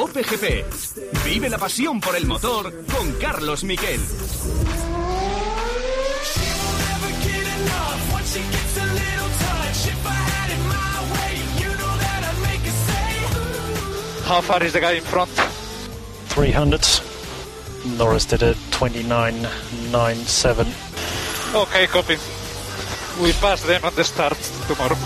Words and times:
Cope 0.00 0.22
GP. 0.22 0.64
Vive 1.26 1.50
la 1.50 1.58
pasión 1.58 2.00
por 2.00 2.16
el 2.16 2.26
motor 2.26 2.72
con 2.86 3.12
Carlos 3.20 3.64
Miquel. 3.64 4.00
How 14.26 14.40
far 14.40 14.62
is 14.62 14.72
the 14.72 14.80
guy 14.80 14.96
in 14.96 15.02
front? 15.02 15.28
300. 16.30 16.80
Norris 17.98 18.24
did 18.24 18.42
a 18.42 18.54
29.97. 18.70 20.66
Okay, 21.54 21.86
copy. 21.88 22.16
We 23.22 23.32
pass 23.34 23.60
them 23.64 23.84
at 23.84 23.94
the 23.96 24.04
start 24.04 24.38
tomorrow. 24.66 24.96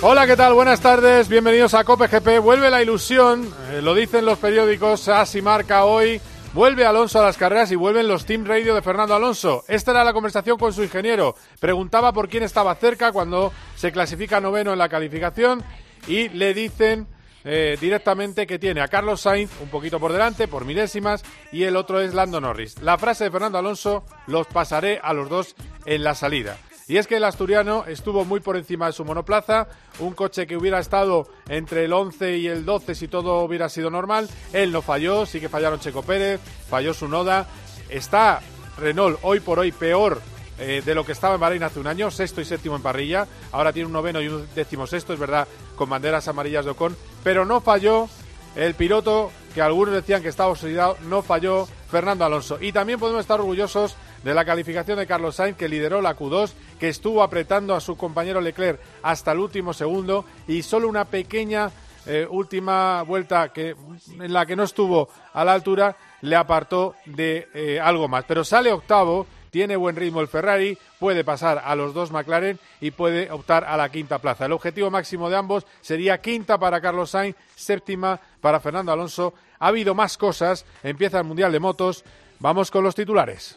Hola, 0.00 0.28
¿qué 0.28 0.36
tal? 0.36 0.54
Buenas 0.54 0.80
tardes, 0.80 1.28
bienvenidos 1.28 1.74
a 1.74 1.82
Cope 1.82 2.06
GP. 2.06 2.38
Vuelve 2.38 2.70
la 2.70 2.80
ilusión, 2.80 3.52
eh, 3.72 3.82
lo 3.82 3.96
dicen 3.96 4.24
los 4.24 4.38
periódicos, 4.38 5.08
así 5.08 5.42
marca 5.42 5.84
hoy. 5.86 6.20
Vuelve 6.54 6.86
Alonso 6.86 7.20
a 7.20 7.24
las 7.24 7.36
carreras 7.36 7.72
y 7.72 7.74
vuelven 7.74 8.06
los 8.06 8.24
Team 8.24 8.44
Radio 8.44 8.76
de 8.76 8.82
Fernando 8.82 9.16
Alonso. 9.16 9.64
Esta 9.66 9.90
era 9.90 10.04
la 10.04 10.12
conversación 10.12 10.56
con 10.56 10.72
su 10.72 10.84
ingeniero. 10.84 11.34
Preguntaba 11.58 12.12
por 12.12 12.28
quién 12.28 12.44
estaba 12.44 12.76
cerca 12.76 13.10
cuando 13.10 13.52
se 13.74 13.90
clasifica 13.90 14.40
noveno 14.40 14.72
en 14.72 14.78
la 14.78 14.88
calificación 14.88 15.64
y 16.06 16.28
le 16.28 16.54
dicen 16.54 17.08
eh, 17.42 17.76
directamente 17.80 18.46
que 18.46 18.60
tiene 18.60 18.80
a 18.82 18.86
Carlos 18.86 19.22
Sainz 19.22 19.50
un 19.60 19.68
poquito 19.68 19.98
por 19.98 20.12
delante, 20.12 20.46
por 20.46 20.64
milésimas, 20.64 21.24
y 21.50 21.64
el 21.64 21.74
otro 21.74 22.00
es 22.00 22.14
Lando 22.14 22.40
Norris. 22.40 22.80
La 22.82 22.98
frase 22.98 23.24
de 23.24 23.30
Fernando 23.32 23.58
Alonso, 23.58 24.04
los 24.28 24.46
pasaré 24.46 25.00
a 25.02 25.12
los 25.12 25.28
dos 25.28 25.56
en 25.86 26.04
la 26.04 26.14
salida. 26.14 26.56
Y 26.88 26.96
es 26.96 27.06
que 27.06 27.16
el 27.16 27.24
asturiano 27.24 27.84
estuvo 27.86 28.24
muy 28.24 28.40
por 28.40 28.56
encima 28.56 28.86
de 28.86 28.94
su 28.94 29.04
monoplaza, 29.04 29.68
un 29.98 30.14
coche 30.14 30.46
que 30.46 30.56
hubiera 30.56 30.78
estado 30.78 31.28
entre 31.46 31.84
el 31.84 31.92
11 31.92 32.38
y 32.38 32.48
el 32.48 32.64
12 32.64 32.94
si 32.94 33.08
todo 33.08 33.42
hubiera 33.44 33.68
sido 33.68 33.90
normal. 33.90 34.26
Él 34.54 34.72
no 34.72 34.80
falló, 34.80 35.26
sí 35.26 35.38
que 35.38 35.50
fallaron 35.50 35.80
Checo 35.80 36.02
Pérez, 36.02 36.40
falló 36.68 36.94
su 36.94 37.06
Noda. 37.06 37.46
Está 37.90 38.40
Renault 38.78 39.18
hoy 39.20 39.40
por 39.40 39.58
hoy 39.58 39.70
peor 39.70 40.22
eh, 40.58 40.82
de 40.82 40.94
lo 40.94 41.04
que 41.04 41.12
estaba 41.12 41.34
en 41.34 41.40
Bahrein 41.40 41.62
hace 41.62 41.78
un 41.78 41.86
año, 41.86 42.10
sexto 42.10 42.40
y 42.40 42.46
séptimo 42.46 42.76
en 42.76 42.82
parrilla. 42.82 43.26
Ahora 43.52 43.74
tiene 43.74 43.86
un 43.88 43.92
noveno 43.92 44.22
y 44.22 44.28
un 44.28 44.48
décimo 44.54 44.86
sexto, 44.86 45.12
es 45.12 45.18
verdad, 45.18 45.46
con 45.76 45.90
banderas 45.90 46.26
amarillas 46.26 46.64
de 46.64 46.70
Ocon, 46.70 46.96
pero 47.22 47.44
no 47.44 47.60
falló 47.60 48.08
el 48.56 48.74
piloto 48.74 49.30
que 49.54 49.60
algunos 49.60 49.94
decían 49.94 50.22
que 50.22 50.28
estaba 50.28 50.50
oxidado, 50.50 50.96
no 51.08 51.20
falló 51.22 51.68
Fernando 51.90 52.24
Alonso. 52.24 52.58
Y 52.60 52.72
también 52.72 52.98
podemos 52.98 53.20
estar 53.20 53.40
orgullosos 53.40 53.94
de 54.24 54.34
la 54.34 54.44
calificación 54.44 54.98
de 54.98 55.06
Carlos 55.06 55.36
Sainz, 55.36 55.56
que 55.56 55.68
lideró 55.68 56.00
la 56.00 56.16
Q2, 56.16 56.52
que 56.78 56.88
estuvo 56.88 57.22
apretando 57.22 57.74
a 57.74 57.80
su 57.80 57.96
compañero 57.96 58.40
Leclerc 58.40 58.80
hasta 59.02 59.32
el 59.32 59.38
último 59.38 59.72
segundo 59.72 60.24
y 60.46 60.62
solo 60.62 60.88
una 60.88 61.04
pequeña 61.04 61.70
eh, 62.06 62.26
última 62.28 63.02
vuelta 63.02 63.52
que, 63.52 63.76
en 64.18 64.32
la 64.32 64.46
que 64.46 64.56
no 64.56 64.62
estuvo 64.62 65.08
a 65.34 65.44
la 65.44 65.52
altura 65.52 65.96
le 66.22 66.36
apartó 66.36 66.94
de 67.04 67.48
eh, 67.52 67.80
algo 67.80 68.08
más. 68.08 68.24
Pero 68.24 68.44
sale 68.44 68.72
octavo, 68.72 69.26
tiene 69.50 69.76
buen 69.76 69.96
ritmo 69.96 70.20
el 70.20 70.28
Ferrari, 70.28 70.78
puede 70.98 71.24
pasar 71.24 71.62
a 71.64 71.74
los 71.74 71.94
dos 71.94 72.10
McLaren 72.10 72.58
y 72.80 72.90
puede 72.92 73.30
optar 73.30 73.64
a 73.64 73.76
la 73.76 73.88
quinta 73.90 74.18
plaza. 74.18 74.46
El 74.46 74.52
objetivo 74.52 74.90
máximo 74.90 75.28
de 75.28 75.36
ambos 75.36 75.66
sería 75.80 76.20
quinta 76.20 76.58
para 76.58 76.80
Carlos 76.80 77.10
Sainz, 77.10 77.36
séptima 77.54 78.18
para 78.40 78.60
Fernando 78.60 78.92
Alonso. 78.92 79.34
Ha 79.58 79.68
habido 79.68 79.94
más 79.94 80.16
cosas, 80.16 80.64
empieza 80.82 81.18
el 81.18 81.24
Mundial 81.24 81.52
de 81.52 81.60
Motos. 81.60 82.04
Vamos 82.40 82.70
con 82.70 82.84
los 82.84 82.94
titulares. 82.94 83.56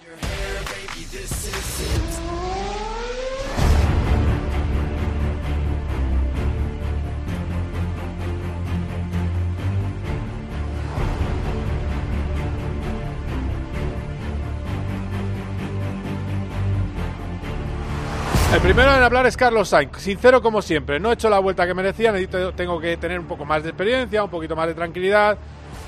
El 18.61 18.75
primero 18.75 18.95
en 18.95 19.01
hablar 19.01 19.25
es 19.25 19.35
Carlos 19.35 19.69
Sainz. 19.69 19.97
Sincero 19.97 20.39
como 20.39 20.61
siempre, 20.61 20.99
no 20.99 21.09
he 21.09 21.16
hecho 21.16 21.31
la 21.31 21.39
vuelta 21.39 21.66
que 21.66 21.73
merecía, 21.73 22.11
necesito, 22.11 22.53
tengo 22.53 22.79
que 22.79 22.95
tener 22.95 23.19
un 23.19 23.25
poco 23.25 23.44
más 23.44 23.63
de 23.63 23.69
experiencia, 23.69 24.23
un 24.23 24.29
poquito 24.29 24.55
más 24.55 24.67
de 24.67 24.75
tranquilidad. 24.75 25.39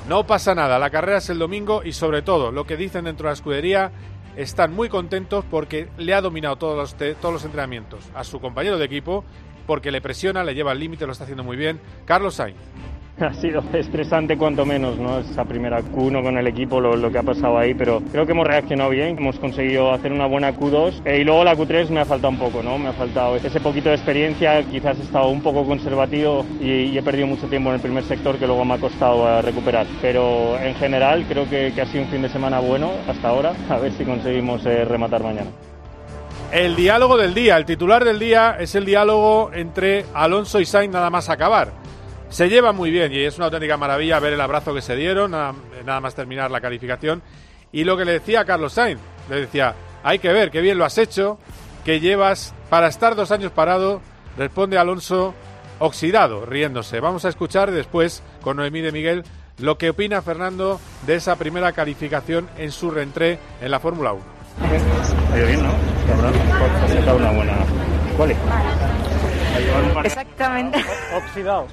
No 0.10 0.26
pasa 0.26 0.56
nada, 0.56 0.80
la 0.80 0.90
carrera 0.90 1.20
es 1.20 1.30
el 1.30 1.38
domingo 1.38 1.84
y 1.84 1.94
sobre 1.94 2.24
todo 2.24 2.52
lo 2.52 2.66
que 2.66 2.76
dicen 2.76 3.06
dentro 3.06 3.26
de 3.26 3.30
la 3.30 3.34
escudería 3.36 3.92
están 4.36 4.74
muy 4.74 4.90
contentos 4.90 5.46
porque 5.52 5.88
le 6.00 6.16
ha 6.16 6.22
dominado 6.22 6.56
todos 6.56 6.76
los, 6.76 6.96
todos 7.22 7.32
los 7.32 7.46
entrenamientos 7.46 8.10
a 8.16 8.24
su 8.24 8.42
compañero 8.42 8.80
de 8.80 8.86
equipo, 8.86 9.24
porque 9.68 9.92
le 9.92 10.02
presiona, 10.02 10.44
le 10.44 10.56
lleva 10.56 10.72
al 10.72 10.80
límite, 10.80 11.06
lo 11.06 11.12
está 11.12 11.26
haciendo 11.26 11.44
muy 11.44 11.58
bien. 11.58 11.80
Carlos 12.06 12.34
Sainz. 12.34 12.58
Ha 13.20 13.34
sido 13.34 13.64
estresante 13.74 14.38
cuanto 14.38 14.66
menos, 14.66 14.98
¿no? 14.98 15.20
Esa 15.20 15.46
primera 15.46 15.82
Q1 15.82 16.24
con 16.24 16.38
el 16.38 16.48
equipo, 16.48 16.80
lo, 16.80 17.12
que 17.12 17.18
ha 17.18 17.24
pasado 17.24 17.58
ahí, 17.58 17.74
pero 17.74 18.02
creo 18.12 18.26
que 18.26 18.32
hemos 18.32 18.48
reaccionado 18.48 18.90
bien, 18.90 19.18
hemos 19.18 19.38
conseguido 19.40 19.92
hacer 19.92 20.12
una 20.12 20.26
buena 20.26 20.54
Q2 20.54 21.02
eh, 21.06 21.20
y 21.20 21.24
luego 21.24 21.44
la 21.44 21.56
Q3 21.56 21.90
me 21.90 22.02
ha 22.02 22.06
faltado 22.06 22.32
un 22.32 22.40
poco, 22.40 22.64
¿no? 22.64 22.78
Me 22.78 22.90
ha 22.90 22.94
faltado 22.94 23.36
ese 23.36 23.60
poquito 23.60 23.90
de 23.90 23.96
experiencia, 23.96 24.64
quizás 24.64 24.98
he 25.00 25.04
estado 25.04 25.30
un 25.30 25.42
poco 25.42 25.66
conservativo 25.66 26.46
y, 26.60 26.98
he 26.98 27.04
perdido 27.04 27.28
mucho 27.28 27.48
tiempo 27.48 27.70
en 27.70 27.76
el 27.76 27.82
primer 27.82 28.04
sector 28.04 28.38
que 28.38 28.48
luego 28.48 28.66
me 28.66 28.76
ha 28.76 28.78
costado 28.78 29.28
eh, 29.28 29.42
recuperar, 29.42 29.86
pero 30.02 30.58
en 30.60 30.76
general 30.76 31.26
creo 31.28 31.50
que, 31.50 31.72
que 31.74 31.82
ha 31.82 31.86
sido 31.86 32.04
un 32.04 32.10
fin 32.10 32.22
de 32.22 32.30
semana 32.30 32.60
bueno 32.60 32.92
hasta 33.08 33.30
ahora, 33.30 33.54
a 33.70 33.78
ver 33.78 33.92
si 33.94 34.06
conseguimos 34.06 34.66
eh, 34.66 34.86
rematar 34.86 35.24
mañana. 35.24 35.50
El 36.52 36.76
diálogo 36.76 37.18
del 37.18 37.34
día, 37.34 37.58
el 37.58 37.66
titular 37.66 38.04
del 38.06 38.20
día 38.20 38.58
es 38.60 38.76
el 38.76 38.86
diálogo 38.86 39.52
entre 39.54 40.06
Alonso 40.14 40.60
y 40.60 40.66
Sainz 40.66 40.94
nada 40.94 41.10
más 41.10 41.30
acabar. 41.30 41.84
Se 42.34 42.50
llevan 42.50 42.76
muy 42.76 42.90
bien 42.90 43.14
y 43.14 43.20
es 43.20 43.38
una 43.38 43.46
auténtica 43.46 43.78
maravilla 43.78 44.20
ver 44.20 44.34
el 44.34 44.42
abrazo 44.42 44.74
que 44.74 44.82
se 44.82 44.96
dieron, 44.96 45.30
nada, 45.30 45.54
nada 45.86 46.02
más 46.02 46.16
terminar 46.16 46.50
la 46.50 46.62
calificación. 46.62 47.22
Y 47.72 47.84
lo 47.84 47.96
que 47.96 48.06
le 48.06 48.14
decía 48.14 48.40
a 48.40 48.46
Carlos 48.46 48.74
Sainz, 48.74 49.00
le 49.30 49.42
decía, 49.42 49.76
hay 50.02 50.18
que 50.18 50.34
ver 50.34 50.50
qué 50.50 50.60
bien 50.60 50.80
lo 50.80 50.84
has 50.84 50.98
hecho, 50.98 51.38
que 51.86 52.00
llevas 52.00 52.56
para 52.72 52.88
estar 52.88 53.16
dos 53.16 53.30
años 53.30 53.52
parado, 53.52 54.02
responde 54.36 54.80
Alonso 54.80 55.36
oxidado, 55.78 56.44
riéndose. 56.44 57.00
Vamos 57.00 57.24
a 57.26 57.30
escuchar 57.30 57.70
después 57.70 58.24
con 58.42 58.58
Noemí 58.58 58.82
de 58.82 58.92
Miguel 58.92 59.24
lo 59.60 59.78
que 59.78 59.92
opina 59.92 60.24
Fernando 60.24 60.80
de 61.06 61.14
esa 61.14 61.36
primera 61.36 61.72
calificación 61.74 62.50
en 62.58 62.72
su 62.72 62.90
reentré 62.90 63.38
en 63.62 63.70
la 63.70 63.80
Fórmula 63.80 64.14
1. 64.14 64.24
Ha 65.32 65.38
ido 65.38 65.48
bien, 65.48 65.62
¿no? 65.62 67.16
Una 67.16 67.32
buena. 67.32 67.54
Exactamente. 70.04 70.80
Oxidado. 71.16 71.68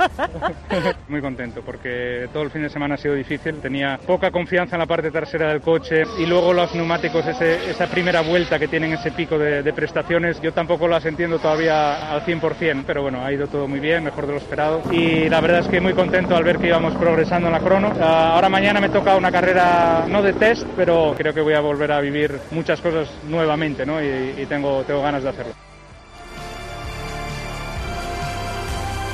Muy 1.08 1.20
contento 1.20 1.62
porque 1.64 2.28
todo 2.32 2.42
el 2.44 2.50
fin 2.50 2.62
de 2.62 2.68
semana 2.70 2.94
ha 2.94 2.98
sido 2.98 3.14
difícil. 3.14 3.56
Tenía 3.60 3.98
poca 4.06 4.30
confianza 4.30 4.76
en 4.76 4.80
la 4.80 4.86
parte 4.86 5.10
trasera 5.10 5.48
del 5.48 5.60
coche 5.60 6.02
y 6.18 6.26
luego 6.26 6.52
los 6.52 6.74
neumáticos, 6.74 7.26
ese- 7.26 7.70
esa 7.70 7.86
primera 7.86 8.20
vuelta 8.20 8.58
que 8.58 8.68
tienen 8.68 8.92
ese 8.92 9.10
pico 9.12 9.38
de, 9.38 9.62
de 9.62 9.72
prestaciones, 9.72 10.40
yo 10.40 10.52
tampoco 10.52 10.86
las 10.88 11.04
entiendo 11.06 11.38
todavía 11.38 12.12
al 12.12 12.24
100%, 12.24 12.84
pero 12.86 13.02
bueno, 13.02 13.24
ha 13.24 13.32
ido 13.32 13.46
todo 13.48 13.66
muy 13.66 13.80
bien, 13.80 14.04
mejor 14.04 14.26
de 14.26 14.32
lo 14.32 14.38
esperado. 14.38 14.82
Y 14.92 15.28
la 15.28 15.40
verdad 15.40 15.60
es 15.60 15.68
que 15.68 15.80
muy 15.80 15.94
contento 15.94 16.36
al 16.36 16.44
ver 16.44 16.58
que 16.58 16.68
íbamos 16.68 16.94
progresando 16.94 17.48
en 17.48 17.52
la 17.54 17.60
crono. 17.60 17.92
Ah, 18.00 18.32
ahora 18.34 18.48
mañana 18.48 18.80
me 18.80 18.88
toca 18.90 19.16
una 19.16 19.32
carrera 19.32 20.04
no 20.08 20.22
de 20.22 20.32
test, 20.34 20.66
pero 20.76 21.14
creo 21.16 21.34
que 21.34 21.40
voy 21.40 21.54
a 21.54 21.60
volver 21.60 21.92
a 21.92 22.00
vivir 22.00 22.38
muchas 22.50 22.80
cosas 22.80 23.08
nuevamente 23.28 23.84
¿no? 23.86 24.02
y, 24.02 24.34
y 24.38 24.46
tengo, 24.46 24.82
tengo 24.84 25.02
ganas 25.02 25.22
de 25.22 25.28
hacerlo. 25.30 25.52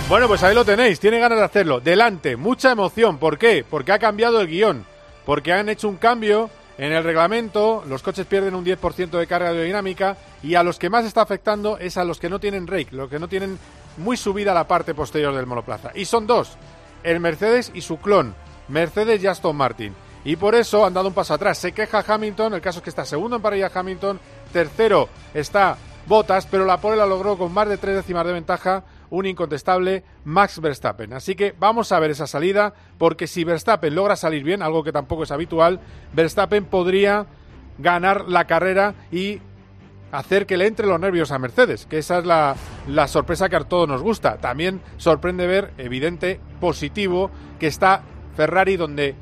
Bueno, 0.08 0.28
pues 0.28 0.44
ahí 0.44 0.54
lo 0.54 0.64
tenéis, 0.64 1.00
tiene 1.00 1.18
ganas 1.18 1.38
de 1.38 1.44
hacerlo. 1.44 1.80
Delante, 1.80 2.36
mucha 2.36 2.70
emoción. 2.70 3.18
¿Por 3.18 3.38
qué? 3.38 3.64
Porque 3.68 3.90
ha 3.90 3.98
cambiado 3.98 4.40
el 4.40 4.46
guion. 4.46 4.86
Porque 5.24 5.52
han 5.52 5.68
hecho 5.68 5.88
un 5.88 5.96
cambio 5.96 6.48
en 6.78 6.92
el 6.92 7.02
reglamento, 7.02 7.82
los 7.88 8.04
coches 8.04 8.24
pierden 8.24 8.54
un 8.54 8.64
10% 8.64 9.18
de 9.18 9.26
carga 9.26 9.48
aerodinámica 9.48 10.16
y 10.44 10.54
a 10.54 10.62
los 10.62 10.78
que 10.78 10.90
más 10.90 11.04
está 11.04 11.22
afectando 11.22 11.76
es 11.78 11.96
a 11.96 12.04
los 12.04 12.20
que 12.20 12.30
no 12.30 12.38
tienen 12.38 12.68
rake, 12.68 12.94
los 12.94 13.10
que 13.10 13.18
no 13.18 13.26
tienen 13.26 13.58
muy 13.96 14.16
subida 14.16 14.54
la 14.54 14.68
parte 14.68 14.94
posterior 14.94 15.34
del 15.34 15.46
monoplaza. 15.46 15.90
Y 15.96 16.04
son 16.04 16.28
dos, 16.28 16.56
el 17.02 17.18
Mercedes 17.18 17.72
y 17.74 17.80
su 17.80 17.98
clon, 17.98 18.32
Mercedes 18.68 19.20
y 19.24 19.26
Aston 19.26 19.56
Martin. 19.56 19.92
Y 20.24 20.36
por 20.36 20.54
eso 20.54 20.86
han 20.86 20.94
dado 20.94 21.08
un 21.08 21.14
paso 21.14 21.34
atrás. 21.34 21.58
Se 21.58 21.72
queja 21.72 22.04
Hamilton, 22.06 22.54
el 22.54 22.60
caso 22.60 22.78
es 22.78 22.84
que 22.84 22.90
está 22.90 23.04
segundo 23.04 23.36
en 23.36 23.42
parrilla 23.42 23.72
Hamilton, 23.74 24.20
tercero 24.52 25.08
está 25.34 25.76
Bottas, 26.06 26.46
pero 26.46 26.64
la 26.64 26.80
pole 26.80 26.96
la 26.96 27.06
logró 27.06 27.36
con 27.36 27.52
más 27.52 27.68
de 27.68 27.78
tres 27.78 27.96
décimas 27.96 28.24
de 28.24 28.32
ventaja 28.32 28.84
un 29.10 29.26
incontestable 29.26 30.04
Max 30.24 30.60
Verstappen. 30.60 31.12
Así 31.12 31.34
que 31.34 31.54
vamos 31.58 31.92
a 31.92 32.00
ver 32.00 32.10
esa 32.10 32.26
salida, 32.26 32.74
porque 32.98 33.26
si 33.26 33.44
Verstappen 33.44 33.94
logra 33.94 34.16
salir 34.16 34.42
bien, 34.44 34.62
algo 34.62 34.84
que 34.84 34.92
tampoco 34.92 35.22
es 35.22 35.30
habitual, 35.30 35.80
Verstappen 36.12 36.64
podría 36.64 37.26
ganar 37.78 38.28
la 38.28 38.46
carrera 38.46 38.94
y 39.10 39.40
hacer 40.12 40.46
que 40.46 40.56
le 40.56 40.66
entre 40.66 40.86
los 40.86 41.00
nervios 41.00 41.30
a 41.30 41.38
Mercedes, 41.38 41.86
que 41.86 41.98
esa 41.98 42.18
es 42.18 42.26
la, 42.26 42.56
la 42.88 43.08
sorpresa 43.08 43.48
que 43.48 43.56
a 43.56 43.60
todos 43.60 43.88
nos 43.88 44.02
gusta. 44.02 44.38
También 44.38 44.80
sorprende 44.96 45.46
ver, 45.46 45.72
evidente, 45.78 46.40
positivo, 46.60 47.30
que 47.58 47.66
está 47.66 48.02
Ferrari 48.36 48.76
donde 48.76 49.14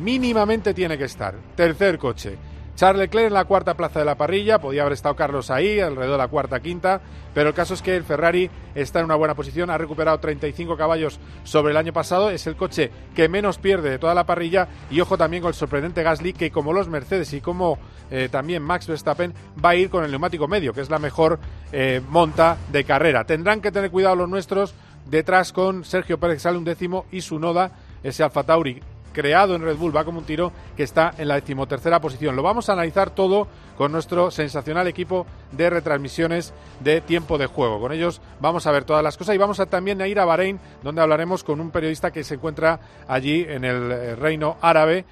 mínimamente 0.00 0.74
tiene 0.74 0.96
que 0.98 1.04
estar. 1.04 1.34
Tercer 1.54 1.98
coche. 1.98 2.38
Charles 2.74 3.00
Leclerc 3.00 3.28
en 3.28 3.34
la 3.34 3.44
cuarta 3.44 3.74
plaza 3.74 3.98
de 3.98 4.04
la 4.04 4.16
parrilla, 4.16 4.58
podía 4.58 4.82
haber 4.82 4.94
estado 4.94 5.14
Carlos 5.14 5.50
ahí, 5.50 5.78
alrededor 5.78 6.12
de 6.12 6.18
la 6.18 6.28
cuarta, 6.28 6.60
quinta, 6.60 7.00
pero 7.34 7.50
el 7.50 7.54
caso 7.54 7.74
es 7.74 7.82
que 7.82 7.96
el 7.96 8.04
Ferrari 8.04 8.50
está 8.74 8.98
en 8.98 9.06
una 9.06 9.14
buena 9.14 9.34
posición, 9.34 9.70
ha 9.70 9.78
recuperado 9.78 10.18
35 10.18 10.76
caballos 10.76 11.20
sobre 11.44 11.72
el 11.72 11.76
año 11.76 11.92
pasado, 11.92 12.30
es 12.30 12.46
el 12.46 12.56
coche 12.56 12.90
que 13.14 13.28
menos 13.28 13.58
pierde 13.58 13.90
de 13.90 13.98
toda 13.98 14.14
la 14.14 14.24
parrilla 14.24 14.68
y 14.90 15.00
ojo 15.00 15.18
también 15.18 15.42
con 15.42 15.48
el 15.48 15.54
sorprendente 15.54 16.02
Gasly 16.02 16.32
que 16.32 16.50
como 16.50 16.72
los 16.72 16.88
Mercedes 16.88 17.32
y 17.32 17.40
como 17.40 17.78
eh, 18.10 18.28
también 18.30 18.62
Max 18.62 18.86
Verstappen 18.86 19.34
va 19.62 19.70
a 19.70 19.76
ir 19.76 19.90
con 19.90 20.04
el 20.04 20.10
neumático 20.10 20.48
medio, 20.48 20.72
que 20.72 20.80
es 20.80 20.90
la 20.90 20.98
mejor 20.98 21.38
eh, 21.72 22.00
monta 22.08 22.56
de 22.70 22.84
carrera. 22.84 23.24
Tendrán 23.24 23.60
que 23.60 23.72
tener 23.72 23.90
cuidado 23.90 24.16
los 24.16 24.28
nuestros 24.28 24.74
detrás 25.10 25.52
con 25.52 25.84
Sergio 25.84 26.18
Pérez 26.18 26.42
sale 26.42 26.58
un 26.58 26.64
décimo 26.64 27.06
y 27.10 27.20
su 27.20 27.38
Noda, 27.38 27.72
ese 28.02 28.22
Alfa 28.22 28.44
Tauri 28.44 28.80
creado 29.12 29.54
en 29.54 29.62
Red 29.62 29.76
Bull, 29.76 29.94
va 29.94 30.04
como 30.04 30.18
un 30.18 30.24
tiro 30.24 30.52
que 30.76 30.82
está 30.82 31.12
en 31.18 31.28
la 31.28 31.36
decimotercera 31.36 32.00
posición. 32.00 32.36
Lo 32.36 32.42
vamos 32.42 32.68
a 32.68 32.72
analizar 32.72 33.10
todo 33.10 33.46
con 33.76 33.92
nuestro 33.92 34.30
sensacional 34.30 34.86
equipo 34.86 35.26
de 35.52 35.70
retransmisiones 35.70 36.52
de 36.80 37.00
tiempo 37.00 37.38
de 37.38 37.46
juego. 37.46 37.80
Con 37.80 37.92
ellos 37.92 38.20
vamos 38.40 38.66
a 38.66 38.72
ver 38.72 38.84
todas 38.84 39.02
las 39.02 39.16
cosas 39.16 39.34
y 39.34 39.38
vamos 39.38 39.60
también 39.68 40.00
a 40.02 40.08
ir 40.08 40.18
a 40.18 40.24
Bahrein, 40.24 40.58
donde 40.82 41.02
hablaremos 41.02 41.44
con 41.44 41.60
un 41.60 41.70
periodista 41.70 42.10
que 42.10 42.24
se 42.24 42.34
encuentra 42.34 42.80
allí 43.08 43.44
en 43.48 43.64
el 43.64 43.92
eh, 43.92 44.16
reino 44.16 44.56
árabe, 44.60 45.04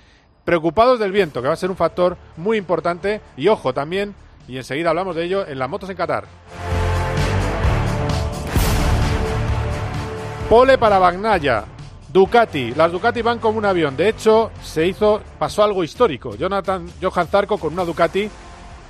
preocupados 0.44 0.98
del 0.98 1.12
viento, 1.12 1.42
que 1.42 1.48
va 1.48 1.54
a 1.54 1.56
ser 1.56 1.70
un 1.70 1.76
factor 1.76 2.16
muy 2.36 2.56
importante. 2.58 3.20
Y 3.36 3.48
ojo 3.48 3.72
también, 3.72 4.14
y 4.48 4.56
enseguida 4.56 4.90
hablamos 4.90 5.16
de 5.16 5.24
ello, 5.24 5.46
en 5.46 5.58
las 5.58 5.68
motos 5.68 5.90
en 5.90 5.96
Qatar. 5.96 6.24
Pole 10.48 10.78
para 10.78 10.98
Bagnaya. 10.98 11.64
Ducati, 12.12 12.74
las 12.74 12.90
Ducati 12.90 13.22
van 13.22 13.38
como 13.38 13.58
un 13.58 13.64
avión. 13.64 13.96
De 13.96 14.08
hecho, 14.08 14.50
se 14.62 14.86
hizo, 14.86 15.20
pasó 15.38 15.62
algo 15.62 15.84
histórico. 15.84 16.34
Jonathan 16.34 16.88
Johan 17.00 17.28
Zarco 17.28 17.56
con 17.58 17.72
una 17.72 17.84
Ducati 17.84 18.28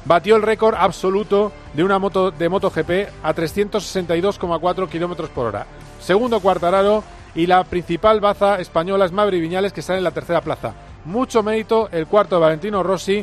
batió 0.06 0.36
el 0.36 0.42
récord 0.42 0.74
absoluto 0.74 1.52
de 1.74 1.84
una 1.84 1.98
moto 1.98 2.30
de 2.30 2.48
MotoGP 2.48 2.90
a 3.22 3.34
362,4 3.34 4.88
kilómetros 4.88 5.28
por 5.28 5.46
hora. 5.46 5.66
Segundo 6.00 6.40
Cuartararo 6.40 7.04
y 7.34 7.46
la 7.46 7.62
principal 7.64 8.20
baza 8.20 8.58
española 8.58 9.04
es 9.04 9.12
Mavri 9.12 9.38
Viñales 9.38 9.74
que 9.74 9.80
está 9.80 9.98
en 9.98 10.04
la 10.04 10.12
tercera 10.12 10.40
plaza. 10.40 10.72
Mucho 11.04 11.42
mérito 11.42 11.90
el 11.92 12.06
cuarto 12.06 12.36
de 12.36 12.40
Valentino 12.40 12.82
Rossi 12.82 13.22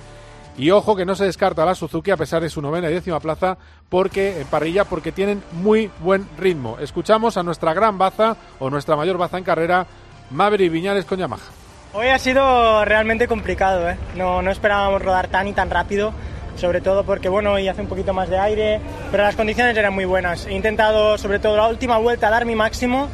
y 0.57 0.71
ojo 0.71 0.95
que 0.95 1.05
no 1.05 1.15
se 1.15 1.25
descarta 1.25 1.65
la 1.65 1.75
Suzuki 1.75 2.11
a 2.11 2.17
pesar 2.17 2.41
de 2.41 2.49
su 2.49 2.61
novena 2.61 2.89
y 2.89 2.93
décima 2.93 3.19
plaza 3.19 3.57
porque 3.89 4.41
en 4.41 4.47
parrilla 4.47 4.85
porque 4.85 5.11
tienen 5.11 5.43
muy 5.51 5.91
buen 5.99 6.27
ritmo. 6.37 6.77
Escuchamos 6.79 7.37
a 7.37 7.43
nuestra 7.43 7.73
gran 7.73 7.97
baza 7.97 8.35
o 8.59 8.69
nuestra 8.69 8.95
mayor 8.95 9.17
baza 9.17 9.37
en 9.37 9.43
carrera, 9.43 9.85
Maverick 10.31 10.71
Viñales 10.71 11.05
con 11.05 11.19
Yamaha. 11.19 11.45
Hoy 11.93 12.07
ha 12.07 12.19
sido 12.19 12.83
realmente 12.85 13.27
complicado, 13.27 13.89
¿eh? 13.89 13.97
no, 14.15 14.41
no 14.41 14.51
esperábamos 14.51 15.01
rodar 15.01 15.27
tan 15.29 15.47
y 15.47 15.53
tan 15.53 15.69
rápido, 15.69 16.11
sobre 16.55 16.81
todo 16.81 17.03
porque 17.03 17.29
bueno, 17.29 17.53
hoy 17.53 17.67
hace 17.67 17.81
un 17.81 17.87
poquito 17.87 18.13
más 18.13 18.29
de 18.29 18.37
aire, 18.37 18.81
pero 19.11 19.23
las 19.23 19.35
condiciones 19.35 19.77
eran 19.77 19.93
muy 19.93 20.05
buenas. 20.05 20.47
He 20.47 20.53
intentado 20.53 21.17
sobre 21.17 21.39
todo 21.39 21.55
la 21.55 21.67
última 21.67 21.97
vuelta 21.97 22.29
dar 22.29 22.45
mi 22.45 22.55
máximo 22.55 23.07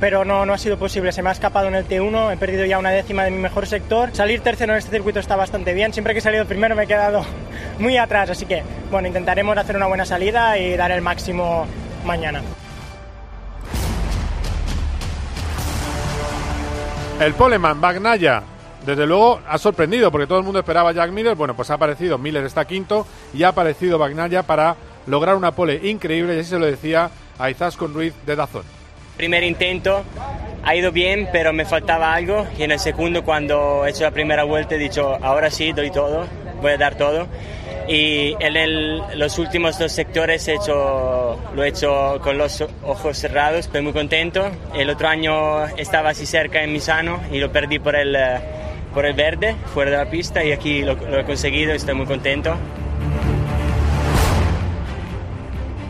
pero 0.00 0.24
no, 0.24 0.44
no 0.46 0.52
ha 0.52 0.58
sido 0.58 0.78
posible. 0.78 1.12
Se 1.12 1.22
me 1.22 1.30
ha 1.30 1.32
escapado 1.32 1.68
en 1.68 1.74
el 1.74 1.88
T1, 1.88 2.32
he 2.32 2.36
perdido 2.36 2.64
ya 2.64 2.78
una 2.78 2.90
décima 2.90 3.24
de 3.24 3.30
mi 3.30 3.38
mejor 3.38 3.66
sector. 3.66 4.10
Salir 4.12 4.40
tercero 4.40 4.72
en 4.72 4.78
este 4.78 4.90
circuito 4.90 5.20
está 5.20 5.36
bastante 5.36 5.74
bien. 5.74 5.92
Siempre 5.92 6.12
que 6.12 6.18
he 6.18 6.22
salido 6.22 6.44
primero 6.44 6.74
me 6.74 6.84
he 6.84 6.86
quedado 6.86 7.24
muy 7.78 7.96
atrás, 7.96 8.30
así 8.30 8.46
que 8.46 8.62
bueno, 8.90 9.08
intentaremos 9.08 9.56
hacer 9.56 9.76
una 9.76 9.86
buena 9.86 10.04
salida 10.04 10.58
y 10.58 10.76
dar 10.76 10.90
el 10.90 11.02
máximo 11.02 11.66
mañana. 12.04 12.42
El 17.18 17.32
Poleman, 17.32 17.80
Bagnaya, 17.80 18.42
desde 18.84 19.06
luego 19.06 19.40
ha 19.48 19.56
sorprendido 19.56 20.12
porque 20.12 20.26
todo 20.26 20.38
el 20.38 20.44
mundo 20.44 20.58
esperaba 20.58 20.90
a 20.90 20.92
Jack 20.92 21.10
Miller. 21.12 21.34
Bueno, 21.34 21.56
pues 21.56 21.70
ha 21.70 21.74
aparecido, 21.74 22.18
Miller 22.18 22.44
está 22.44 22.66
quinto 22.66 23.06
y 23.32 23.42
ha 23.42 23.48
aparecido 23.48 23.98
Bagnaya 23.98 24.42
para 24.42 24.76
lograr 25.06 25.34
una 25.34 25.52
pole 25.52 25.80
increíble 25.88 26.36
y 26.36 26.40
así 26.40 26.50
se 26.50 26.58
lo 26.58 26.66
decía 26.66 27.10
a 27.38 27.50
Izaskun 27.50 27.94
Ruiz 27.94 28.14
de 28.26 28.36
Dazón. 28.36 28.75
Primer 29.16 29.44
intento 29.44 30.04
ha 30.62 30.74
ido 30.74 30.92
bien, 30.92 31.28
pero 31.32 31.52
me 31.52 31.64
faltaba 31.64 32.12
algo 32.12 32.46
y 32.58 32.64
en 32.64 32.72
el 32.72 32.78
segundo 32.78 33.24
cuando 33.24 33.86
he 33.86 33.90
hecho 33.90 34.02
la 34.02 34.10
primera 34.10 34.44
vuelta 34.44 34.74
he 34.74 34.78
dicho, 34.78 35.16
ahora 35.22 35.50
sí, 35.50 35.72
doy 35.72 35.90
todo, 35.90 36.26
voy 36.60 36.72
a 36.72 36.76
dar 36.76 36.96
todo. 36.96 37.26
Y 37.88 38.34
en 38.40 39.18
los 39.18 39.38
últimos 39.38 39.78
dos 39.78 39.92
sectores 39.92 40.48
he 40.48 40.54
hecho, 40.54 41.40
lo 41.54 41.62
he 41.62 41.68
hecho 41.68 42.18
con 42.20 42.36
los 42.36 42.64
ojos 42.82 43.16
cerrados, 43.16 43.60
estoy 43.60 43.80
muy 43.82 43.92
contento. 43.92 44.50
El 44.74 44.90
otro 44.90 45.06
año 45.06 45.66
estaba 45.76 46.10
así 46.10 46.26
cerca 46.26 46.64
en 46.64 46.72
Misano 46.72 47.20
y 47.30 47.38
lo 47.38 47.52
perdí 47.52 47.78
por 47.78 47.94
el, 47.94 48.18
por 48.92 49.06
el 49.06 49.14
verde, 49.14 49.54
fuera 49.72 49.92
de 49.92 49.96
la 49.98 50.10
pista, 50.10 50.44
y 50.44 50.50
aquí 50.50 50.82
lo, 50.82 50.94
lo 50.94 51.20
he 51.20 51.24
conseguido 51.24 51.72
estoy 51.72 51.94
muy 51.94 52.06
contento. 52.06 52.56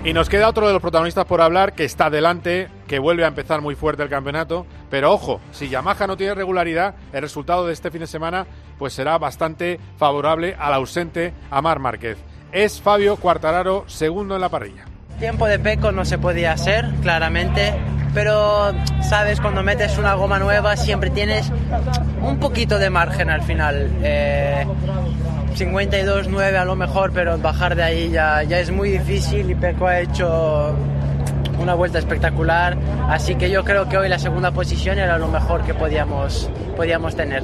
Y 0.07 0.13
nos 0.13 0.29
queda 0.29 0.49
otro 0.49 0.69
de 0.69 0.73
los 0.73 0.81
protagonistas 0.81 1.25
por 1.25 1.41
hablar 1.41 1.73
que 1.73 1.83
está 1.83 2.11
delante, 2.11 2.69
que 2.87 3.01
vuelve 3.01 3.25
a 3.25 3.27
empezar 3.27 3.61
muy 3.61 3.75
fuerte 3.75 4.05
el 4.05 4.09
campeonato. 4.09 4.65
Pero 4.89 5.13
ojo, 5.13 5.41
si 5.51 5.69
Yamaha 5.69 6.07
no 6.07 6.17
tiene 6.17 6.37
regularidad, 6.37 6.95
el 7.13 7.23
resultado 7.23 7.67
de 7.67 7.73
este 7.73 7.91
fin 7.91 8.03
de 8.03 8.07
semana 8.07 8.47
pues 8.79 8.93
será 8.93 9.19
bastante 9.19 9.81
favorable 9.97 10.55
al 10.61 10.75
ausente 10.75 11.35
Amar 11.51 11.81
Márquez. 11.81 12.19
Es 12.53 12.81
Fabio 12.81 13.17
Cuartararo, 13.17 13.83
segundo 13.89 14.37
en 14.37 14.43
la 14.43 14.49
parrilla. 14.49 14.85
Tiempo 15.19 15.47
de 15.47 15.59
Peco 15.59 15.93
no 15.93 16.05
se 16.05 16.19
podía 16.19 16.53
hacer, 16.53 16.91
claramente, 17.01 17.73
pero 18.13 18.75
sabes, 19.01 19.41
cuando 19.41 19.63
metes 19.63 19.97
una 19.97 20.13
goma 20.15 20.39
nueva 20.39 20.77
siempre 20.77 21.09
tienes 21.09 21.51
un 22.21 22.39
poquito 22.39 22.79
de 22.79 22.91
margen 22.91 23.31
al 23.31 23.43
final. 23.43 23.91
Eh, 24.03 24.67
52-9 25.57 26.57
a 26.57 26.65
lo 26.67 26.77
mejor, 26.77 27.13
pero 27.13 27.39
bajar 27.39 27.77
de 27.77 27.83
ahí 27.83 28.11
ya, 28.11 28.43
ya 28.43 28.59
es 28.59 28.71
muy 28.71 28.91
difícil 28.91 29.51
y 29.51 29.55
Peco 29.55 29.87
ha 29.87 30.01
hecho 30.01 30.75
una 31.59 31.73
vuelta 31.73 31.99
espectacular, 31.99 32.77
así 33.09 33.37
que 33.37 33.51
yo 33.51 33.65
creo 33.65 33.89
que 33.89 33.97
hoy 33.97 34.11
la 34.11 34.19
segunda 34.19 34.51
posición 34.51 34.99
era 34.99 35.17
lo 35.17 35.29
mejor 35.29 35.65
que 35.65 35.73
podíamos, 35.73 36.51
podíamos 36.77 37.17
tener. 37.17 37.43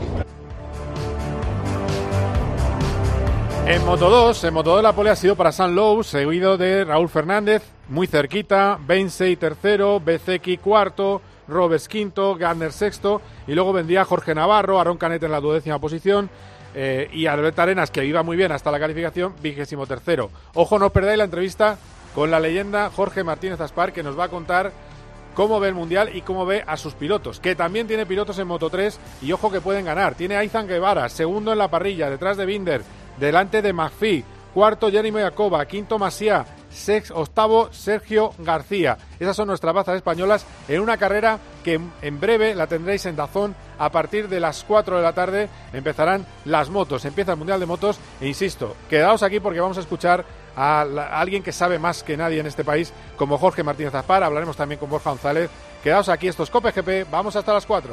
En 3.64 3.84
Moto 3.86 4.10
2, 4.10 4.44
en 4.44 4.54
Moto 4.54 4.70
2 4.70 4.82
la 4.82 4.92
pole 4.92 5.10
ha 5.10 5.16
sido 5.16 5.36
para 5.36 5.52
San 5.52 5.76
Lowe, 5.76 6.02
seguido 6.02 6.58
de 6.58 6.84
Raúl 6.84 7.08
Fernández, 7.08 7.62
muy 7.88 8.08
cerquita, 8.08 8.76
Bensei 8.84 9.36
tercero, 9.36 10.00
Bezeki 10.00 10.58
cuarto, 10.58 11.22
Roberts 11.46 11.86
quinto, 11.86 12.34
Gardner 12.34 12.72
sexto, 12.72 13.22
y 13.46 13.54
luego 13.54 13.72
vendría 13.72 14.04
Jorge 14.04 14.34
Navarro, 14.34 14.80
Aaron 14.80 14.98
Canet 14.98 15.22
en 15.22 15.30
la 15.30 15.40
duodécima 15.40 15.78
posición, 15.78 16.28
eh, 16.74 17.08
y 17.12 17.26
Albert 17.26 17.58
Arenas, 17.60 17.92
que 17.92 18.04
iba 18.04 18.24
muy 18.24 18.36
bien 18.36 18.50
hasta 18.50 18.72
la 18.72 18.80
calificación, 18.80 19.34
vigésimo 19.40 19.86
tercero. 19.86 20.30
Ojo, 20.54 20.80
no 20.80 20.90
perdáis 20.90 21.18
la 21.18 21.24
entrevista 21.24 21.78
con 22.16 22.32
la 22.32 22.40
leyenda 22.40 22.90
Jorge 22.90 23.22
Martínez 23.22 23.60
Aspar, 23.60 23.92
que 23.92 24.02
nos 24.02 24.18
va 24.18 24.24
a 24.24 24.28
contar 24.28 24.72
cómo 25.34 25.60
ve 25.60 25.68
el 25.68 25.74
Mundial 25.74 26.10
y 26.14 26.22
cómo 26.22 26.44
ve 26.46 26.64
a 26.66 26.76
sus 26.76 26.94
pilotos, 26.94 27.38
que 27.38 27.54
también 27.54 27.86
tiene 27.86 28.06
pilotos 28.06 28.38
en 28.38 28.48
Moto 28.48 28.70
3 28.70 28.98
y 29.22 29.32
ojo 29.32 29.52
que 29.52 29.60
pueden 29.60 29.84
ganar. 29.84 30.14
Tiene 30.14 30.36
a 30.36 30.40
Aizan 30.40 30.66
Guevara, 30.66 31.08
segundo 31.08 31.52
en 31.52 31.58
la 31.58 31.68
parrilla, 31.68 32.10
detrás 32.10 32.36
de 32.36 32.44
Binder, 32.44 32.82
delante 33.18 33.62
de 33.62 33.72
McPhee, 33.72 34.24
cuarto 34.54 34.90
Jeremy 34.90 35.20
Jacoba, 35.20 35.66
quinto 35.66 35.98
Masia, 35.98 36.44
sex, 36.70 37.10
octavo 37.10 37.72
Sergio 37.72 38.32
García. 38.38 38.98
Esas 39.20 39.36
son 39.36 39.48
nuestras 39.48 39.74
bazas 39.74 39.96
españolas 39.96 40.46
en 40.68 40.80
una 40.80 40.96
carrera 40.96 41.38
que 41.64 41.80
en 42.02 42.20
breve 42.20 42.54
la 42.54 42.66
tendréis 42.66 43.06
en 43.06 43.16
Dazón 43.16 43.54
a 43.78 43.90
partir 43.90 44.28
de 44.28 44.40
las 44.40 44.64
4 44.64 44.96
de 44.96 45.02
la 45.02 45.12
tarde. 45.12 45.48
Empezarán 45.72 46.26
las 46.44 46.70
motos, 46.70 47.04
empieza 47.04 47.32
el 47.32 47.38
Mundial 47.38 47.60
de 47.60 47.66
Motos 47.66 47.98
e 48.20 48.26
insisto, 48.26 48.76
quedaos 48.88 49.22
aquí 49.22 49.40
porque 49.40 49.60
vamos 49.60 49.78
a 49.78 49.80
escuchar 49.80 50.24
a, 50.56 50.82
alguien 51.18 51.42
que 51.42 51.52
sabe 51.52 51.78
más 51.78 52.02
que 52.02 52.16
nadie 52.16 52.40
en 52.40 52.46
este 52.46 52.64
país 52.64 52.92
como 53.16 53.38
Jorge 53.38 53.62
Martínez 53.62 53.92
Zapar, 53.92 54.22
hablaremos 54.22 54.56
también 54.56 54.78
con 54.78 54.90
Borja 54.90 55.10
González. 55.10 55.50
Quedaos 55.82 56.08
aquí, 56.08 56.28
estos 56.28 56.50
Cope 56.50 56.70
GP, 56.70 57.10
vamos 57.10 57.34
hasta 57.34 57.52
las 57.52 57.66
4. 57.66 57.92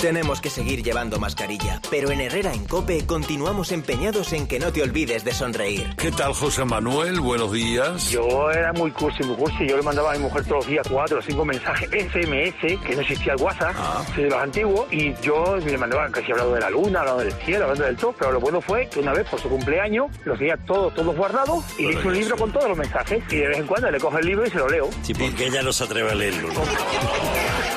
Tenemos 0.00 0.40
que 0.40 0.48
seguir 0.48 0.82
llevando 0.82 1.18
mascarilla, 1.18 1.78
pero 1.90 2.10
en 2.10 2.22
Herrera 2.22 2.54
en 2.54 2.64
Cope 2.64 3.04
continuamos 3.04 3.70
empeñados 3.70 4.32
en 4.32 4.46
que 4.46 4.58
no 4.58 4.72
te 4.72 4.82
olvides 4.82 5.24
de 5.24 5.32
sonreír. 5.32 5.94
¿Qué 5.98 6.10
tal, 6.10 6.32
José 6.32 6.64
Manuel? 6.64 7.20
Buenos 7.20 7.52
días. 7.52 8.10
Yo 8.10 8.50
era 8.50 8.72
muy 8.72 8.90
cursi, 8.92 9.22
muy 9.24 9.36
cursi. 9.36 9.66
Yo 9.68 9.76
le 9.76 9.82
mandaba 9.82 10.12
a 10.12 10.14
mi 10.14 10.20
mujer 10.20 10.44
todos 10.44 10.64
los 10.64 10.66
días 10.68 10.88
cuatro 10.90 11.18
o 11.18 11.22
cinco 11.22 11.44
mensajes 11.44 11.90
SMS, 11.90 12.80
que 12.82 12.94
no 12.94 13.02
existía 13.02 13.34
el 13.34 13.42
WhatsApp, 13.42 13.74
ah. 13.76 14.02
de 14.16 14.30
los 14.30 14.42
antiguos, 14.42 14.90
y 14.90 15.12
yo 15.20 15.58
le 15.58 15.76
mandaba 15.76 16.08
casi 16.08 16.32
hablando 16.32 16.54
de 16.54 16.60
la 16.60 16.70
luna, 16.70 17.00
hablando 17.00 17.22
del 17.22 17.32
cielo, 17.34 17.64
hablando 17.64 17.84
del 17.84 17.96
todo, 17.96 18.14
pero 18.18 18.32
lo 18.32 18.40
bueno 18.40 18.62
fue 18.62 18.88
que 18.88 19.00
una 19.00 19.12
vez 19.12 19.28
por 19.28 19.38
su 19.38 19.50
cumpleaños 19.50 20.06
los 20.24 20.38
tenía 20.38 20.56
todos, 20.56 20.94
todos 20.94 21.14
guardados 21.14 21.62
y 21.78 21.82
le 21.82 21.92
hice 21.92 22.08
un 22.08 22.14
libro 22.14 22.36
con 22.38 22.50
todos 22.50 22.70
los 22.70 22.78
mensajes 22.78 23.22
y 23.30 23.36
de 23.36 23.48
vez 23.48 23.58
en 23.58 23.66
cuando 23.66 23.90
le 23.90 24.00
cojo 24.00 24.16
el 24.16 24.24
libro 24.24 24.46
y 24.46 24.50
se 24.50 24.56
lo 24.56 24.68
leo. 24.68 24.88
Sí, 25.02 25.12
porque 25.12 25.48
ella 25.48 25.60
no 25.60 25.74
se 25.74 25.84
atreve 25.84 26.10
a 26.10 26.14
leerlo. 26.14 26.48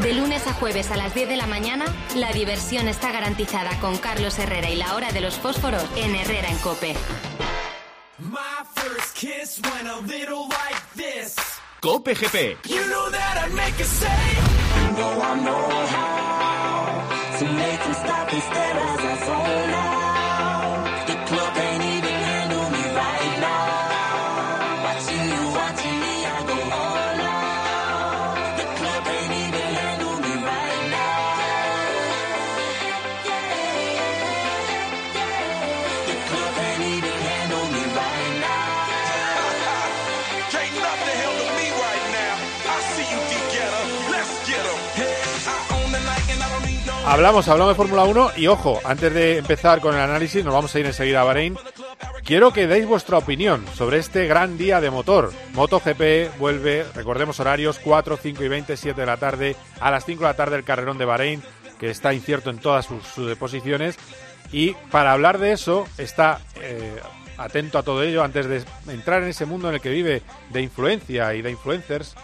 De 0.00 0.14
lunes 0.14 0.46
a 0.46 0.54
jueves 0.54 0.90
a 0.90 0.96
las 0.96 1.14
10 1.14 1.28
de 1.28 1.36
la 1.36 1.46
mañana, 1.46 1.84
la 2.16 2.32
diversión 2.32 2.88
está 2.88 3.12
garantizada 3.12 3.78
con 3.80 3.98
Carlos 3.98 4.38
Herrera 4.38 4.70
y 4.70 4.76
la 4.76 4.94
hora 4.94 5.12
de 5.12 5.20
los 5.20 5.34
fósforos 5.34 5.84
en 5.96 6.14
Herrera 6.14 6.48
en 6.48 6.58
Cope. 6.58 6.94
kiss 9.22 9.60
went 9.62 9.86
a 9.86 10.00
little 10.00 10.48
like 10.48 10.82
this. 10.96 11.36
Cope 11.80 12.14
GP. 12.14 12.56
Hablamos, 47.04 47.48
hablamos 47.48 47.72
de 47.72 47.76
Fórmula 47.76 48.04
1 48.04 48.30
y 48.36 48.46
ojo, 48.46 48.80
antes 48.84 49.12
de 49.12 49.38
empezar 49.38 49.80
con 49.80 49.94
el 49.94 50.00
análisis, 50.00 50.44
nos 50.44 50.54
vamos 50.54 50.74
a 50.74 50.78
ir 50.80 50.86
enseguida 50.86 51.20
a 51.20 51.24
Bahrein. 51.24 51.56
Quiero 52.24 52.52
que 52.52 52.68
deis 52.68 52.86
vuestra 52.86 53.18
opinión 53.18 53.64
sobre 53.74 53.98
este 53.98 54.26
gran 54.26 54.56
día 54.56 54.80
de 54.80 54.90
motor. 54.90 55.32
MotoGP 55.54 56.38
vuelve, 56.38 56.86
recordemos 56.94 57.40
horarios, 57.40 57.80
4, 57.80 58.16
5 58.16 58.44
y 58.44 58.48
20, 58.48 58.76
7 58.76 59.00
de 59.00 59.06
la 59.06 59.16
tarde, 59.16 59.56
a 59.80 59.90
las 59.90 60.04
5 60.04 60.20
de 60.20 60.28
la 60.28 60.36
tarde 60.36 60.56
el 60.56 60.64
carrerón 60.64 60.96
de 60.96 61.04
Bahrein, 61.04 61.42
que 61.78 61.90
está 61.90 62.14
incierto 62.14 62.50
en 62.50 62.58
todas 62.58 62.86
sus, 62.86 63.04
sus 63.04 63.36
posiciones. 63.36 63.96
Y 64.52 64.74
para 64.90 65.12
hablar 65.12 65.38
de 65.38 65.52
eso, 65.52 65.86
está 65.98 66.40
eh, 66.60 67.00
atento 67.36 67.78
a 67.78 67.82
todo 67.82 68.02
ello 68.02 68.22
antes 68.22 68.46
de 68.46 68.62
entrar 68.92 69.22
en 69.22 69.30
ese 69.30 69.44
mundo 69.44 69.68
en 69.68 69.74
el 69.74 69.80
que 69.80 69.90
vive 69.90 70.22
de 70.50 70.62
influencia 70.62 71.34
y 71.34 71.42
de 71.42 71.50
influencers. 71.50 72.14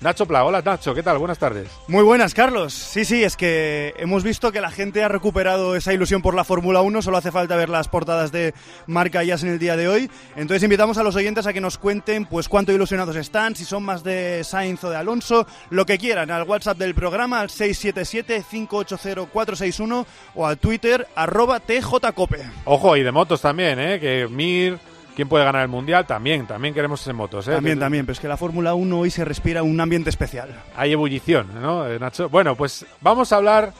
Nacho 0.00 0.26
Pla, 0.26 0.44
hola 0.44 0.62
Nacho, 0.62 0.94
¿qué 0.94 1.02
tal? 1.02 1.18
Buenas 1.18 1.40
tardes. 1.40 1.68
Muy 1.88 2.04
buenas, 2.04 2.32
Carlos. 2.32 2.72
Sí, 2.72 3.04
sí, 3.04 3.24
es 3.24 3.36
que 3.36 3.94
hemos 3.98 4.22
visto 4.22 4.52
que 4.52 4.60
la 4.60 4.70
gente 4.70 5.02
ha 5.02 5.08
recuperado 5.08 5.74
esa 5.74 5.92
ilusión 5.92 6.22
por 6.22 6.36
la 6.36 6.44
Fórmula 6.44 6.82
1, 6.82 7.02
solo 7.02 7.16
hace 7.16 7.32
falta 7.32 7.56
ver 7.56 7.68
las 7.68 7.88
portadas 7.88 8.30
de 8.30 8.54
marca 8.86 9.24
Jazz 9.24 9.42
en 9.42 9.48
el 9.48 9.58
día 9.58 9.76
de 9.76 9.88
hoy. 9.88 10.08
Entonces 10.36 10.62
invitamos 10.62 10.98
a 10.98 11.02
los 11.02 11.16
oyentes 11.16 11.48
a 11.48 11.52
que 11.52 11.60
nos 11.60 11.78
cuenten 11.78 12.26
pues 12.26 12.48
cuánto 12.48 12.70
ilusionados 12.70 13.16
están, 13.16 13.56
si 13.56 13.64
son 13.64 13.82
más 13.82 14.04
de 14.04 14.44
Sainz 14.44 14.84
o 14.84 14.90
de 14.90 14.96
Alonso, 14.96 15.48
lo 15.70 15.84
que 15.84 15.98
quieran, 15.98 16.30
al 16.30 16.44
WhatsApp 16.44 16.78
del 16.78 16.94
programa 16.94 17.40
al 17.40 17.48
677-580-461 17.48 20.06
o 20.36 20.46
al 20.46 20.58
Twitter 20.58 21.08
arroba 21.16 21.58
TJCope. 21.58 22.44
Ojo, 22.66 22.96
y 22.96 23.02
de 23.02 23.10
motos 23.10 23.40
también, 23.40 23.80
¿eh? 23.80 23.98
Que 23.98 24.28
Mir, 24.28 24.78
¿quién 25.18 25.28
puede 25.28 25.44
ganar 25.44 25.62
el 25.62 25.68
Mundial? 25.68 26.06
También, 26.06 26.46
también 26.46 26.72
queremos 26.72 27.04
en 27.08 27.16
motos, 27.16 27.48
¿eh? 27.48 27.52
También, 27.56 27.80
también, 27.80 28.06
pero 28.06 28.12
es 28.12 28.20
que 28.20 28.28
la 28.28 28.36
Fórmula 28.36 28.74
1 28.74 29.00
hoy 29.00 29.10
se 29.10 29.24
respira 29.24 29.64
un 29.64 29.80
ambiente 29.80 30.10
especial. 30.10 30.54
Hay 30.76 30.92
ebullición, 30.92 31.48
¿no, 31.60 31.88
eh, 31.88 31.98
Nacho? 31.98 32.28
Bueno, 32.28 32.54
pues 32.54 32.86
vamos 33.00 33.32
a 33.32 33.36
hablar, 33.38 33.72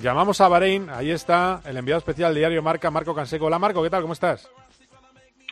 llamamos 0.00 0.40
a 0.40 0.48
Bahrein, 0.48 0.88
ahí 0.88 1.10
está 1.10 1.60
el 1.66 1.76
enviado 1.76 1.98
especial 1.98 2.32
del 2.32 2.40
diario 2.40 2.62
Marca, 2.62 2.90
Marco 2.90 3.14
Canseco. 3.14 3.44
Hola 3.44 3.58
Marco, 3.58 3.82
¿qué 3.82 3.90
tal? 3.90 4.00
¿Cómo 4.00 4.14
estás? 4.14 4.48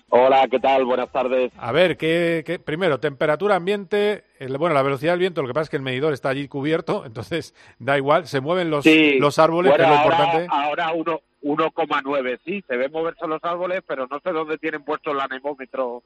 Hola, 0.09 0.49
¿qué 0.51 0.59
tal? 0.59 0.87
Buenas 0.87 1.09
tardes. 1.13 1.53
A 1.59 1.71
ver, 1.71 1.97
¿qué, 1.99 2.43
qué- 2.45 2.59
primero, 2.59 2.99
temperatura 2.99 3.57
ambiente, 3.57 4.25
el- 4.39 4.57
bueno, 4.57 4.75
la 4.75 4.83
velocidad 4.83 5.13
del 5.13 5.21
viento, 5.21 5.43
lo 5.43 5.49
que 5.49 5.55
pasa 5.55 5.65
es 5.65 5.71
que 5.71 5.77
el 5.77 5.83
medidor 5.83 6.13
está 6.15 6.31
allí 6.31 6.49
cubierto, 6.49 7.05
entonces 7.07 7.55
da 7.79 7.97
igual, 7.99 8.27
se 8.27 8.41
mueven 8.41 8.71
los, 8.71 8.85
Sí, 8.85 9.19
los 9.21 9.39
árboles, 9.39 9.71
bueno, 9.71 9.85
que 9.85 9.91
es 9.91 9.97
lo 9.97 10.03
ahora, 10.03 10.17
importante. 10.17 10.47
Ahora 10.51 10.93
uno- 10.95 11.21
1,9, 11.43 12.41
sí, 12.45 12.63
se 12.69 12.77
ven 12.77 12.93
moverse 12.93 13.27
los 13.27 13.43
árboles, 13.43 13.83
pero 13.87 14.07
no 14.11 14.21
sé 14.21 14.31
dónde 14.33 14.59
tienen 14.59 14.83
puesto 14.85 15.13
el 15.13 15.21
anemómetro 15.21 16.03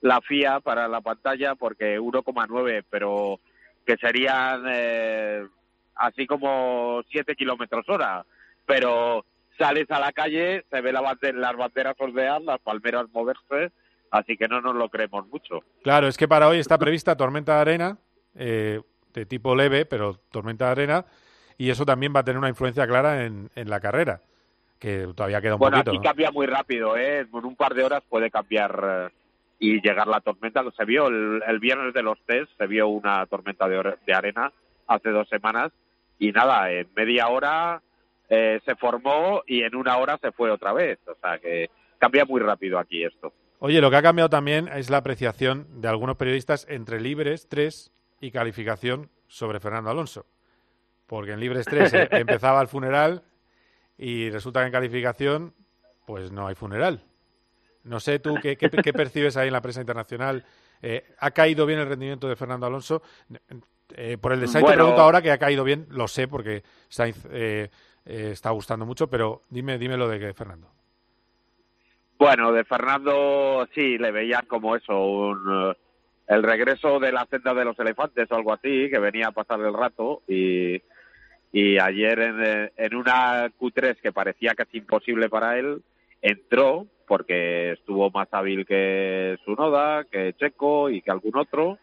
la 0.00 0.20
FIA 0.20 0.60
para 0.60 0.86
la 0.88 1.00
pantalla, 1.00 1.54
porque 1.54 1.98
1,9, 2.00 2.84
pero 2.88 3.40
que 3.86 3.96
serían 3.96 4.62
eh, 4.68 5.46
así 5.96 6.26
como 6.26 7.02
7 7.10 7.34
kilómetros 7.34 7.88
hora. 7.88 8.24
Pero 8.66 9.24
sales 9.58 9.90
a 9.90 9.98
la 9.98 10.12
calle, 10.12 10.64
se 10.70 10.80
ve 10.80 10.92
la 10.92 11.00
bande- 11.02 11.32
las 11.32 11.56
banderas 11.56 11.96
ondear, 11.98 12.40
las 12.42 12.60
palmeras 12.60 13.06
moverse, 13.12 13.72
así 14.10 14.36
que 14.36 14.46
no 14.46 14.60
nos 14.60 14.74
lo 14.76 14.88
creemos 14.88 15.26
mucho. 15.28 15.64
Claro, 15.82 16.06
es 16.06 16.16
que 16.16 16.28
para 16.28 16.48
hoy 16.48 16.58
está 16.58 16.78
prevista 16.78 17.16
tormenta 17.16 17.56
de 17.56 17.60
arena, 17.60 17.98
eh, 18.36 18.80
de 19.14 19.26
tipo 19.26 19.56
leve, 19.56 19.84
pero 19.84 20.14
tormenta 20.30 20.66
de 20.66 20.70
arena, 20.70 21.04
y 21.56 21.70
eso 21.70 21.84
también 21.84 22.12
va 22.14 22.20
a 22.20 22.24
tener 22.24 22.38
una 22.38 22.48
influencia 22.50 22.86
clara 22.86 23.24
en, 23.24 23.50
en 23.56 23.68
la 23.68 23.80
carrera, 23.80 24.20
que 24.78 25.08
todavía 25.14 25.40
queda 25.40 25.54
un 25.54 25.58
bueno, 25.58 25.78
poquito. 25.78 25.90
aquí 25.90 26.00
cambia 26.00 26.30
muy 26.30 26.46
rápido, 26.46 26.96
¿eh? 26.96 27.20
En 27.20 27.44
un 27.44 27.56
par 27.56 27.74
de 27.74 27.84
horas 27.84 28.02
puede 28.08 28.30
cambiar 28.30 29.10
eh, 29.12 29.14
y 29.58 29.80
llegar 29.80 30.06
la 30.06 30.20
tormenta. 30.20 30.62
Se 30.76 30.84
vio 30.84 31.08
el, 31.08 31.42
el 31.46 31.58
viernes 31.58 31.92
de 31.94 32.02
los 32.02 32.18
test, 32.26 32.50
se 32.56 32.66
vio 32.66 32.88
una 32.88 33.26
tormenta 33.26 33.68
de, 33.68 33.96
de 34.06 34.14
arena 34.14 34.52
hace 34.86 35.10
dos 35.10 35.28
semanas 35.28 35.72
y 36.18 36.32
nada, 36.32 36.70
en 36.72 36.88
media 36.96 37.28
hora 37.28 37.82
eh, 38.28 38.60
se 38.64 38.74
formó 38.76 39.42
y 39.46 39.62
en 39.62 39.74
una 39.74 39.96
hora 39.98 40.18
se 40.20 40.32
fue 40.32 40.50
otra 40.50 40.72
vez. 40.72 40.98
O 41.06 41.14
sea 41.20 41.38
que 41.38 41.70
cambia 41.98 42.24
muy 42.24 42.40
rápido 42.40 42.78
aquí 42.78 43.04
esto. 43.04 43.32
Oye, 43.60 43.80
lo 43.80 43.90
que 43.90 43.96
ha 43.96 44.02
cambiado 44.02 44.30
también 44.30 44.68
es 44.68 44.88
la 44.90 44.98
apreciación 44.98 45.66
de 45.80 45.88
algunos 45.88 46.16
periodistas 46.16 46.66
entre 46.68 47.00
libres 47.00 47.48
3 47.48 47.92
y 48.20 48.30
calificación 48.30 49.10
sobre 49.26 49.60
Fernando 49.60 49.90
Alonso. 49.90 50.26
Porque 51.06 51.32
en 51.32 51.40
libres 51.40 51.66
3 51.66 51.94
eh, 51.94 52.08
empezaba 52.12 52.60
el 52.62 52.68
funeral 52.68 53.22
y 53.98 54.30
resulta 54.30 54.60
que 54.60 54.66
en 54.66 54.72
calificación 54.72 55.54
pues 56.06 56.32
no 56.32 56.46
hay 56.46 56.54
funeral. 56.54 57.02
No 57.84 58.00
sé 58.00 58.18
tú 58.18 58.36
qué, 58.40 58.56
qué- 58.56 58.70
qué 58.70 58.92
percibes 58.92 59.36
ahí 59.36 59.48
en 59.48 59.52
la 59.52 59.60
prensa 59.60 59.80
internacional. 59.80 60.44
Eh, 60.80 61.04
¿Ha 61.18 61.30
caído 61.32 61.66
bien 61.66 61.80
el 61.80 61.88
rendimiento 61.88 62.28
de 62.28 62.36
Fernando 62.36 62.66
Alonso? 62.66 63.02
Eh, 63.94 64.16
por 64.18 64.32
el 64.32 64.40
de 64.40 64.46
Sainz 64.48 64.66
te 64.68 64.74
pregunto 64.74 65.00
ahora 65.00 65.20
que 65.22 65.30
ha 65.30 65.38
caído 65.38 65.64
bien, 65.64 65.86
lo 65.90 66.06
sé 66.08 66.28
porque 66.28 66.62
Sainz 66.88 67.26
eh, 67.30 67.70
eh, 68.04 68.30
está 68.32 68.50
gustando 68.50 68.84
mucho, 68.86 69.08
pero 69.08 69.42
dime, 69.50 69.78
dime 69.78 69.96
lo 69.96 70.08
de 70.08 70.18
que 70.20 70.34
Fernando. 70.34 70.68
Bueno, 72.18 72.52
de 72.52 72.64
Fernando 72.64 73.66
sí, 73.74 73.96
le 73.96 74.10
veían 74.10 74.44
como 74.46 74.74
eso, 74.76 74.98
un, 74.98 75.70
eh, 75.70 75.76
el 76.28 76.42
regreso 76.42 76.98
de 76.98 77.12
la 77.12 77.26
senda 77.26 77.54
de 77.54 77.64
los 77.64 77.78
elefantes 77.78 78.30
o 78.30 78.34
algo 78.34 78.52
así, 78.52 78.90
que 78.90 78.98
venía 78.98 79.28
a 79.28 79.32
pasar 79.32 79.60
el 79.60 79.72
rato 79.72 80.22
y, 80.26 80.82
y 81.52 81.78
ayer 81.78 82.18
en, 82.18 82.42
eh, 82.76 82.90
una 82.96 83.48
Q3 83.58 83.96
que 84.00 84.12
parecía 84.12 84.54
casi 84.54 84.78
imposible 84.78 85.28
para 85.28 85.58
él, 85.58 85.82
entró 86.20 86.86
porque 87.06 87.72
estuvo 87.72 88.10
más 88.10 88.28
hábil 88.32 88.66
que 88.66 89.38
Sunoda, 89.44 90.04
que 90.04 90.34
Checo 90.34 90.90
y 90.90 91.00
que 91.00 91.10
algún 91.10 91.36
otro 91.38 91.78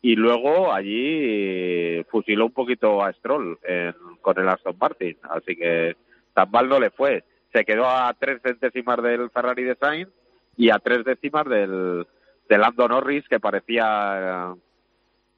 y 0.00 0.14
luego 0.16 0.72
allí 0.72 2.02
fusiló 2.10 2.46
un 2.46 2.52
poquito 2.52 3.02
a 3.02 3.12
Stroll 3.12 3.58
en- 3.64 3.94
con 4.22 4.38
el 4.38 4.48
Aston 4.48 4.76
Martin, 4.80 5.16
así 5.30 5.56
que 5.56 5.96
tan 6.34 6.50
mal 6.50 6.68
no 6.68 6.78
le 6.78 6.90
fue. 6.90 7.24
Se 7.52 7.64
quedó 7.64 7.86
a 7.88 8.14
tres 8.18 8.40
centésimas 8.42 9.02
del 9.02 9.28
Ferrari 9.30 9.64
de 9.64 9.74
Sainz 9.74 10.08
y 10.56 10.70
a 10.70 10.78
tres 10.78 11.04
décimas 11.04 11.44
del, 11.46 12.06
del 12.48 12.60
Lando 12.60 12.88
Norris, 12.88 13.26
que 13.28 13.40
parecía 13.40 14.54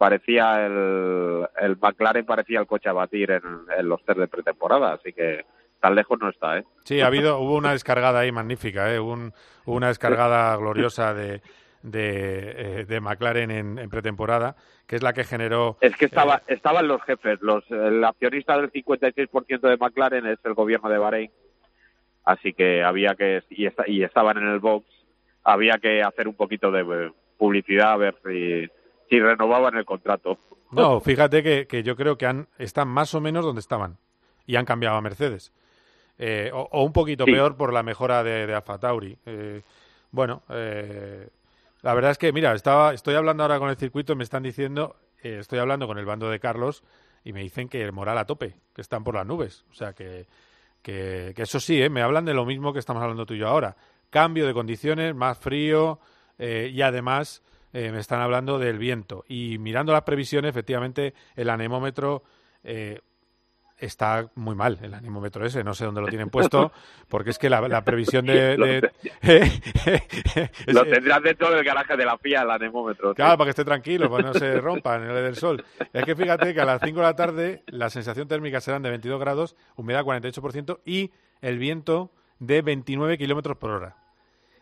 parecía 0.00 0.64
el, 0.64 1.46
el 1.60 1.76
McLaren 1.76 2.24
parecía 2.24 2.58
el 2.60 2.66
coche 2.66 2.88
a 2.88 2.94
batir 2.94 3.32
en, 3.32 3.42
en 3.76 3.86
los 3.86 4.02
test 4.06 4.18
de 4.18 4.28
pretemporada, 4.28 4.94
así 4.94 5.12
que 5.12 5.44
tan 5.78 5.94
lejos 5.94 6.18
no 6.18 6.30
está, 6.30 6.56
¿eh? 6.56 6.64
Sí, 6.84 7.02
ha 7.02 7.06
habido, 7.06 7.38
hubo 7.38 7.54
una 7.56 7.72
descargada 7.72 8.20
ahí 8.20 8.32
magnífica, 8.32 8.90
¿eh? 8.94 8.98
Hubo, 8.98 9.12
un- 9.12 9.34
hubo 9.66 9.76
una 9.76 9.88
descargada 9.88 10.56
gloriosa 10.56 11.12
de, 11.12 11.42
de, 11.82 12.80
eh, 12.80 12.84
de 12.86 13.00
McLaren 13.02 13.50
en, 13.50 13.78
en 13.78 13.90
pretemporada, 13.90 14.56
que 14.86 14.96
es 14.96 15.02
la 15.02 15.12
que 15.12 15.24
generó... 15.24 15.76
Es 15.82 15.94
que 15.96 16.06
estaba, 16.06 16.40
estaban 16.46 16.88
los 16.88 17.02
jefes, 17.02 17.38
los, 17.42 17.62
el 17.70 18.02
accionista 18.02 18.56
del 18.56 18.72
56% 18.72 19.60
de 19.60 19.76
McLaren 19.76 20.26
es 20.28 20.38
el 20.44 20.54
gobierno 20.54 20.88
de 20.88 20.96
Bahrein, 20.98 21.30
así 22.24 22.54
que 22.54 22.82
había 22.82 23.14
que, 23.16 23.42
y, 23.50 23.66
esta- 23.66 23.84
y 23.86 24.02
estaban 24.02 24.38
en 24.38 24.48
el 24.48 24.60
box, 24.60 24.86
había 25.44 25.76
que 25.76 26.02
hacer 26.02 26.26
un 26.26 26.34
poquito 26.36 26.70
de 26.70 26.80
eh, 26.80 27.12
publicidad 27.36 27.92
a 27.92 27.96
ver 27.98 28.16
si, 28.24 28.66
si 29.10 29.20
renovaban 29.20 29.76
el 29.76 29.84
contrato. 29.84 30.38
No, 30.70 31.00
fíjate 31.00 31.42
que, 31.42 31.66
que 31.66 31.82
yo 31.82 31.96
creo 31.96 32.16
que 32.16 32.26
han, 32.26 32.48
están 32.56 32.88
más 32.88 33.12
o 33.14 33.20
menos 33.20 33.44
donde 33.44 33.60
estaban 33.60 33.98
y 34.46 34.56
han 34.56 34.64
cambiado 34.64 34.96
a 34.96 35.00
Mercedes. 35.02 35.52
Eh, 36.16 36.50
o, 36.54 36.68
o 36.70 36.84
un 36.84 36.92
poquito 36.92 37.24
Sí. 37.24 37.32
peor 37.32 37.56
por 37.56 37.72
la 37.72 37.82
mejora 37.82 38.22
de, 38.22 38.46
de 38.46 38.54
Alfa 38.54 38.78
Tauri. 38.78 39.18
Eh, 39.26 39.62
bueno, 40.12 40.42
eh, 40.50 41.28
la 41.82 41.94
verdad 41.94 42.12
es 42.12 42.18
que, 42.18 42.32
mira, 42.32 42.52
estaba, 42.54 42.92
estoy 42.94 43.14
hablando 43.14 43.42
ahora 43.42 43.58
con 43.58 43.68
el 43.70 43.76
circuito 43.76 44.12
y 44.12 44.16
me 44.16 44.24
están 44.24 44.42
diciendo, 44.42 44.96
eh, 45.22 45.38
estoy 45.40 45.58
hablando 45.58 45.86
con 45.86 45.98
el 45.98 46.04
bando 46.04 46.30
de 46.30 46.38
Carlos 46.38 46.84
y 47.24 47.32
me 47.32 47.40
dicen 47.40 47.68
que 47.68 47.82
el 47.82 47.92
moral 47.92 48.18
a 48.18 48.26
tope, 48.26 48.54
que 48.74 48.80
están 48.80 49.02
por 49.02 49.14
las 49.14 49.26
nubes. 49.26 49.64
O 49.70 49.74
sea, 49.74 49.92
que, 49.92 50.26
que, 50.82 51.32
que 51.34 51.42
eso 51.42 51.58
sí, 51.58 51.88
me 51.88 52.02
hablan 52.02 52.24
de 52.26 52.34
lo 52.34 52.44
mismo 52.44 52.72
que 52.72 52.78
estamos 52.78 53.02
hablando 53.02 53.26
tú 53.26 53.34
y 53.34 53.38
yo 53.38 53.48
ahora. 53.48 53.76
Cambio 54.10 54.46
de 54.46 54.54
condiciones, 54.54 55.14
más 55.14 55.38
frío 55.38 55.98
y 56.38 56.80
además 56.82 57.42
eh, 57.72 57.90
me 57.92 57.98
están 58.00 58.20
hablando 58.20 58.58
del 58.58 58.78
viento. 58.78 59.24
Y 59.28 59.58
mirando 59.58 59.92
las 59.92 60.02
previsiones, 60.02 60.50
efectivamente, 60.50 61.14
el 61.36 61.50
anemómetro 61.50 62.22
eh, 62.64 63.00
está 63.78 64.30
muy 64.34 64.54
mal 64.54 64.78
el 64.82 64.92
anemómetro 64.92 65.46
ese, 65.46 65.64
no 65.64 65.72
sé 65.72 65.86
dónde 65.86 66.02
lo 66.02 66.08
tienen 66.08 66.28
puesto, 66.28 66.70
porque 67.08 67.30
es 67.30 67.38
que 67.38 67.48
la, 67.48 67.62
la 67.66 67.82
previsión 67.82 68.26
de... 68.26 68.58
Lo 68.58 68.66
de- 68.66 68.90
Lo 70.66 70.84
tendrás 70.84 71.22
dentro 71.22 71.50
del 71.50 71.64
garaje 71.64 71.96
de 71.96 72.04
la 72.04 72.18
FIA, 72.18 72.42
el 72.42 72.50
anemómetro. 72.50 73.14
Claro, 73.14 73.38
para 73.38 73.46
que 73.46 73.50
esté 73.50 73.64
tranquilo, 73.64 74.10
para 74.10 74.24
que 74.24 74.28
no 74.28 74.34
se 74.34 74.60
rompa 74.60 74.96
en 74.96 75.04
el 75.04 75.14
del 75.14 75.36
sol. 75.36 75.64
Es 75.92 76.04
que 76.04 76.14
fíjate 76.14 76.52
que 76.54 76.60
a 76.60 76.64
las 76.64 76.80
5 76.82 76.96
de 77.00 77.06
la 77.06 77.16
tarde 77.16 77.62
la 77.68 77.88
sensación 77.90 78.28
térmica 78.28 78.60
serán 78.60 78.82
de 78.82 78.90
22 78.90 79.18
grados, 79.20 79.56
humedad 79.76 80.04
48% 80.04 80.80
y 80.84 81.10
el 81.40 81.58
viento 81.58 82.10
de 82.38 82.62
29 82.62 83.16
kilómetros 83.18 83.56
por 83.56 83.70
hora. 83.70 83.96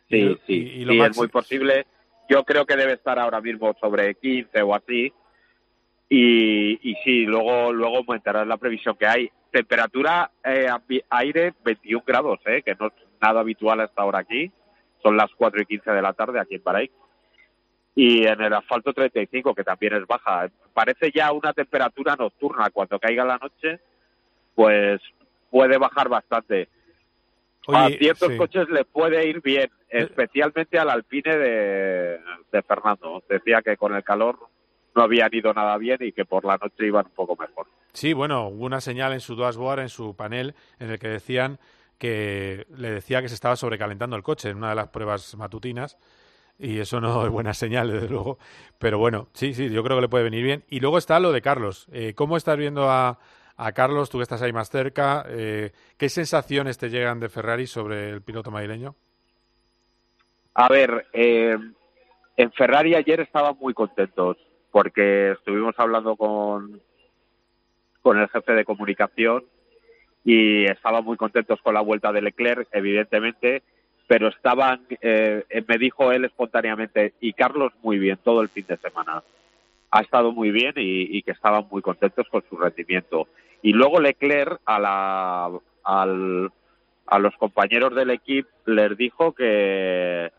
Sí, 0.08 0.16
Y- 0.16 0.34
sí, 0.46 0.52
y- 0.54 0.82
y 0.82 0.84
lo 0.84 0.92
sí, 0.92 1.00
es 1.00 1.16
muy 1.16 1.28
posible. 1.28 1.86
Yo 2.28 2.44
creo 2.44 2.66
que 2.66 2.76
debe 2.76 2.94
estar 2.94 3.18
ahora 3.18 3.40
mismo 3.40 3.74
sobre 3.80 4.14
15 4.14 4.62
o 4.62 4.74
así. 4.74 5.12
Y, 6.10 6.90
y 6.90 6.94
sí, 7.04 7.24
luego 7.24 7.72
luego 7.72 7.98
aumentará 7.98 8.44
la 8.44 8.56
previsión 8.56 8.96
que 8.96 9.06
hay. 9.06 9.30
Temperatura 9.50 10.30
eh, 10.44 10.68
aire 11.10 11.54
21 11.64 12.04
grados, 12.06 12.38
eh, 12.46 12.62
que 12.62 12.74
no 12.78 12.88
es 12.88 12.92
nada 13.20 13.40
habitual 13.40 13.80
hasta 13.80 14.02
ahora 14.02 14.20
aquí. 14.20 14.50
Son 15.02 15.16
las 15.16 15.30
4 15.36 15.62
y 15.62 15.66
15 15.66 15.90
de 15.90 16.02
la 16.02 16.12
tarde 16.12 16.40
aquí 16.40 16.56
en 16.56 16.64
Bahrein. 16.64 16.90
Y 17.94 18.26
en 18.26 18.40
el 18.40 18.52
asfalto 18.52 18.92
35, 18.92 19.54
que 19.54 19.64
también 19.64 19.94
es 19.94 20.06
baja. 20.06 20.48
Parece 20.72 21.10
ya 21.12 21.32
una 21.32 21.52
temperatura 21.52 22.14
nocturna. 22.14 22.70
Cuando 22.70 22.98
caiga 22.98 23.24
la 23.24 23.38
noche, 23.38 23.80
pues 24.54 25.00
puede 25.50 25.78
bajar 25.78 26.08
bastante. 26.08 26.68
A 27.66 27.88
ciertos 27.88 28.28
sí. 28.28 28.36
coches 28.36 28.68
le 28.68 28.84
puede 28.84 29.28
ir 29.28 29.42
bien, 29.42 29.70
especialmente 29.88 30.78
al 30.78 30.90
Alpine 30.90 31.36
de, 31.36 32.20
de 32.52 32.62
Fernando. 32.62 33.22
Decía 33.28 33.62
que 33.62 33.76
con 33.76 33.94
el 33.94 34.04
calor 34.04 34.38
no 34.94 35.02
habían 35.02 35.30
ido 35.32 35.52
nada 35.52 35.76
bien 35.76 35.98
y 36.00 36.12
que 36.12 36.24
por 36.24 36.44
la 36.44 36.56
noche 36.56 36.86
iban 36.86 37.06
un 37.06 37.12
poco 37.12 37.36
mejor. 37.36 37.66
Sí, 37.92 38.12
bueno, 38.12 38.48
hubo 38.48 38.64
una 38.64 38.80
señal 38.80 39.12
en 39.12 39.20
su 39.20 39.36
dashboard, 39.36 39.80
en 39.80 39.88
su 39.88 40.14
panel, 40.14 40.54
en 40.78 40.90
el 40.90 40.98
que 40.98 41.08
decían 41.08 41.58
que 41.98 42.66
le 42.76 42.90
decía 42.90 43.20
que 43.20 43.28
se 43.28 43.34
estaba 43.34 43.56
sobrecalentando 43.56 44.16
el 44.16 44.22
coche 44.22 44.50
en 44.50 44.58
una 44.58 44.70
de 44.70 44.76
las 44.76 44.88
pruebas 44.88 45.36
matutinas 45.36 45.98
y 46.58 46.80
eso 46.80 47.00
no 47.00 47.24
es 47.24 47.30
buena 47.30 47.54
señal, 47.54 47.90
desde 47.92 48.08
luego. 48.08 48.38
Pero 48.78 48.98
bueno, 48.98 49.28
sí, 49.32 49.54
sí, 49.54 49.70
yo 49.70 49.84
creo 49.84 49.96
que 49.96 50.02
le 50.02 50.08
puede 50.08 50.24
venir 50.24 50.42
bien. 50.42 50.64
Y 50.68 50.80
luego 50.80 50.98
está 50.98 51.20
lo 51.20 51.30
de 51.32 51.40
Carlos. 51.40 51.86
Eh, 51.92 52.14
¿Cómo 52.14 52.36
estás 52.36 52.56
viendo 52.56 52.90
a, 52.90 53.18
a 53.58 53.72
Carlos, 53.72 54.08
tú 54.08 54.18
que 54.18 54.22
estás 54.22 54.40
ahí 54.40 54.52
más 54.52 54.70
cerca? 54.70 55.26
Eh, 55.28 55.72
¿Qué 55.96 56.08
sensaciones 56.08 56.78
te 56.78 56.90
llegan 56.90 57.18
de 57.18 57.28
Ferrari 57.28 57.66
sobre 57.66 58.10
el 58.10 58.22
piloto 58.22 58.52
madrileño? 58.52 58.94
A 60.54 60.68
ver, 60.68 61.06
eh, 61.12 61.58
en 62.36 62.52
Ferrari 62.52 62.94
ayer 62.94 63.20
estaban 63.20 63.56
muy 63.60 63.74
contentos 63.74 64.36
porque 64.70 65.32
estuvimos 65.32 65.74
hablando 65.76 66.14
con, 66.14 66.80
con 68.00 68.18
el 68.18 68.28
jefe 68.28 68.52
de 68.52 68.64
comunicación 68.64 69.44
y 70.24 70.64
estaban 70.64 71.04
muy 71.04 71.16
contentos 71.16 71.60
con 71.60 71.74
la 71.74 71.80
vuelta 71.80 72.12
de 72.12 72.22
Leclerc, 72.22 72.68
evidentemente, 72.70 73.64
pero 74.06 74.28
estaban, 74.28 74.86
eh, 75.00 75.44
me 75.66 75.78
dijo 75.78 76.12
él 76.12 76.24
espontáneamente, 76.24 77.14
y 77.20 77.32
Carlos 77.32 77.72
muy 77.82 77.98
bien 77.98 78.18
todo 78.22 78.40
el 78.40 78.48
fin 78.50 78.66
de 78.68 78.76
semana. 78.76 79.22
Ha 79.90 80.00
estado 80.00 80.30
muy 80.30 80.52
bien 80.52 80.74
y, 80.76 81.16
y 81.18 81.22
que 81.22 81.32
estaban 81.32 81.66
muy 81.70 81.82
contentos 81.82 82.28
con 82.28 82.44
su 82.48 82.56
rendimiento. 82.56 83.26
Y 83.62 83.72
luego 83.72 84.00
Leclerc 84.00 84.60
a, 84.64 84.78
la, 84.78 85.50
al, 85.84 86.52
a 87.06 87.18
los 87.18 87.36
compañeros 87.36 87.94
del 87.94 88.10
equipo 88.10 88.48
les 88.66 88.96
dijo 88.96 89.32
que, 89.32 90.30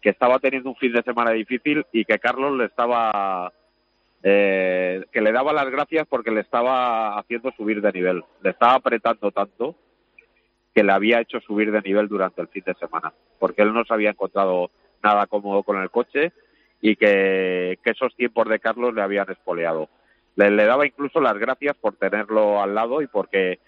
que 0.00 0.10
estaba 0.10 0.38
teniendo 0.38 0.70
un 0.70 0.76
fin 0.76 0.92
de 0.92 1.02
semana 1.02 1.32
difícil 1.32 1.84
y 1.92 2.04
que 2.04 2.18
Carlos 2.18 2.56
le 2.56 2.66
estaba 2.66 3.52
eh, 4.22 5.04
que 5.12 5.20
le 5.20 5.32
daba 5.32 5.52
las 5.52 5.70
gracias 5.70 6.06
porque 6.08 6.30
le 6.30 6.40
estaba 6.40 7.18
haciendo 7.18 7.52
subir 7.52 7.80
de 7.80 7.92
nivel, 7.92 8.24
le 8.42 8.50
estaba 8.50 8.74
apretando 8.74 9.30
tanto 9.30 9.76
que 10.74 10.82
le 10.82 10.92
había 10.92 11.20
hecho 11.20 11.40
subir 11.40 11.70
de 11.70 11.80
nivel 11.80 12.08
durante 12.08 12.40
el 12.40 12.48
fin 12.48 12.62
de 12.66 12.74
semana, 12.74 13.12
porque 13.38 13.62
él 13.62 13.72
no 13.72 13.84
se 13.84 13.94
había 13.94 14.10
encontrado 14.10 14.70
nada 15.02 15.26
cómodo 15.26 15.62
con 15.62 15.80
el 15.80 15.90
coche 15.90 16.32
y 16.80 16.96
que, 16.96 17.78
que 17.82 17.90
esos 17.90 18.14
tiempos 18.14 18.48
de 18.48 18.60
Carlos 18.60 18.94
le 18.94 19.02
habían 19.02 19.30
espoleado. 19.30 19.88
Le, 20.38 20.50
le 20.52 20.64
daba 20.66 20.86
incluso 20.86 21.20
las 21.20 21.36
gracias 21.36 21.76
por 21.76 21.96
tenerlo 21.96 22.62
al 22.62 22.72
lado 22.72 23.02
y 23.02 23.08
porque 23.08 23.58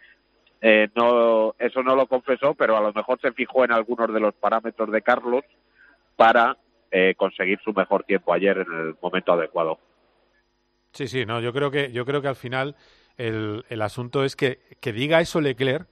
eh, 0.61 0.89
no 0.95 1.55
eso 1.59 1.83
no 1.83 1.97
lo 1.97 2.07
confesó, 2.07 2.55
pero 2.55 2.77
a 2.77 2.81
lo 2.81 2.93
mejor 2.93 3.21
se 3.21 3.33
fijó 3.33 3.65
en 3.65 3.73
algunos 3.73 4.13
de 4.15 4.21
los 4.21 4.35
parámetros 4.35 4.91
de 4.93 5.03
Carlos 5.03 5.43
para 6.15 6.57
eh, 6.93 7.15
conseguir 7.17 7.59
su 7.65 7.73
mejor 7.73 8.05
tiempo 8.05 8.33
ayer 8.33 8.59
en 8.59 8.73
el 8.73 8.95
momento 9.03 9.33
adecuado. 9.33 9.81
Sí, 10.93 11.09
sí, 11.09 11.27
no, 11.27 11.41
yo 11.41 11.53
creo 11.53 11.73
que, 11.73 11.91
yo 11.91 12.05
creo 12.05 12.23
que 12.23 12.29
al 12.29 12.37
final 12.37 12.77
el, 13.17 13.65
el 13.69 13.83
asunto 13.83 14.23
es 14.23 14.37
que, 14.37 14.61
que 14.81 14.93
diga 14.93 15.21
eso 15.21 15.41
Leclerc 15.41 15.89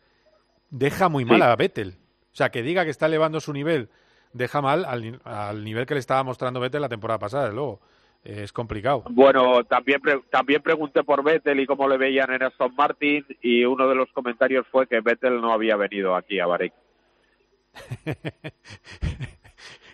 deja 0.71 1.09
muy 1.09 1.25
mal 1.25 1.38
Sí. 1.38 1.43
a 1.43 1.57
Vettel. 1.57 1.97
O 2.33 2.37
sea, 2.38 2.51
que 2.51 2.62
diga 2.62 2.85
que 2.85 2.91
está 2.91 3.07
elevando 3.07 3.41
su 3.41 3.53
nivel 3.53 3.88
deja 4.33 4.61
mal 4.61 4.85
al, 4.85 5.21
al 5.25 5.64
nivel 5.64 5.87
que 5.87 5.95
le 5.95 6.01
estaba 6.01 6.23
mostrando 6.23 6.61
Vettel 6.61 6.83
la 6.83 6.88
temporada 6.88 7.19
pasada, 7.19 7.45
desde 7.45 7.57
luego. 7.57 7.81
Es 8.29 8.53
complicado. 8.53 9.05
Bueno, 9.09 9.64
también 9.64 10.03
pre- 10.03 10.21
también 10.31 10.61
pregunté 10.61 11.03
por 11.03 11.25
Vettel 11.25 11.61
y 11.61 11.67
cómo 11.67 11.88
le 11.88 11.97
veían 11.97 12.31
en 12.31 12.43
Aston 12.43 12.75
Martin 12.77 13.25
y 13.41 13.64
uno 13.64 13.88
de 13.88 13.95
los 13.95 14.12
comentarios 14.12 14.67
fue 14.71 14.87
que 14.87 15.01
Vettel 15.01 15.41
no 15.41 15.51
había 15.51 15.77
venido 15.77 16.14
aquí 16.14 16.38
a 16.38 16.45
Bahrein. 16.47 16.73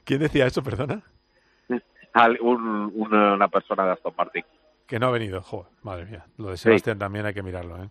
¿Quién 0.05 0.21
decía 0.21 0.47
eso, 0.47 0.63
perdona? 0.65 1.03
Al- 2.13 2.39
un- 2.41 2.91
una, 2.95 3.35
una 3.35 3.49
persona 3.49 3.87
de 3.87 3.93
Aston 3.93 4.15
Martin. 4.19 4.45
Que 4.87 4.99
no 4.99 5.07
ha 5.07 5.11
venido, 5.13 5.41
joder, 5.41 5.71
madre 5.83 6.05
mía. 6.07 6.27
Lo 6.37 6.51
de 6.51 6.57
Sebastián 6.57 6.99
también 6.99 7.27
hay 7.27 7.35
que 7.35 7.43
mirarlo, 7.43 7.83
¿eh? 7.83 7.89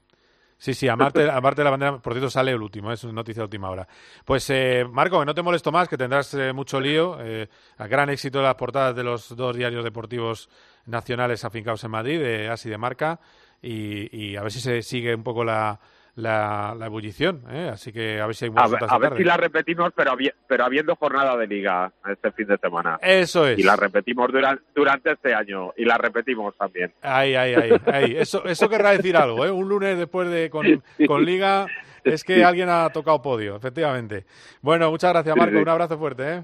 Sí, 0.57 0.73
sí, 0.73 0.87
aparte, 0.87 1.29
aparte 1.29 1.61
de 1.61 1.63
la 1.65 1.69
bandera, 1.71 1.97
por 1.99 2.13
cierto, 2.13 2.29
sale 2.29 2.51
el 2.51 2.61
último, 2.61 2.89
¿eh? 2.89 2.93
es 2.93 3.03
noticia 3.03 3.41
de 3.41 3.45
última 3.45 3.69
hora. 3.69 3.87
Pues, 4.23 4.49
eh, 4.49 4.85
Marco, 4.89 5.19
que 5.19 5.25
no 5.25 5.35
te 5.35 5.41
molesto 5.41 5.71
más, 5.71 5.89
que 5.89 5.97
tendrás 5.97 6.33
eh, 6.35 6.53
mucho 6.53 6.79
lío. 6.79 7.17
Eh, 7.19 7.49
a 7.77 7.87
gran 7.87 8.09
éxito 8.09 8.37
de 8.37 8.45
las 8.45 8.55
portadas 8.55 8.95
de 8.95 9.03
los 9.03 9.35
dos 9.35 9.55
diarios 9.55 9.83
deportivos 9.83 10.49
nacionales 10.85 11.43
afincados 11.43 11.83
en 11.83 11.91
Madrid, 11.91 12.19
de 12.19 12.49
Asi 12.49 12.69
de 12.69 12.77
Marca, 12.77 13.19
y 13.61 14.35
a 14.35 14.41
ver 14.41 14.51
si 14.51 14.59
se 14.59 14.81
sigue 14.81 15.15
un 15.15 15.23
poco 15.23 15.45
la, 15.45 15.79
la, 16.15 16.75
la 16.77 16.85
ebullición. 16.85 17.43
¿eh? 17.49 17.69
Así 17.73 17.91
que 17.91 18.21
a 18.21 18.27
ver 18.27 18.35
si 18.35 18.45
hay 18.45 18.51
A 18.55 18.63
ver, 18.67 18.71
notas 18.81 18.91
a 18.91 18.99
de 18.99 19.09
ver 19.09 19.17
si 19.17 19.23
la 19.23 19.37
repetimos, 19.37 19.91
pero, 19.95 20.11
habi- 20.11 20.33
pero 20.47 20.65
habiendo 20.65 20.95
jornada 20.95 21.35
de 21.37 21.47
liga 21.47 21.91
este 22.09 22.31
fin 22.31 22.47
de 22.47 22.57
semana. 22.57 22.99
Eso 23.01 23.47
es. 23.47 23.57
Y 23.57 23.63
la 23.63 23.75
repetimos 23.75 24.31
durante, 24.31 24.63
durante 24.75 25.11
este 25.11 25.33
año 25.33 25.73
y 25.75 25.85
la 25.85 25.97
repetimos 25.97 26.55
también. 26.55 26.93
Ahí, 27.01 27.35
ahí, 27.35 27.55
ahí. 27.85 28.15
Eso, 28.17 28.45
eso 28.45 28.69
querrá 28.69 28.91
decir 28.91 29.17
algo, 29.17 29.45
¿eh? 29.45 29.51
Un 29.51 29.67
lunes 29.67 29.97
después 29.97 30.29
de 30.29 30.49
con, 30.49 30.65
con 31.07 31.25
Liga 31.25 31.65
es 32.03 32.23
que 32.23 32.43
alguien 32.43 32.69
ha 32.69 32.89
tocado 32.91 33.21
podio, 33.21 33.55
efectivamente. 33.55 34.25
Bueno, 34.61 34.91
muchas 34.91 35.13
gracias, 35.13 35.35
Marco. 35.35 35.57
Un 35.57 35.69
abrazo 35.69 35.97
fuerte, 35.97 36.33
¿eh? 36.35 36.43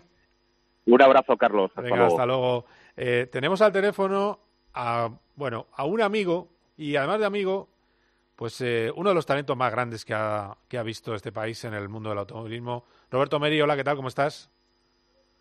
Un 0.85 1.01
abrazo, 1.01 1.37
Carlos. 1.37 1.69
Hasta 1.69 1.81
Venga, 1.81 1.95
luego. 1.97 2.11
hasta 2.13 2.25
luego. 2.25 2.65
Eh, 2.97 3.27
tenemos 3.31 3.61
al 3.61 3.71
teléfono 3.71 4.39
a, 4.73 5.09
bueno, 5.35 5.67
a 5.75 5.85
un 5.85 6.01
amigo 6.01 6.47
y 6.77 6.95
además 6.95 7.19
de 7.19 7.25
amigo, 7.27 7.69
pues 8.39 8.61
eh, 8.61 8.89
uno 8.95 9.09
de 9.09 9.15
los 9.15 9.25
talentos 9.25 9.57
más 9.57 9.69
grandes 9.69 10.05
que 10.05 10.13
ha, 10.13 10.55
que 10.69 10.77
ha 10.77 10.83
visto 10.83 11.13
este 11.13 11.29
país 11.29 11.61
en 11.65 11.73
el 11.73 11.89
mundo 11.89 12.07
del 12.07 12.19
automovilismo. 12.19 12.85
Roberto 13.11 13.37
Meri, 13.37 13.59
hola, 13.59 13.75
¿qué 13.75 13.83
tal? 13.83 13.97
¿Cómo 13.97 14.07
estás? 14.07 14.49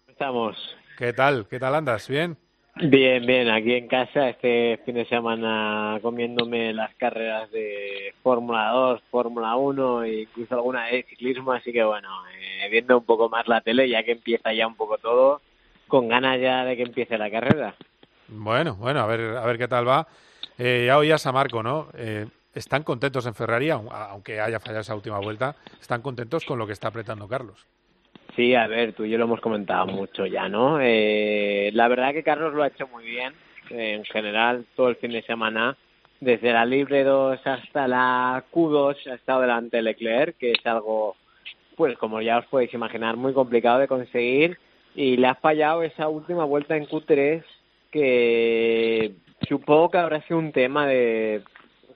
Estamos. 0.09 0.57
¿Qué 0.99 1.13
tal? 1.13 1.47
¿Qué 1.49 1.61
tal 1.61 1.77
andas? 1.77 2.09
¿Bien? 2.09 2.37
Bien, 2.75 3.25
bien, 3.25 3.51
aquí 3.51 3.75
en 3.75 3.87
casa 3.87 4.31
este 4.31 4.81
fin 4.85 4.97
de 4.97 5.05
semana 5.05 6.01
comiéndome 6.03 6.73
las 6.73 6.93
carreras 6.97 7.49
de 7.53 8.15
Fórmula 8.21 8.71
2, 8.71 9.01
Fórmula 9.13 9.55
1 9.55 10.03
e 10.03 10.23
incluso 10.23 10.57
alguna 10.57 10.87
de 10.87 11.05
ciclismo, 11.05 11.53
así 11.53 11.73
que 11.73 11.85
bueno, 11.85 12.09
eh, 12.37 12.69
viendo 12.69 12.99
un 12.99 13.05
poco 13.05 13.29
más 13.29 13.47
la 13.47 13.61
tele 13.61 13.89
ya 13.89 14.03
que 14.03 14.13
empieza 14.13 14.53
ya 14.53 14.67
un 14.67 14.75
poco 14.75 14.99
todo, 14.99 15.41
con 15.87 16.09
ganas 16.09 16.41
ya 16.41 16.65
de 16.65 16.77
que 16.77 16.83
empiece 16.83 17.17
la 17.17 17.31
carrera. 17.31 17.77
Bueno, 18.27 18.75
bueno, 18.75 18.99
a 18.99 19.07
ver, 19.07 19.37
a 19.37 19.47
ver 19.47 19.57
qué 19.57 19.69
tal 19.69 19.87
va. 19.87 20.09
Eh, 20.59 20.83
ya 20.89 20.99
oías 20.99 21.25
a 21.25 21.31
Marco, 21.31 21.63
¿no? 21.63 21.87
Eh, 21.95 22.27
están 22.55 22.83
contentos 22.83 23.27
en 23.27 23.35
Ferrari, 23.35 23.71
aun- 23.71 23.89
aunque 23.91 24.41
haya 24.41 24.61
fallado 24.61 24.81
esa 24.81 24.95
última 24.95 25.19
vuelta, 25.19 25.55
están 25.81 26.03
contentos 26.03 26.45
con 26.45 26.59
lo 26.59 26.67
que 26.67 26.73
está 26.73 26.89
apretando 26.89 27.29
Carlos. 27.29 27.67
Sí, 28.37 28.55
a 28.55 28.67
ver, 28.67 28.93
tú 28.93 29.05
y 29.05 29.11
yo 29.11 29.19
lo 29.19 29.25
hemos 29.25 29.41
comentado 29.41 29.87
mucho 29.87 30.25
ya, 30.27 30.49
¿no? 30.49 30.79
Eh, 30.81 31.71
la 31.73 31.89
verdad 31.89 32.13
que 32.13 32.23
Carlos 32.23 32.55
lo 32.55 32.63
ha 32.63 32.69
hecho 32.69 32.87
muy 32.89 33.05
bien, 33.05 33.33
eh, 33.71 33.95
en 33.95 34.05
general, 34.05 34.65
todo 34.77 34.89
el 34.89 34.97
fin 34.97 35.11
de 35.11 35.23
semana. 35.23 35.77
Desde 36.21 36.53
la 36.53 36.65
Libre 36.65 37.05
2 37.05 37.41
hasta 37.45 37.87
la 37.89 38.45
Q2 38.53 39.07
ha 39.11 39.15
estado 39.15 39.41
delante 39.43 39.77
de 39.79 39.83
Leclerc, 39.83 40.37
que 40.37 40.53
es 40.53 40.67
algo, 40.67 41.17
pues 41.77 41.97
como 41.99 42.21
ya 42.21 42.39
os 42.39 42.47
podéis 42.47 42.73
imaginar, 42.75 43.17
muy 43.17 43.33
complicado 43.33 43.79
de 43.79 43.89
conseguir. 43.89 44.59
Y 44.95 45.17
le 45.17 45.29
ha 45.29 45.35
fallado 45.37 45.83
esa 45.83 46.09
última 46.09 46.45
vuelta 46.45 46.77
en 46.77 46.87
Q3, 46.87 47.43
que 47.91 49.13
supongo 49.49 49.91
que 49.91 49.99
habrá 49.99 50.21
sido 50.23 50.39
un 50.39 50.53
tema 50.53 50.87
de 50.87 51.43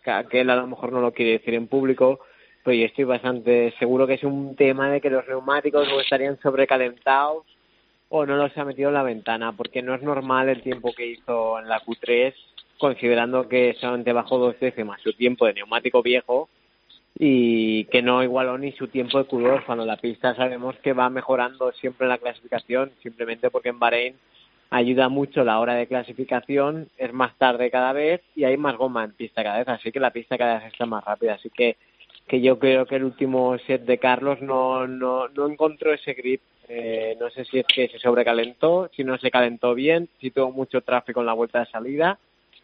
que 0.03 0.41
él 0.41 0.51
a 0.51 0.57
lo 0.57 0.67
mejor 0.67 0.93
no 0.93 1.01
lo 1.01 1.13
quiere 1.13 1.33
decir 1.33 1.55
en 1.55 1.69
público, 1.69 2.21
pero 2.65 2.77
yo 2.77 2.87
estoy 2.87 3.05
bastante 3.05 3.75
seguro 3.79 4.07
que 4.07 4.15
es 4.15 4.25
un 4.25 4.57
tema 4.57 4.91
de 4.91 5.01
que 5.01 5.11
los 5.11 5.27
neumáticos 5.27 5.89
o 5.93 6.01
estarían 6.01 6.39
sobrecalentados 6.41 7.45
o 8.09 8.27
no 8.27 8.37
los 8.37 8.57
ha 8.59 8.65
metido 8.65 8.89
en 8.89 8.95
la 8.95 9.03
ventana, 9.03 9.53
porque 9.53 9.81
no 9.81 9.95
es 9.95 10.03
normal 10.03 10.49
el 10.49 10.63
tiempo 10.63 10.93
que 10.93 11.07
hizo 11.07 11.59
en 11.59 11.69
la 11.69 11.81
Q3, 11.81 12.35
considerando 12.79 13.49
que 13.49 13.75
solamente 13.81 14.13
bajó 14.13 14.39
dos 14.39 14.61
décimas 14.61 15.01
su 15.01 15.15
tiempo 15.15 15.47
de 15.47 15.55
neumático 15.55 16.03
viejo, 16.03 16.49
y 17.19 17.85
que 17.85 18.03
no 18.03 18.23
igualó 18.23 18.59
ni 18.59 18.73
su 18.73 18.89
tiempo 18.89 19.19
de 19.19 19.29
Q2 19.29 19.65
cuando 19.65 19.85
la 19.85 19.97
pista 19.97 20.35
sabemos 20.35 20.77
que 20.79 20.93
va 20.93 21.09
mejorando 21.09 21.73
siempre 21.73 22.05
en 22.05 22.11
la 22.11 22.19
clasificación, 22.19 22.93
simplemente 23.03 23.51
porque 23.51 23.71
en 23.71 23.79
Bahrein 23.79 24.17
ayuda 24.73 25.09
mucho 25.09 25.45
la 25.45 25.61
hora 25.61 25.75
de 25.75 25.87
clasificación, 25.87 26.89
es 26.97 27.13
más 27.13 27.37
tarde 27.37 27.71
cada 27.71 27.93
vez 27.93 28.23
y 28.35 28.45
hay 28.45 28.57
más 28.57 28.77
goma 28.77 29.05
en 29.05 29.13
pista 29.13 29.43
cada 29.43 29.59
vez, 29.59 29.69
así 29.69 29.93
que 29.93 30.01
la 30.01 30.11
pista 30.11 30.39
cada 30.39 30.59
vez 30.59 30.73
está 30.73 30.87
más 30.87 31.05
rápida, 31.05 31.35
así 31.35 31.51
que 31.51 31.77
que 32.27 32.41
yo 32.41 32.59
creo 32.59 32.87
que 32.87 32.97
el 32.97 33.05
último 33.05 33.59
set 33.67 33.85
de 33.85 33.99
Carlos 33.99 34.41
no, 34.41 34.87
no, 34.87 35.29
no 35.29 35.49
encontró 35.49 35.93
ese 35.93 36.15
grip. 36.15 36.41
Eh, 36.69 37.17
no 37.21 37.29
sé 37.31 37.45
si 37.45 37.59
es 37.59 37.67
que 37.67 37.89
se 37.89 37.99
sobrecalentó, 37.99 38.89
si 38.95 39.03
no 39.03 39.19
se 39.19 39.31
calentó 39.31 39.75
bien, 39.75 40.09
si 40.21 40.31
tuvo 40.31 40.53
mucho 40.53 40.81
tráfico 40.81 41.21
en 41.21 41.27
la 41.27 41.33
vuelta 41.33 41.59
de 41.59 41.67
salida, 41.67 42.19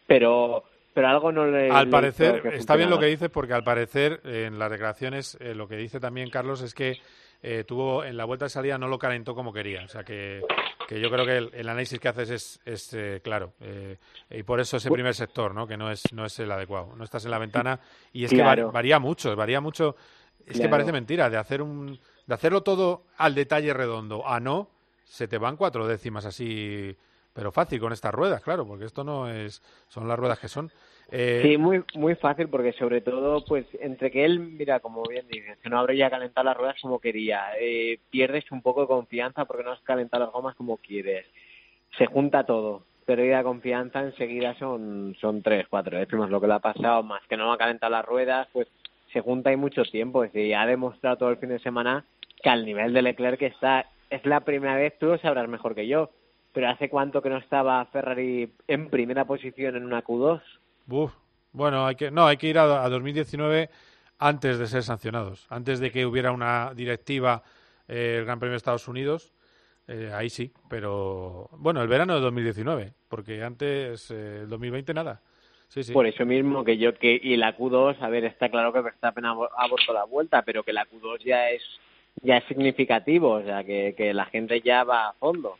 pero 0.07 0.63
pero 0.93 1.07
algo 1.07 1.31
no 1.31 1.45
le. 1.45 1.69
Al 1.69 1.89
parecer, 1.89 2.41
está 2.53 2.75
bien 2.75 2.89
lo 2.89 2.99
que 2.99 3.05
dices, 3.05 3.29
porque 3.29 3.53
al 3.53 3.63
parecer 3.63 4.21
eh, 4.25 4.45
en 4.47 4.57
las 4.57 4.71
declaraciones 4.71 5.37
eh, 5.39 5.53
lo 5.53 5.67
que 5.67 5.77
dice 5.77 5.99
también 5.99 6.29
Carlos 6.29 6.61
es 6.61 6.73
que 6.73 6.97
eh, 7.41 7.63
tuvo 7.65 8.03
en 8.03 8.17
la 8.17 8.25
vuelta 8.25 8.45
de 8.45 8.49
salida 8.49 8.77
no 8.77 8.87
lo 8.87 8.99
calentó 8.99 9.35
como 9.35 9.53
quería. 9.53 9.83
O 9.83 9.87
sea 9.87 10.03
que, 10.03 10.41
que 10.89 10.99
yo 10.99 11.11
creo 11.11 11.23
que 11.23 11.37
el, 11.37 11.51
el 11.53 11.69
análisis 11.69 11.99
que 11.99 12.07
haces 12.07 12.31
es, 12.31 12.59
es 12.65 12.93
eh, 12.95 13.21
claro. 13.23 13.53
eh, 13.59 13.97
y 14.31 14.41
por 14.41 14.59
eso 14.59 14.77
ese 14.77 14.89
primer 14.89 15.13
sector, 15.13 15.53
¿no? 15.53 15.67
que 15.67 15.77
no 15.77 15.91
es, 15.91 16.01
no 16.11 16.25
es 16.25 16.39
el 16.39 16.51
adecuado. 16.51 16.95
No 16.95 17.03
estás 17.03 17.23
en 17.25 17.29
la 17.29 17.37
ventana 17.37 17.79
y 18.11 18.23
es 18.23 18.31
que 18.31 18.37
Claro. 18.37 18.71
varía 18.71 18.97
mucho, 18.97 19.35
varía 19.35 19.61
mucho. 19.61 19.95
Es 20.47 20.59
que 20.59 20.67
parece 20.67 20.91
mentira, 20.91 21.29
de 21.29 21.37
hacer 21.37 21.61
un 21.61 21.99
de 22.25 22.33
hacerlo 22.33 22.63
todo 22.63 23.03
al 23.17 23.35
detalle 23.35 23.71
redondo 23.71 24.27
a 24.27 24.39
no, 24.39 24.67
se 25.03 25.27
te 25.27 25.37
van 25.37 25.57
cuatro 25.57 25.85
décimas 25.85 26.25
así, 26.25 26.97
pero 27.33 27.51
fácil 27.51 27.79
con 27.79 27.93
estas 27.93 28.11
ruedas, 28.11 28.41
claro, 28.41 28.65
porque 28.65 28.85
esto 28.85 29.03
no 29.03 29.29
es, 29.29 29.61
son 29.89 30.07
las 30.07 30.17
ruedas 30.17 30.39
que 30.39 30.47
son. 30.47 30.71
Eh, 31.11 31.41
Sí, 31.43 31.57
muy 31.57 31.83
muy 31.95 32.15
fácil 32.15 32.49
porque 32.49 32.73
sobre 32.73 33.01
todo, 33.01 33.43
pues 33.45 33.65
entre 33.79 34.11
que 34.11 34.25
él, 34.25 34.39
mira, 34.39 34.79
como 34.79 35.03
bien 35.03 35.27
dices, 35.27 35.57
que 35.59 35.69
no 35.69 35.79
habría 35.79 36.09
calentado 36.09 36.45
las 36.45 36.57
ruedas 36.57 36.77
como 36.81 36.99
quería, 36.99 37.51
eh, 37.59 37.99
pierdes 38.09 38.51
un 38.51 38.61
poco 38.61 38.81
de 38.81 38.87
confianza 38.87 39.45
porque 39.45 39.63
no 39.63 39.71
has 39.71 39.81
calentado 39.81 40.25
las 40.25 40.33
gomas 40.33 40.55
como 40.55 40.77
quieres. 40.77 41.25
Se 41.97 42.05
junta 42.05 42.45
todo, 42.45 42.83
pérdida 43.05 43.37
de 43.39 43.43
confianza 43.43 44.01
enseguida 44.01 44.53
son 44.59 45.15
son 45.19 45.41
tres, 45.41 45.67
cuatro 45.67 45.97
décimas 45.97 46.29
lo 46.29 46.39
que 46.39 46.47
le 46.47 46.53
ha 46.53 46.59
pasado, 46.59 47.01
más 47.03 47.21
que 47.27 47.37
no 47.37 47.51
ha 47.51 47.57
calentado 47.57 47.91
las 47.91 48.05
ruedas, 48.05 48.47
pues 48.53 48.67
se 49.11 49.21
junta 49.21 49.49
ahí 49.49 49.55
mucho 49.55 49.83
tiempo. 49.83 50.23
Es 50.23 50.31
decir, 50.31 50.55
ha 50.55 50.65
demostrado 50.65 51.17
todo 51.17 51.29
el 51.31 51.37
fin 51.37 51.49
de 51.49 51.59
semana 51.59 52.05
que 52.43 52.49
al 52.49 52.65
nivel 52.65 52.93
de 52.93 53.01
Leclerc 53.01 53.41
está, 53.41 53.87
es 54.09 54.25
la 54.25 54.41
primera 54.41 54.75
vez, 54.75 54.97
tú 54.99 55.07
lo 55.07 55.17
sabrás 55.17 55.47
mejor 55.49 55.75
que 55.75 55.87
yo, 55.87 56.11
pero 56.53 56.69
¿hace 56.69 56.89
cuánto 56.89 57.21
que 57.21 57.29
no 57.29 57.37
estaba 57.37 57.83
Ferrari 57.85 58.51
en 58.67 58.89
primera 58.89 59.25
posición 59.25 59.75
en 59.75 59.85
una 59.85 60.03
Q2? 60.03 60.41
Uf, 60.89 61.13
bueno, 61.51 61.85
hay 61.85 61.95
que, 61.95 62.11
no, 62.11 62.25
hay 62.27 62.37
que 62.37 62.47
ir 62.47 62.57
a, 62.57 62.83
a 62.83 62.89
2019 62.89 63.69
antes 64.19 64.59
de 64.59 64.67
ser 64.67 64.83
sancionados, 64.83 65.45
antes 65.49 65.79
de 65.79 65.91
que 65.91 66.05
hubiera 66.05 66.31
una 66.31 66.73
directiva 66.73 67.41
eh, 67.87 68.17
el 68.19 68.25
Gran 68.25 68.39
Premio 68.39 68.51
de 68.51 68.57
Estados 68.57 68.87
Unidos, 68.87 69.31
eh, 69.87 70.11
ahí 70.13 70.29
sí, 70.29 70.51
pero 70.69 71.49
bueno, 71.53 71.81
el 71.81 71.87
verano 71.87 72.15
de 72.15 72.21
2019, 72.21 72.93
porque 73.07 73.43
antes, 73.43 74.11
eh, 74.11 74.41
el 74.43 74.49
2020 74.49 74.93
nada. 74.93 75.21
Sí, 75.69 75.83
sí. 75.83 75.93
Por 75.93 76.07
eso 76.07 76.25
mismo 76.25 76.63
que 76.63 76.77
yo 76.77 76.95
que 76.95 77.19
y 77.21 77.37
la 77.37 77.55
Q2, 77.55 77.97
a 78.01 78.09
ver, 78.09 78.25
está 78.25 78.49
claro 78.49 78.73
que 78.73 78.81
Verstappen 78.81 79.23
ha 79.25 79.31
ha 79.31 79.67
vuelto 79.67 79.93
la 79.93 80.03
vuelta, 80.03 80.41
pero 80.41 80.63
que 80.63 80.73
la 80.73 80.85
Q2 80.87 81.19
ya 81.23 81.49
es 81.51 81.61
ya 82.23 82.37
es 82.37 82.43
significativo, 82.45 83.33
o 83.33 83.43
sea, 83.43 83.63
que, 83.63 83.93
que 83.95 84.13
la 84.13 84.25
gente 84.25 84.61
ya 84.61 84.83
va 84.83 85.09
a 85.09 85.13
fondo. 85.13 85.57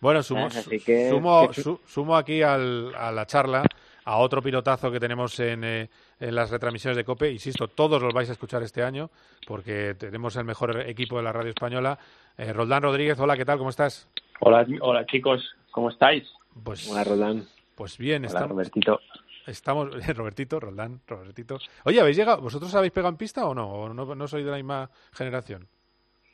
Bueno, 0.00 0.22
sumo, 0.22 0.48
¿sabes? 0.50 0.66
Así 0.66 0.80
que- 0.80 1.10
sumo, 1.10 1.52
su- 1.52 1.80
sumo 1.86 2.16
aquí 2.16 2.40
al- 2.42 2.94
a 2.94 3.12
la 3.12 3.26
charla 3.26 3.62
a 4.04 4.16
otro 4.18 4.42
pilotazo 4.42 4.90
que 4.90 5.00
tenemos 5.00 5.38
en, 5.40 5.64
eh, 5.64 5.90
en 6.18 6.34
las 6.34 6.50
retransmisiones 6.50 6.96
de 6.96 7.04
COPE. 7.04 7.32
Insisto, 7.32 7.68
todos 7.68 8.00
los 8.02 8.12
vais 8.12 8.28
a 8.28 8.32
escuchar 8.32 8.62
este 8.62 8.82
año 8.82 9.10
porque 9.46 9.94
tenemos 9.94 10.36
el 10.36 10.44
mejor 10.44 10.80
equipo 10.88 11.16
de 11.16 11.22
la 11.22 11.32
radio 11.32 11.50
española. 11.50 11.98
Eh, 12.36 12.52
Roldán 12.52 12.82
Rodríguez, 12.82 13.18
hola, 13.20 13.36
¿qué 13.36 13.44
tal? 13.44 13.58
¿Cómo 13.58 13.70
estás? 13.70 14.08
Hola, 14.40 14.66
hola 14.80 15.06
chicos, 15.06 15.42
¿cómo 15.70 15.90
estáis? 15.90 16.28
Pues, 16.64 16.88
Hola, 16.90 17.04
Roldán. 17.04 17.46
Pues 17.74 17.98
bien, 17.98 18.22
Hola, 18.22 18.28
estamos. 18.28 18.50
Robertito. 18.50 19.00
Estamos, 19.46 20.06
Robertito, 20.16 20.60
Roldán, 20.60 21.00
Robertito. 21.06 21.58
Oye, 21.84 22.00
¿habéis 22.00 22.16
llegado? 22.16 22.40
¿Vosotros 22.40 22.74
habéis 22.74 22.92
pegado 22.92 23.10
en 23.10 23.16
pista 23.16 23.46
o 23.46 23.54
no? 23.54 23.68
¿O 23.68 23.94
no, 23.94 24.14
no 24.14 24.28
sois 24.28 24.44
de 24.44 24.50
la 24.50 24.56
misma 24.56 24.90
generación? 25.12 25.66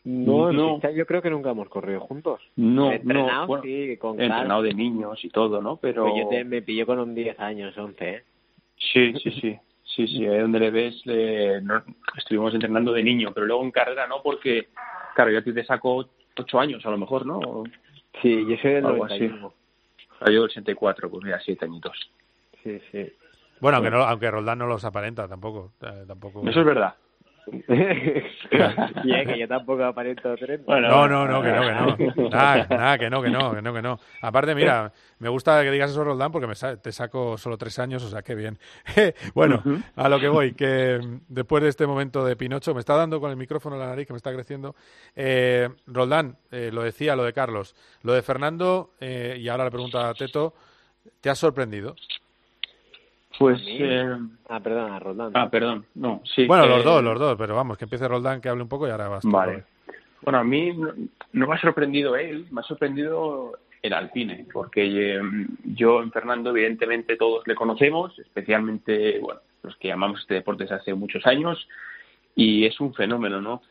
No, 0.09 0.53
No. 0.53 0.81
yo 0.95 1.05
creo 1.05 1.21
que 1.21 1.31
nunca 1.31 1.51
hemos 1.51 1.69
corrido 1.69 1.99
juntos. 1.99 2.41
No, 2.55 2.93
Entrenado, 2.93 3.41
no, 3.41 3.47
bueno, 3.49 3.65
sí, 3.65 3.97
con 3.97 4.21
entrenado 4.21 4.63
de 4.63 4.73
niños 4.73 5.25
y 5.25 5.31
todo, 5.31 5.61
¿no? 5.61 5.79
Pero 5.79 6.03
Pues 6.05 6.15
yo 6.17 6.29
te- 6.29 6.45
me 6.45 6.63
pilló 6.63 6.87
con 6.87 7.01
un 7.01 7.13
10 7.13 7.39
años, 7.41 7.77
11, 7.77 8.09
¿eh? 8.09 8.25
sí, 8.77 9.13
sí, 9.15 9.31
sí, 9.33 9.59
sí, 9.83 10.07
sí, 10.07 10.27
ahí 10.27 10.39
donde 10.39 10.61
le 10.61 10.71
ves, 10.71 11.05
le- 11.07 11.61
no- 11.61 11.83
estuvimos 12.17 12.55
entrenando 12.55 12.93
de 12.93 13.03
niño, 13.03 13.33
pero 13.35 13.47
luego 13.47 13.65
en 13.65 13.73
carrera 13.73 14.07
no, 14.07 14.23
porque, 14.23 14.69
claro, 15.17 15.33
yo 15.33 15.39
a 15.41 15.43
ti 15.43 15.53
te 15.53 15.65
saco 15.65 16.09
ocho 16.39 16.61
años 16.61 16.87
a 16.87 16.91
lo 16.91 16.99
mejor, 16.99 17.27
¿no? 17.27 17.65
Sí, 18.23 18.47
yo 18.49 18.57
soy 18.59 18.75
del 18.75 18.87
Algo 18.87 19.05
así. 19.07 19.19
91. 19.27 19.53
Ah, 20.21 20.27
Yo 20.27 20.35
del 20.35 20.51
84, 20.51 21.11
pues 21.11 21.25
mira, 21.25 21.41
siete 21.41 21.65
añitos. 21.65 21.99
Sí, 22.63 22.81
sí. 22.93 23.13
Bueno, 23.61 23.79
aunque, 23.79 23.91
no, 23.91 24.03
aunque 24.05 24.31
Roldán 24.31 24.59
no 24.61 24.67
los 24.69 24.85
aparenta 24.85 25.27
tampoco. 25.27 25.73
eh, 25.83 26.05
tampoco. 26.07 26.49
Eso 26.49 26.61
es 26.61 26.67
verdad. 26.67 26.95
y 29.05 29.15
es 29.15 29.29
que 29.29 29.39
yo 29.39 29.49
tampoco 29.49 29.85
aparento 29.85 30.35
30. 30.37 30.81
no, 30.81 31.09
no, 31.09 31.27
no, 31.27 31.43
que 31.43 31.53
no, 31.53 31.61
que 31.63 32.21
no. 32.23 32.29
Nada, 32.31 32.67
nada, 32.69 32.99
que 32.99 33.09
no, 33.11 33.23
que 33.23 33.31
no, 33.31 33.55
que 33.55 33.63
no, 33.63 33.73
que 33.75 33.83
no. 33.83 34.01
Aparte, 34.23 34.55
mira, 34.55 34.93
me 35.19 35.29
gusta 35.29 35.63
que 35.63 35.71
digas 35.71 35.91
eso, 35.91 36.03
Roldán, 36.05 36.33
porque 36.33 36.47
me 36.47 36.55
sa- 36.55 36.77
te 36.77 36.91
saco 36.93 37.39
solo 37.39 37.57
tres 37.57 37.79
años, 37.79 38.03
o 38.03 38.09
sea, 38.09 38.23
qué 38.23 38.35
bien. 38.35 38.59
bueno, 39.35 39.63
a 39.95 40.09
lo 40.09 40.19
que 40.19 40.29
voy, 40.29 40.55
que 40.55 40.99
mm, 41.03 41.21
después 41.29 41.63
de 41.63 41.69
este 41.69 41.87
momento 41.87 42.25
de 42.25 42.37
Pinocho, 42.37 42.75
me 42.75 42.81
está 42.81 42.97
dando 42.97 43.21
con 43.21 43.31
el 43.31 43.37
micrófono 43.37 43.77
en 43.77 43.81
la 43.83 43.89
nariz, 43.89 44.07
que 44.07 44.13
me 44.13 44.19
está 44.19 44.33
creciendo. 44.33 44.75
Eh, 45.15 45.69
Roldán, 45.87 46.37
eh, 46.51 46.71
lo 46.73 46.83
decía, 46.83 47.15
lo 47.17 47.25
de 47.25 47.33
Carlos. 47.33 47.75
Lo 48.03 48.13
de 48.13 48.23
Fernando, 48.23 48.91
eh, 49.01 49.37
y 49.41 49.49
ahora 49.49 49.65
le 49.65 49.71
pregunto 49.71 49.99
a 49.99 50.13
Teto, 50.15 50.55
¿te 51.21 51.31
has 51.31 51.39
sorprendido? 51.39 51.95
Pues, 53.39 53.61
¿A 53.61 53.65
eh, 53.67 54.19
Ah, 54.49 54.61
perdona, 54.61 54.99
Roldán. 54.99 55.33
ah, 55.35 55.51
perdón, 55.51 55.85
no, 55.95 56.23
sí. 56.25 56.47
bueno, 56.47 56.65
eh, 56.65 56.69
los 56.69 56.85
dos, 56.85 57.03
los 57.03 57.19
dos, 57.19 57.37
pero 57.37 57.55
vamos, 57.55 57.77
que 57.77 57.85
empiece 57.85 58.07
Roldán, 58.09 58.41
que 58.41 58.49
hable 58.49 58.63
un 58.63 58.69
poco 58.69 58.87
y 58.87 58.91
ahora 58.91 59.09
vas. 59.09 59.25
Vale. 59.25 59.65
Bueno, 60.23 60.39
a 60.39 60.45
mí 60.45 60.73
no, 60.73 60.93
no 61.33 61.47
me 61.47 61.55
ha 61.55 61.61
sorprendido 61.61 62.17
él, 62.17 62.47
me 62.51 62.61
ha 62.61 62.65
sorprendido 62.65 63.59
el 63.83 63.93
Alpine, 63.93 64.47
porque 64.53 65.17
eh, 65.17 65.21
yo 65.65 66.03
en 66.03 66.11
Fernando, 66.11 66.51
evidentemente, 66.51 67.17
todos 67.17 67.47
le 67.47 67.55
conocemos, 67.55 68.19
especialmente 68.19 69.19
bueno, 69.21 69.41
los 69.63 69.77
que 69.77 69.89
llamamos 69.89 70.21
este 70.21 70.35
deporte 70.35 70.65
desde 70.65 70.77
hace 70.77 70.95
muchos 70.95 71.27
años, 71.27 71.69
y 72.35 72.65
es 72.65 72.81
un 72.81 72.95
fenómeno, 72.95 73.41
¿no? 73.41 73.63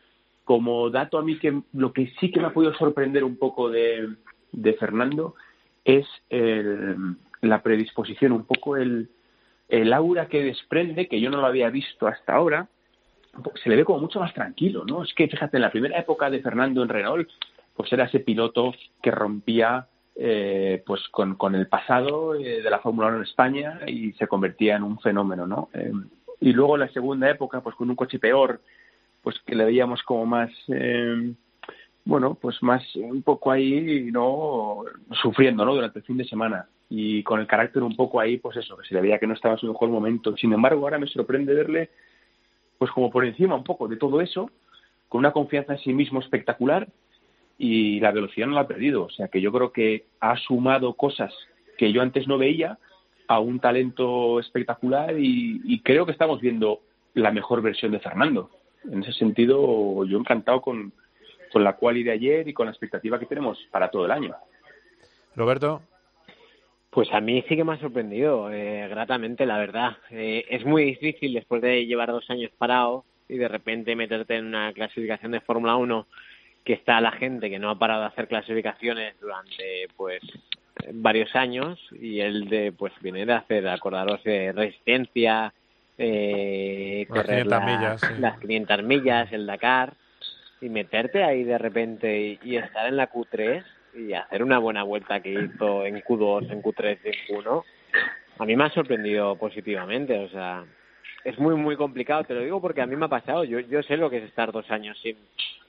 Como 0.44 0.90
dato 0.90 1.18
a 1.18 1.24
mí, 1.24 1.38
que 1.40 1.62
lo 1.74 1.92
que 1.92 2.14
sí 2.20 2.32
que 2.32 2.40
me 2.40 2.48
ha 2.48 2.54
podido 2.54 2.74
sorprender 2.76 3.24
un 3.24 3.38
poco 3.38 3.70
de, 3.70 4.10
de 4.52 4.74
Fernando 4.74 5.36
es 5.84 6.06
el- 6.30 7.16
la 7.42 7.62
predisposición, 7.62 8.32
un 8.32 8.46
poco 8.46 8.78
el, 8.78 9.10
el 9.70 9.94
aura 9.94 10.28
que 10.28 10.44
desprende, 10.44 11.08
que 11.08 11.20
yo 11.20 11.30
no 11.30 11.42
lo 11.42 11.48
había 11.48 11.70
visto 11.70 12.08
hasta 12.08 12.34
ahora, 12.34 12.68
se 13.62 13.70
le 13.70 13.76
ve 13.76 13.86
como 13.86 14.00
mucho 14.00 14.20
más 14.20 14.34
tranquilo, 14.34 14.86
¿no? 14.86 15.04
Es 15.04 15.14
que 15.14 15.28
fíjate, 15.28 15.58
en 15.58 15.62
la 15.62 15.72
primera 15.72 16.00
época 16.00 16.30
de 16.30 16.42
Fernando 16.42 16.84
en 16.84 16.90
Renault, 16.90 17.30
pues 17.76 17.92
era 17.92 18.06
ese 18.06 18.20
piloto 18.20 18.74
que 19.02 19.12
rompía 19.12 19.88
eh, 20.16 20.82
pues 20.86 21.02
con, 21.10 21.56
el 21.56 21.68
pasado 21.68 22.36
eh, 22.36 22.62
de 22.62 22.70
la 22.70 22.80
Fórmula 22.80 23.10
1 23.10 23.18
en 23.18 23.24
España 23.24 23.80
y 23.86 24.14
se 24.14 24.28
convertía 24.28 24.78
en 24.78 24.84
un 24.84 25.00
fenómeno, 25.00 25.46
¿no? 25.46 25.70
Eh, 25.74 25.92
y 26.40 26.54
luego 26.54 26.78
la 26.78 26.88
segunda 26.90 27.30
época, 27.30 27.62
pues 27.62 27.76
con 27.76 27.90
un 27.90 27.96
coche 27.96 28.20
peor, 28.20 28.62
pues 29.22 29.40
que 29.46 29.56
le 29.56 29.66
veíamos 29.66 30.04
como 30.04 30.26
más, 30.26 30.52
eh, 30.68 31.34
bueno, 32.06 32.36
pues 32.40 32.62
más 32.62 32.84
un 32.96 33.24
poco 33.24 33.52
ahí, 33.52 34.10
¿no? 34.12 34.84
Sufriendo, 35.22 35.66
¿no? 35.66 35.74
Durante 35.74 36.00
el 36.00 36.06
fin 36.06 36.18
de 36.18 36.26
semana. 36.26 36.68
Y 36.90 37.24
con 37.24 37.40
el 37.40 37.48
carácter 37.48 37.84
un 37.84 37.96
poco 37.96 38.20
ahí, 38.20 38.38
pues 38.38 38.58
eso, 38.58 38.78
que 38.78 38.88
se 38.88 38.94
le 38.94 39.02
veía 39.02 39.20
que 39.20 39.28
no 39.28 39.34
estaba 39.34 39.56
en 39.56 39.60
su 39.60 39.68
mejor 39.68 39.90
momento. 39.90 40.38
Sin 40.38 40.54
embargo, 40.54 40.84
ahora 40.84 41.00
me 41.00 41.08
sorprende 41.08 41.54
verle 41.54 41.90
pues 42.78 42.92
como 42.92 43.10
por 43.10 43.26
encima 43.26 43.56
un 43.56 43.64
poco 43.64 43.88
de 43.88 43.98
todo 43.98 44.22
eso, 44.22 44.52
con 45.08 45.20
una 45.20 45.32
confianza 45.32 45.74
en 45.74 45.80
sí 45.80 45.94
mismo 45.94 46.20
espectacular 46.20 46.88
y 47.58 48.00
la 48.00 48.12
velocidad 48.12 48.48
no 48.48 48.56
la 48.56 48.62
ha 48.62 48.68
perdido. 48.68 49.04
O 49.04 49.10
sea 49.10 49.28
que 49.28 49.42
yo 49.42 49.52
creo 49.52 49.72
que 49.72 50.06
ha 50.20 50.38
sumado 50.38 50.94
cosas 50.94 51.34
que 51.78 51.92
yo 51.92 52.02
antes 52.02 52.28
no 52.28 52.38
veía 52.38 52.78
a 53.28 53.40
un 53.40 53.60
talento 53.60 54.40
espectacular 54.40 55.16
y, 55.18 55.82
creo 55.84 56.06
que 56.06 56.12
estamos 56.12 56.42
viendo 56.42 56.82
la 57.14 57.32
mejor 57.32 57.62
versión 57.62 57.92
de 57.92 58.00
Fernando. 58.00 58.52
En 58.84 59.02
ese 59.04 59.14
sentido, 59.14 60.06
yo 60.06 60.20
encantado 60.20 60.62
con, 60.62 60.94
con 61.52 61.64
la 61.64 61.74
quali 61.74 62.04
de 62.04 62.12
ayer 62.12 62.48
y 62.48 62.54
con 62.54 62.68
la 62.68 62.72
expectativa 62.72 63.20
que 63.20 63.26
tenemos 63.26 63.58
para 63.72 63.90
todo 63.90 64.06
el 64.06 64.12
año. 64.12 64.36
Roberto. 65.36 65.82
Pues 66.96 67.12
a 67.12 67.20
mí 67.20 67.44
sí 67.50 67.58
que 67.58 67.66
me 67.66 67.74
ha 67.74 67.78
sorprendido, 67.78 68.50
eh, 68.54 68.88
gratamente, 68.88 69.46
la 69.46 69.58
verdad. 69.58 69.98
Eh, 70.12 70.46
es 70.50 70.64
muy 70.66 70.86
difícil 70.86 71.34
después 71.34 71.62
de 71.62 71.86
llevar 71.86 72.10
dos 72.10 72.30
años 72.30 72.52
parado 72.58 73.04
y 73.28 73.36
de 73.38 73.50
repente 73.50 73.98
meterte 73.98 74.38
en 74.38 74.46
una 74.46 74.72
clasificación 74.72 75.34
de 75.34 75.42
Fórmula 75.42 75.76
1 75.76 76.08
que 76.64 76.72
está 76.72 77.02
la 77.02 77.12
gente 77.12 77.50
que 77.50 77.60
no 77.60 77.70
ha 77.70 77.78
parado 77.78 78.00
de 78.02 78.08
hacer 78.08 78.30
clasificaciones 78.30 79.14
durante 79.20 79.88
pues 79.98 80.22
varios 80.94 81.36
años 81.36 81.78
y 81.92 82.22
él 82.22 82.48
de 82.48 82.72
pues 82.72 82.94
viene 83.02 83.26
de 83.26 83.34
hacer 83.34 83.68
acordaros 83.68 84.24
de 84.24 84.54
resistencia 84.54 85.54
eh, 85.98 87.06
Las 87.10 87.18
correr 87.26 87.44
500 87.46 87.60
la- 87.60 87.66
millas, 87.66 88.02
sí. 88.02 88.14
las 88.20 88.40
500 88.40 88.84
millas, 88.84 89.32
el 89.34 89.46
Dakar, 89.46 89.96
y 90.62 90.70
meterte 90.70 91.26
ahí 91.26 91.44
de 91.44 91.58
repente 91.58 92.22
y, 92.22 92.40
y 92.42 92.56
estar 92.56 92.88
en 92.88 92.96
la 92.96 93.12
Q3 93.12 93.64
y 93.96 94.14
hacer 94.14 94.44
una 94.44 94.60
buena 94.60 94.84
vuelta 94.84 95.22
que 95.22 95.32
hizo 95.32 95.86
en 95.86 96.02
Q2, 96.02 96.52
en 96.52 96.62
Q3 96.62 96.98
y 97.04 97.08
en 97.08 97.44
Q1, 97.44 97.64
a 98.40 98.46
mí 98.46 98.56
me 98.56 98.66
ha 98.66 98.70
sorprendido 98.70 99.36
positivamente. 99.38 100.18
O 100.20 100.30
sea, 100.30 100.64
es 101.24 101.38
muy, 101.40 101.56
muy 101.56 101.76
complicado. 101.76 102.24
Te 102.24 102.34
lo 102.34 102.42
digo 102.42 102.62
porque 102.62 102.82
a 102.82 102.86
mí 102.86 102.96
me 102.96 103.06
ha 103.06 103.10
pasado. 103.10 103.44
Yo, 103.44 103.60
yo 103.60 103.82
sé 103.84 103.98
lo 103.98 104.10
que 104.10 104.18
es 104.18 104.24
estar 104.24 104.52
dos 104.52 104.70
años 104.70 104.98
sin, 105.02 105.18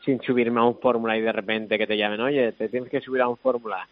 sin 0.05 0.21
subirme 0.23 0.61
a 0.61 0.65
un 0.65 0.79
Fórmula 0.79 1.17
y 1.17 1.23
de 1.23 1.33
repente 1.33 1.79
que 1.79 1.87
te 1.87 1.97
llamen, 1.97 2.21
oye, 2.21 2.53
te 2.53 2.69
tienes 2.69 2.91
que 2.91 3.01
subir 3.01 3.23
a 3.23 3.29
un 3.29 3.37
Fórmula. 3.37 3.89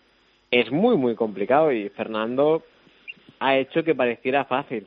Es 0.51 0.71
muy, 0.71 0.97
muy 0.97 1.15
complicado 1.15 1.73
y 1.73 1.89
Fernando 1.91 2.63
ha 3.41 3.57
hecho 3.57 3.83
que 3.83 3.95
pareciera 3.95 4.45
fácil. 4.45 4.87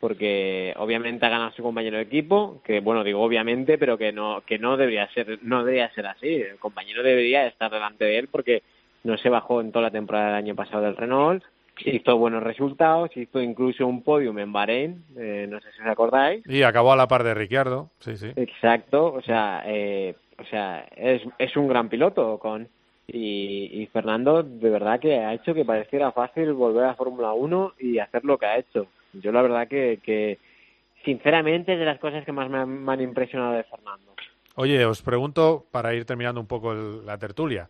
Porque 0.00 0.74
obviamente 0.76 1.24
ha 1.24 1.30
ganado 1.30 1.52
su 1.52 1.62
compañero 1.62 1.96
de 1.96 2.02
equipo, 2.02 2.60
que 2.64 2.80
bueno, 2.80 3.02
digo 3.02 3.22
obviamente, 3.22 3.78
pero 3.78 3.96
que 3.96 4.12
no, 4.12 4.42
que 4.46 4.58
no 4.58 4.76
debería 4.76 5.08
ser, 5.14 5.38
no 5.42 5.64
debería 5.64 5.92
ser 5.94 6.06
así. 6.06 6.34
El 6.34 6.58
compañero 6.58 7.02
debería 7.02 7.46
estar 7.46 7.70
delante 7.70 8.04
de 8.04 8.18
él 8.18 8.28
porque 8.28 8.62
no 9.04 9.16
se 9.16 9.30
bajó 9.30 9.60
en 9.60 9.72
toda 9.72 9.84
la 9.84 9.90
temporada 9.90 10.26
del 10.26 10.34
año 10.36 10.54
pasado 10.54 10.82
del 10.82 10.96
Renault, 10.96 11.42
hizo 11.84 12.16
buenos 12.16 12.42
resultados, 12.42 13.16
hizo 13.16 13.40
incluso 13.40 13.86
un 13.86 14.02
podium 14.02 14.38
en 14.38 14.52
Bahrein, 14.52 15.04
eh, 15.16 15.46
no 15.48 15.60
sé 15.60 15.72
si 15.72 15.82
os 15.82 15.88
acordáis. 15.88 16.46
Y 16.46 16.62
acabó 16.62 16.92
a 16.92 16.96
la 16.96 17.08
par 17.08 17.22
de 17.22 17.34
Ricciardo, 17.34 17.90
sí, 18.00 18.16
sí. 18.16 18.32
Exacto, 18.36 19.12
o 19.12 19.22
sea, 19.22 19.62
eh, 19.66 20.14
o 20.38 20.44
sea, 20.44 20.86
es, 20.96 21.22
es 21.38 21.56
un 21.56 21.68
gran 21.68 21.88
piloto 21.88 22.38
con 22.38 22.68
y, 23.08 23.82
y 23.82 23.86
Fernando 23.86 24.42
de 24.42 24.70
verdad 24.70 24.98
que 24.98 25.18
ha 25.18 25.32
hecho 25.34 25.54
que 25.54 25.64
pareciera 25.64 26.10
fácil 26.12 26.52
volver 26.54 26.84
a 26.84 26.94
Fórmula 26.94 27.32
1 27.32 27.74
y 27.78 27.98
hacer 27.98 28.24
lo 28.24 28.38
que 28.38 28.46
ha 28.46 28.58
hecho. 28.58 28.88
Yo 29.20 29.32
la 29.32 29.42
verdad 29.42 29.68
que, 29.68 30.00
que 30.02 30.38
sinceramente 31.04 31.72
es 31.74 31.78
de 31.78 31.84
las 31.84 31.98
cosas 31.98 32.24
que 32.24 32.32
más 32.32 32.48
me 32.50 32.58
han, 32.58 32.84
me 32.84 32.92
han 32.92 33.00
impresionado 33.00 33.52
de 33.54 33.64
Fernando. 33.64 34.14
Oye, 34.56 34.84
os 34.86 35.02
pregunto, 35.02 35.66
para 35.70 35.94
ir 35.94 36.04
terminando 36.04 36.40
un 36.40 36.46
poco 36.46 36.72
el- 36.72 37.04
la 37.04 37.18
tertulia, 37.18 37.68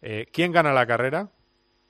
eh, 0.00 0.26
¿quién 0.32 0.52
gana 0.52 0.72
la 0.72 0.86
carrera? 0.86 1.28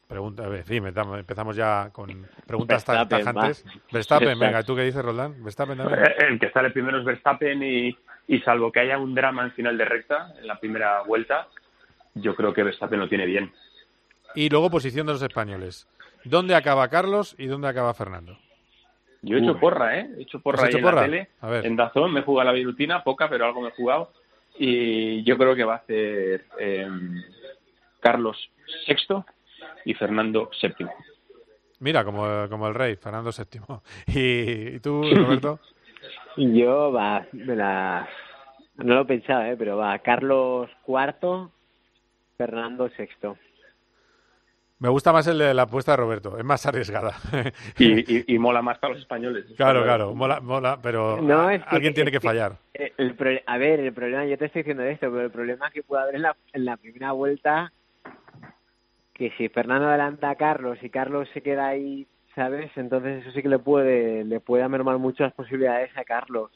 Pregunta, 0.08 0.46
ver, 0.46 0.64
sí, 0.66 0.76
empezamos 0.76 1.56
ya 1.56 1.88
con 1.90 2.28
preguntas 2.46 2.84
tan 2.84 3.08
Verstappen, 3.08 3.18
tajantes. 3.24 3.64
va. 3.66 3.72
Verstappen, 3.92 4.38
venga, 4.38 4.62
¿tú 4.62 4.76
qué 4.76 4.82
dices, 4.82 5.02
Roldán? 5.02 5.42
Verstappen 5.42 5.78
también. 5.78 6.00
Eh, 6.04 6.14
El 6.28 6.38
que 6.38 6.50
sale 6.50 6.70
primero 6.70 6.98
es 6.98 7.04
Verstappen 7.04 7.62
y, 7.62 7.96
y 8.28 8.40
salvo 8.40 8.70
que 8.70 8.80
haya 8.80 8.98
un 8.98 9.14
drama 9.14 9.44
en 9.44 9.52
final 9.52 9.78
de 9.78 9.84
recta, 9.86 10.34
en 10.38 10.46
la 10.46 10.58
primera 10.60 11.00
vuelta, 11.02 11.48
yo 12.14 12.34
creo 12.36 12.52
que 12.52 12.62
Verstappen 12.62 13.00
lo 13.00 13.08
tiene 13.08 13.24
bien. 13.24 13.50
Y 14.34 14.50
luego 14.50 14.70
posición 14.70 15.06
de 15.06 15.14
los 15.14 15.22
españoles. 15.22 15.86
¿Dónde 16.24 16.54
acaba 16.56 16.88
Carlos 16.88 17.34
y 17.38 17.46
dónde 17.46 17.68
acaba 17.68 17.94
Fernando? 17.94 18.38
Yo 19.22 19.36
he 19.36 19.40
hecho 19.40 19.52
Uy. 19.52 19.58
porra, 19.60 19.98
¿eh? 19.98 20.10
He 20.18 20.22
hecho 20.22 20.40
porra 20.40 20.58
¿Has 20.58 20.64
ahí 20.64 20.68
hecho 20.70 20.78
en 20.78 20.84
porra? 20.84 21.00
la 21.02 21.06
tele, 21.06 21.28
A 21.40 21.48
ver. 21.48 21.66
en 21.66 21.76
Dazón, 21.76 22.12
me 22.12 22.20
he 22.20 22.22
jugado 22.24 22.46
la 22.46 22.52
virutina, 22.52 23.04
poca, 23.04 23.28
pero 23.28 23.46
algo 23.46 23.60
me 23.60 23.68
he 23.68 23.72
jugado. 23.72 24.12
Y 24.58 25.22
yo 25.24 25.38
creo 25.38 25.54
que 25.54 25.64
va 25.64 25.74
a 25.74 25.78
hacer 25.78 26.44
eh, 26.58 26.88
Carlos 28.00 28.36
sexto 28.86 29.24
y 29.84 29.94
Fernando 29.94 30.50
séptimo. 30.60 30.92
Mira, 31.80 32.04
como, 32.04 32.48
como 32.48 32.68
el 32.68 32.74
rey, 32.74 32.96
Fernando 32.96 33.30
VII. 33.30 33.60
¿Y, 34.14 34.76
y 34.76 34.80
tú, 34.80 35.02
Roberto? 35.14 35.58
Yo 36.36 36.92
va, 36.92 37.26
me 37.32 37.54
la 37.56 38.08
no 38.76 38.94
lo 38.94 39.06
pensaba, 39.06 39.48
¿eh? 39.50 39.56
pero 39.56 39.76
va 39.76 39.98
Carlos 40.00 40.68
cuarto, 40.82 41.52
Fernando 42.36 42.88
sexto. 42.90 43.36
Me 44.82 44.88
gusta 44.88 45.12
más 45.12 45.24
el 45.28 45.38
de 45.38 45.54
la 45.54 45.62
apuesta 45.62 45.92
de 45.92 45.96
Roberto, 45.98 46.36
es 46.36 46.44
más 46.44 46.66
arriesgada. 46.66 47.12
Y, 47.78 48.00
y- 48.18 48.24
y 48.34 48.38
mola 48.40 48.62
más 48.62 48.78
para 48.78 48.94
los 48.94 49.02
españoles. 49.02 49.44
Claro, 49.56 49.84
claro, 49.84 50.12
mola, 50.12 50.40
mola, 50.40 50.76
pero 50.82 51.20
No, 51.22 51.42
a- 51.46 51.54
es 51.54 51.62
que- 51.62 51.68
alguien 51.76 51.94
tiene 51.94 52.10
es 52.10 52.16
que 52.16 52.20
que- 52.20 52.26
fallar. 52.26 52.56
El 52.74 53.14
pro- 53.14 53.30
a 53.46 53.58
ver, 53.58 53.78
el 53.78 53.92
problema, 53.92 54.24
yo 54.26 54.36
te 54.36 54.46
estoy 54.46 54.62
diciendo 54.62 54.82
esto, 54.82 55.08
pero 55.08 55.20
el 55.22 55.30
problema 55.30 55.70
que 55.70 55.84
puede 55.84 56.02
haber 56.02 56.16
en 56.16 56.22
la, 56.22 56.36
en 56.52 56.64
la 56.64 56.76
primera 56.76 57.12
vuelta, 57.12 57.72
que 59.14 59.30
si 59.38 59.48
Fernando 59.50 59.86
adelanta 59.88 60.30
a 60.30 60.34
Carlos 60.34 60.78
y 60.82 60.90
Carlos 60.90 61.28
se 61.32 61.42
queda 61.42 61.68
ahí, 61.68 62.08
¿sabes? 62.34 62.70
Entonces 62.76 63.22
eso 63.22 63.30
sí 63.30 63.40
que 63.40 63.48
le 63.48 63.60
puede, 63.60 64.24
le 64.24 64.40
puede 64.40 64.66
mermar 64.68 64.98
mucho 64.98 65.22
las 65.22 65.32
posibilidades 65.32 65.96
a 65.96 66.02
Carlos. 66.02 66.50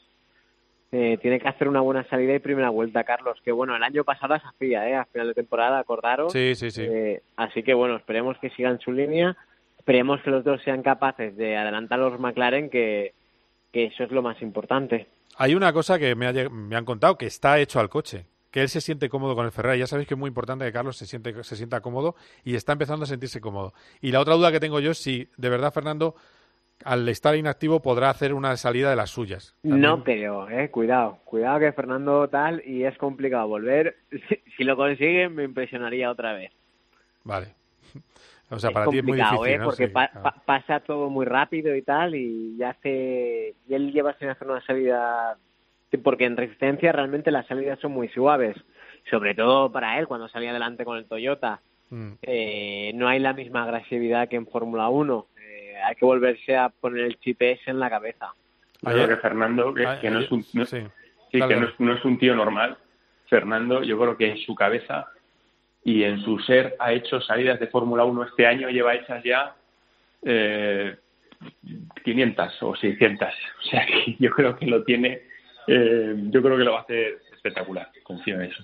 Eh, 0.93 1.19
tiene 1.21 1.41
que 1.41 1.49
hacer 1.49 1.69
una 1.69 1.81
buena 1.81 2.05
salida 2.09 2.35
y 2.35 2.39
primera 2.39 2.71
vuelta, 2.71 3.05
Carlos, 3.05 3.39
que 3.45 3.51
bueno, 3.51 3.75
el 3.75 3.83
año 3.83 4.05
pasado 4.05 4.35
las 4.35 4.45
hacía, 4.45 4.89
¿eh? 4.89 4.95
A 4.95 5.05
final 5.07 5.29
de 5.29 5.35
temporada, 5.35 5.79
acordaros. 5.79 6.33
Sí, 6.33 6.55
sí, 6.55 6.71
sí. 6.71 6.83
Eh, 6.83 7.23
así 7.37 7.63
que 7.63 7.75
bueno, 7.75 7.97
esperemos 7.97 8.39
que 8.39 8.51
sigan 8.51 8.79
su 8.79 8.93
línea, 8.93 9.37
esperemos 9.79 10.21
que 10.23 10.31
los 10.31 10.45
dos 10.45 10.63
sean 10.63 10.83
capaces 10.83 11.37
de 11.37 11.57
adelantar 11.57 11.99
a 11.99 12.09
los 12.09 12.21
McLaren, 12.21 12.71
que, 12.71 13.15
que 13.73 13.87
eso 13.87 14.05
es 14.05 14.13
lo 14.13 14.23
más 14.23 14.41
importante. 14.43 15.09
Hay 15.37 15.55
una 15.55 15.73
cosa 15.73 15.99
que 15.99 16.15
me, 16.15 16.29
ha 16.29 16.49
me 16.49 16.77
han 16.77 16.85
contado, 16.85 17.19
que 17.19 17.27
está 17.27 17.59
hecho 17.59 17.81
al 17.81 17.91
coche, 17.91 18.27
que 18.51 18.63
él 18.63 18.69
se 18.69 18.81
siente 18.81 19.11
cómodo 19.11 19.35
con 19.35 19.45
el 19.45 19.53
Ferrari. 19.53 19.81
Ya 19.81 19.87
sabéis 19.87 20.09
que 20.09 20.15
es 20.15 20.19
muy 20.19 20.29
importante 20.29 20.65
que 20.65 20.73
Carlos 20.73 20.97
se, 20.97 21.05
siente, 21.05 21.45
se 21.45 21.57
sienta 21.57 21.81
cómodo 21.81 22.15
y 22.43 22.55
está 22.55 22.73
empezando 22.73 23.05
a 23.05 23.07
sentirse 23.07 23.41
cómodo. 23.41 23.75
Y 24.01 24.13
la 24.13 24.21
otra 24.21 24.35
duda 24.35 24.51
que 24.51 24.61
tengo 24.61 24.81
yo 24.81 24.93
es 24.93 24.99
si 24.99 25.29
de 25.37 25.49
verdad 25.51 25.75
Fernando, 25.75 26.15
al 26.85 27.09
estar 27.09 27.35
inactivo, 27.37 27.81
podrá 27.83 28.11
hacer 28.11 28.33
una 28.35 28.57
salida 28.57 28.91
de 28.91 28.97
las 28.97 29.11
suyas. 29.11 29.57
No, 29.63 30.05
pero, 30.05 30.49
eh, 30.51 30.71
cuidado, 30.71 31.19
cuidado 31.25 31.59
que 31.61 31.73
Fernando 31.73 32.29
tal 32.29 32.63
y 32.65 32.85
es 32.85 32.97
complicado 32.99 33.49
volver. 33.49 33.97
Si, 34.29 34.41
si 34.57 34.65
lo 34.65 34.77
consigue, 34.77 35.29
me 35.29 35.45
impresionaría 35.45 36.11
otra 36.11 36.33
vez. 36.33 36.53
Vale. 37.25 37.55
O 38.49 38.61
sea, 38.61 38.71
es 38.71 38.75
para 38.75 38.87
ti 38.87 38.99
es 38.99 39.05
muy 39.05 39.17
difícil, 39.19 39.47
eh, 39.49 39.59
¿no? 39.59 39.65
porque 39.65 39.87
Sí, 39.89 39.93
pa- 39.93 40.07
claro. 40.07 40.23
pa- 40.23 40.43
pasa 40.47 40.79
todo 40.79 41.11
muy 41.11 41.27
rápido 41.27 41.75
y 41.75 41.83
tal 41.83 42.15
y 42.15 42.57
ya 42.57 42.71
hace, 42.71 43.57
y 43.69 43.75
él 43.75 43.91
lleva 43.93 44.15
sin 44.21 44.29
hacer 44.29 44.47
una 44.47 44.61
salida, 44.65 45.37
porque 46.05 46.27
en 46.27 46.37
resistencia 46.37 46.93
realmente 46.93 47.33
las 47.33 47.45
salidas 47.49 47.81
son 47.81 47.91
muy 47.91 48.07
suaves, 48.09 48.57
sobre 49.11 49.35
todo 49.35 49.73
para 49.73 49.99
él 49.99 50.07
cuando 50.07 50.29
salía 50.29 50.51
adelante 50.51 50.85
con 50.85 50.97
el 50.97 51.07
Toyota. 51.07 51.61
Mm. 51.91 52.13
Eh, 52.23 52.93
no 52.95 53.09
hay 53.09 53.19
la 53.19 53.33
misma 53.33 53.65
agresividad 53.65 54.29
que 54.29 54.37
en 54.37 54.47
Fórmula 54.47 54.89
1. 54.91 55.27
Hay 55.83 55.95
que 55.97 56.05
volverse 56.05 56.57
a 56.57 56.69
poner 56.69 57.05
el 57.05 57.19
chip 57.21 57.41
ese 57.43 57.71
en 57.71 57.79
la 57.81 57.91
cabeza. 57.91 58.33
Yo 58.83 58.91
creo 58.93 59.09
que 59.09 59.17
Fernando, 59.17 59.73
que, 59.75 59.87
Ah, 59.87 59.99
que 60.01 60.11
no, 60.11 60.21
es 60.21 60.31
un, 60.31 60.45
no- 60.53 60.67
sí. 60.67 60.79
sí, 61.33 61.39
Dale, 61.39 61.55
que 61.55 61.61
no 61.61 61.67
dale. 61.67 61.73
es, 61.73 61.81
no 61.81 61.93
es 61.95 62.05
un 62.05 62.19
tío 62.19 62.35
normal. 62.37 62.77
Fernando, 63.29 63.83
yo 63.83 63.99
creo 63.99 64.17
que 64.17 64.31
en 64.31 64.39
su 64.39 64.55
cabeza 64.55 65.09
y 65.85 66.03
en 66.05 66.21
su 66.21 66.39
ser 66.41 66.77
ha 66.79 66.93
hecho 66.93 67.21
salidas 67.21 67.59
de 67.61 67.67
Fórmula 67.69 68.05
1 68.05 68.23
este 68.25 68.47
año, 68.47 68.69
lleva 68.71 68.95
hechas 68.95 69.23
ya 69.25 69.55
eh, 70.23 70.97
500 72.05 72.63
o 72.63 72.77
600. 72.77 73.29
O 73.29 73.69
sea, 73.69 73.87
que 73.87 74.17
yo 74.19 74.31
creo 74.31 74.57
que 74.57 74.67
lo 74.67 74.85
tiene, 74.85 75.23
eh, 75.67 76.15
yo 76.17 76.43
creo 76.43 76.57
que 76.57 76.65
lo 76.65 76.73
va 76.73 76.79
a 76.79 76.83
hacer 76.83 77.19
espectacular, 77.35 77.91
confío 78.05 78.37
en 78.37 78.43
eso. 78.43 78.63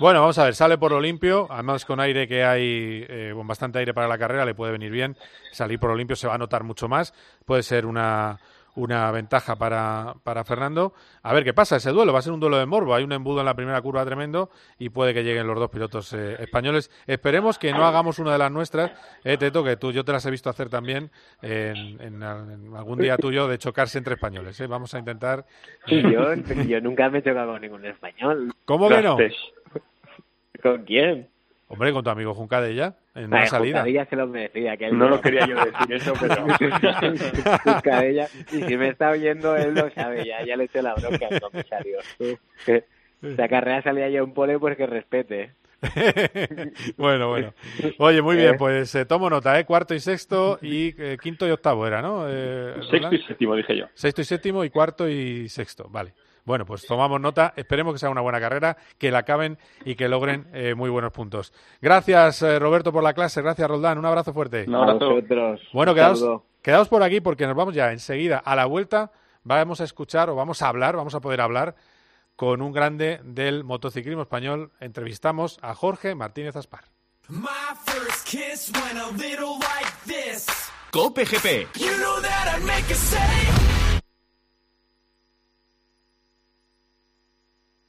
Bueno, 0.00 0.20
vamos 0.20 0.38
a 0.38 0.44
ver, 0.44 0.54
sale 0.54 0.76
por 0.76 0.90
lo 0.90 1.00
limpio, 1.00 1.46
además 1.50 1.84
con 1.84 2.00
aire 2.00 2.26
que 2.26 2.42
hay, 2.44 3.06
eh, 3.08 3.32
con 3.34 3.46
bastante 3.46 3.78
aire 3.78 3.94
para 3.94 4.08
la 4.08 4.18
carrera, 4.18 4.44
le 4.44 4.54
puede 4.54 4.72
venir 4.72 4.90
bien. 4.90 5.16
Salir 5.52 5.78
por 5.78 5.90
lo 5.90 5.96
limpio 5.96 6.16
se 6.16 6.26
va 6.26 6.34
a 6.34 6.38
notar 6.38 6.64
mucho 6.64 6.88
más, 6.88 7.14
puede 7.46 7.62
ser 7.62 7.86
una, 7.86 8.40
una 8.74 9.08
ventaja 9.12 9.54
para, 9.54 10.14
para 10.24 10.42
Fernando. 10.44 10.94
A 11.22 11.32
ver 11.32 11.44
qué 11.44 11.54
pasa 11.54 11.76
ese 11.76 11.90
duelo, 11.92 12.12
va 12.12 12.18
a 12.18 12.22
ser 12.22 12.32
un 12.32 12.40
duelo 12.40 12.58
de 12.58 12.66
morbo, 12.66 12.92
hay 12.92 13.04
un 13.04 13.12
embudo 13.12 13.38
en 13.38 13.46
la 13.46 13.54
primera 13.54 13.80
curva 13.82 14.04
tremendo 14.04 14.50
y 14.80 14.88
puede 14.88 15.14
que 15.14 15.22
lleguen 15.22 15.46
los 15.46 15.56
dos 15.60 15.70
pilotos 15.70 16.12
eh, 16.12 16.38
españoles. 16.40 16.90
Esperemos 17.06 17.56
que 17.56 17.72
no 17.72 17.86
hagamos 17.86 18.18
una 18.18 18.32
de 18.32 18.38
las 18.38 18.50
nuestras, 18.50 18.90
eh, 19.22 19.36
Teto, 19.38 19.62
que 19.62 19.76
tú, 19.76 19.92
yo 19.92 20.04
te 20.04 20.10
las 20.10 20.26
he 20.26 20.30
visto 20.32 20.50
hacer 20.50 20.68
también 20.68 21.12
en, 21.40 21.76
en- 22.00 22.22
en 22.22 22.74
algún 22.76 22.98
día 22.98 23.16
tuyo 23.16 23.46
de 23.46 23.58
chocarse 23.58 23.98
entre 23.98 24.14
españoles. 24.14 24.58
eh. 24.60 24.66
Vamos 24.66 24.92
a 24.92 24.98
intentar... 24.98 25.46
Yo, 25.86 26.34
yo 26.64 26.80
nunca 26.80 27.08
me 27.10 27.20
he 27.20 27.22
chocado 27.22 27.52
con 27.52 27.60
ningún 27.62 27.84
español. 27.86 28.52
¿Cómo 28.64 28.88
que 28.88 29.02
no? 29.02 29.16
¿Con 30.64 30.82
quién? 30.84 31.28
Hombre, 31.68 31.92
con 31.92 32.02
tu 32.02 32.08
amigo 32.08 32.32
Juncadella, 32.32 32.94
en 33.14 33.26
una 33.26 33.42
Ay, 33.42 33.48
salida. 33.48 33.80
Juncadella 33.80 34.06
se 34.06 34.16
lo 34.16 34.26
merecía. 34.26 34.78
Que 34.78 34.86
él 34.86 34.96
No 34.96 35.10
lo 35.10 35.20
quería 35.20 35.46
yo 35.46 35.56
decir 35.56 35.92
eso, 35.92 36.14
pero... 36.18 36.46
Juncadella, 37.64 38.28
y 38.50 38.62
si 38.62 38.76
me 38.78 38.88
está 38.88 39.10
oyendo, 39.10 39.54
él 39.56 39.74
lo 39.74 39.90
sabe, 39.90 40.24
ya, 40.24 40.42
ya 40.42 40.56
le 40.56 40.64
eché 40.64 40.80
la 40.80 40.94
bronca 40.94 41.28
al 41.30 41.40
comisario. 41.40 41.98
La 43.20 43.48
carrera 43.48 43.82
salía 43.82 44.08
ya 44.08 44.22
un 44.22 44.32
pole, 44.34 44.58
pues 44.58 44.76
que 44.76 44.86
respete. 44.86 45.52
bueno, 46.96 47.28
bueno. 47.28 47.54
Oye, 47.98 48.22
muy 48.22 48.36
bien, 48.36 48.56
pues 48.58 48.94
eh, 48.94 49.04
tomo 49.06 49.28
nota, 49.28 49.58
¿eh? 49.58 49.64
Cuarto 49.64 49.94
y 49.94 50.00
sexto 50.00 50.58
y 50.60 50.94
eh, 50.98 51.16
quinto 51.22 51.46
y 51.46 51.50
octavo 51.50 51.86
era, 51.86 52.02
¿no? 52.02 52.26
Eh, 52.28 52.74
Sexto 52.90 53.14
y 53.14 53.22
séptimo, 53.22 53.54
dije 53.56 53.76
yo. 53.78 53.86
Sexto 53.94 54.20
y 54.20 54.24
séptimo 54.24 54.64
y 54.64 54.70
cuarto 54.70 55.08
y 55.08 55.48
sexto, 55.48 55.88
vale. 55.90 56.12
Bueno, 56.44 56.66
pues 56.66 56.86
tomamos 56.86 57.20
nota, 57.20 57.54
esperemos 57.56 57.94
que 57.94 57.98
sea 57.98 58.10
una 58.10 58.20
buena 58.20 58.38
carrera, 58.38 58.76
que 58.98 59.10
la 59.10 59.18
acaben 59.18 59.58
y 59.84 59.94
que 59.94 60.08
logren 60.08 60.46
eh, 60.52 60.74
muy 60.74 60.90
buenos 60.90 61.12
puntos. 61.12 61.52
Gracias, 61.80 62.42
eh, 62.42 62.58
Roberto, 62.58 62.92
por 62.92 63.02
la 63.02 63.14
clase, 63.14 63.40
gracias, 63.40 63.66
Roldán, 63.66 63.98
un 63.98 64.04
abrazo 64.04 64.32
fuerte. 64.34 64.66
A 64.68 64.92
vosotros. 64.92 65.60
Bueno, 65.72 65.92
Un 65.92 65.96
quedaos, 65.96 66.42
quedaos 66.60 66.88
por 66.88 67.02
aquí 67.02 67.20
porque 67.20 67.46
nos 67.46 67.56
vamos 67.56 67.74
ya 67.74 67.92
enseguida 67.92 68.38
a 68.38 68.54
la 68.54 68.66
vuelta. 68.66 69.10
Vamos 69.42 69.80
a 69.80 69.84
escuchar 69.84 70.30
o 70.30 70.34
vamos 70.34 70.62
a 70.62 70.68
hablar, 70.68 70.96
vamos 70.96 71.14
a 71.14 71.20
poder 71.20 71.40
hablar 71.40 71.74
con 72.36 72.62
un 72.62 72.72
grande 72.72 73.20
del 73.24 73.64
motociclismo 73.64 74.22
español. 74.22 74.72
Entrevistamos 74.80 75.58
a 75.62 75.74
Jorge 75.74 76.14
Martínez 76.14 76.56
Aspar. 76.56 76.84
My 77.28 77.48
first 77.86 78.26
kiss 78.26 78.70
went 78.74 78.98
a 78.98 79.10
little 79.16 79.58
like 79.58 79.92
this. 80.04 80.46
Cope 80.90 81.24
GP. 81.24 81.68
You 81.78 81.96
know 81.98 82.20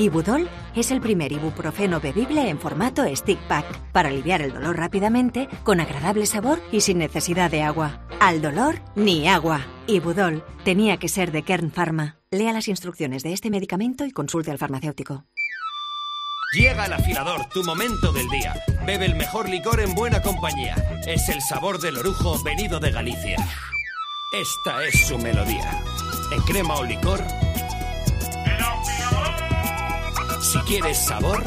Ibudol 0.00 0.48
es 0.74 0.90
el 0.92 1.02
primer 1.02 1.30
ibuprofeno 1.30 2.00
bebible 2.00 2.48
en 2.48 2.58
formato 2.58 3.04
stick 3.14 3.38
pack 3.40 3.66
para 3.92 4.08
aliviar 4.08 4.40
el 4.40 4.54
dolor 4.54 4.78
rápidamente, 4.78 5.46
con 5.62 5.78
agradable 5.78 6.24
sabor 6.24 6.58
y 6.72 6.80
sin 6.80 6.96
necesidad 6.96 7.50
de 7.50 7.62
agua. 7.62 8.00
Al 8.18 8.40
dolor, 8.40 8.76
ni 8.94 9.28
agua. 9.28 9.60
Ibudol 9.86 10.42
tenía 10.64 10.96
que 10.96 11.08
ser 11.08 11.32
de 11.32 11.42
Kern 11.42 11.70
Pharma. 11.70 12.16
Lea 12.30 12.54
las 12.54 12.68
instrucciones 12.68 13.22
de 13.22 13.34
este 13.34 13.50
medicamento 13.50 14.06
y 14.06 14.10
consulte 14.10 14.50
al 14.50 14.56
farmacéutico. 14.56 15.26
Llega 16.54 16.86
el 16.86 16.94
afilador, 16.94 17.50
tu 17.50 17.62
momento 17.62 18.10
del 18.10 18.28
día. 18.30 18.54
Bebe 18.86 19.04
el 19.04 19.16
mejor 19.16 19.50
licor 19.50 19.80
en 19.80 19.94
buena 19.94 20.22
compañía. 20.22 20.76
Es 21.06 21.28
el 21.28 21.42
sabor 21.42 21.78
del 21.78 21.98
orujo 21.98 22.42
venido 22.42 22.80
de 22.80 22.90
Galicia. 22.90 23.36
Esta 24.32 24.82
es 24.82 25.08
su 25.08 25.18
melodía. 25.18 25.78
En 26.32 26.40
crema 26.40 26.76
o 26.76 26.84
licor. 26.84 27.22
Si 30.40 30.58
quieres 30.60 30.96
sabor, 30.96 31.44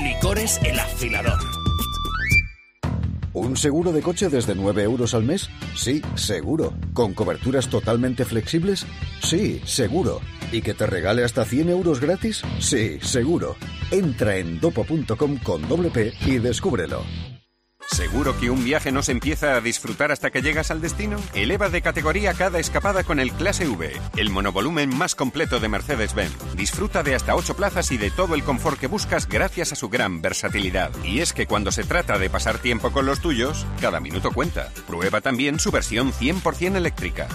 licores 0.00 0.60
el 0.64 0.78
afilador. 0.78 1.38
¿Un 3.32 3.56
seguro 3.56 3.92
de 3.92 4.00
coche 4.00 4.28
desde 4.28 4.54
9 4.54 4.84
euros 4.84 5.12
al 5.14 5.24
mes? 5.24 5.50
Sí, 5.74 6.02
seguro. 6.14 6.72
¿Con 6.92 7.14
coberturas 7.14 7.68
totalmente 7.68 8.24
flexibles? 8.24 8.86
Sí, 9.20 9.60
seguro. 9.64 10.20
¿Y 10.52 10.62
que 10.62 10.72
te 10.72 10.86
regale 10.86 11.24
hasta 11.24 11.44
100 11.44 11.68
euros 11.68 12.00
gratis? 12.00 12.42
Sí, 12.60 12.98
seguro. 13.00 13.56
Entra 13.90 14.36
en 14.36 14.60
dopo.com 14.60 15.38
con 15.38 15.68
doble 15.68 15.90
P 15.90 16.12
y 16.26 16.38
descúbrelo. 16.38 17.02
¿Seguro 17.98 18.38
que 18.38 18.48
un 18.48 18.62
viaje 18.62 18.92
no 18.92 19.02
se 19.02 19.10
empieza 19.10 19.56
a 19.56 19.60
disfrutar 19.60 20.12
hasta 20.12 20.30
que 20.30 20.40
llegas 20.40 20.70
al 20.70 20.80
destino? 20.80 21.16
Eleva 21.34 21.68
de 21.68 21.82
categoría 21.82 22.32
cada 22.32 22.60
escapada 22.60 23.02
con 23.02 23.18
el 23.18 23.32
Clase 23.32 23.66
V, 23.66 23.90
el 24.16 24.30
monovolumen 24.30 24.96
más 24.96 25.16
completo 25.16 25.58
de 25.58 25.68
Mercedes-Benz. 25.68 26.54
Disfruta 26.54 27.02
de 27.02 27.16
hasta 27.16 27.34
8 27.34 27.56
plazas 27.56 27.90
y 27.90 27.98
de 27.98 28.12
todo 28.12 28.36
el 28.36 28.44
confort 28.44 28.78
que 28.78 28.86
buscas 28.86 29.28
gracias 29.28 29.72
a 29.72 29.74
su 29.74 29.88
gran 29.88 30.22
versatilidad. 30.22 30.92
Y 31.02 31.18
es 31.18 31.32
que 31.32 31.48
cuando 31.48 31.72
se 31.72 31.82
trata 31.82 32.18
de 32.18 32.30
pasar 32.30 32.58
tiempo 32.58 32.92
con 32.92 33.04
los 33.04 33.18
tuyos, 33.20 33.66
cada 33.80 33.98
minuto 33.98 34.30
cuenta. 34.30 34.68
Prueba 34.86 35.20
también 35.20 35.58
su 35.58 35.72
versión 35.72 36.12
100% 36.12 36.76
eléctrica. 36.76 37.26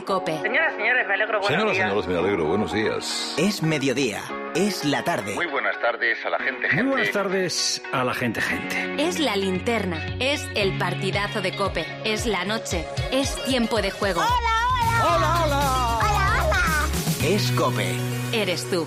En 0.00 0.06
Cope. 0.06 0.40
Señoras, 0.40 0.74
señores, 0.76 1.06
me 1.06 1.14
alegro. 1.14 1.40
buenos 1.40 1.46
Señoras, 1.48 1.74
días. 1.76 1.88
señores, 1.90 2.08
me 2.08 2.18
alegro. 2.18 2.44
Buenos 2.46 2.72
días. 2.72 3.34
Es 3.36 3.62
mediodía. 3.62 4.22
Es 4.54 4.82
la 4.84 5.04
tarde. 5.04 5.34
Muy 5.34 5.44
buenas 5.46 5.78
tardes 5.80 6.24
a 6.24 6.30
la 6.30 6.38
gente, 6.38 6.68
gente. 6.68 6.82
Muy 6.82 6.92
buenas 6.92 7.10
tardes 7.12 7.82
a 7.92 8.02
la 8.04 8.14
gente, 8.14 8.40
gente. 8.40 8.94
Es 8.98 9.18
la 9.18 9.36
linterna. 9.36 10.02
Es 10.18 10.48
el 10.54 10.78
partidazo 10.78 11.42
de 11.42 11.54
Cope. 11.54 11.84
Es 12.04 12.24
la 12.24 12.44
noche. 12.46 12.86
Es 13.12 13.34
tiempo 13.44 13.82
de 13.82 13.90
juego. 13.90 14.22
¡Hola, 14.22 15.44
hola! 15.44 16.86
Es 17.22 17.50
Cope. 17.52 17.94
Eres 18.32 18.68
tú. 18.70 18.86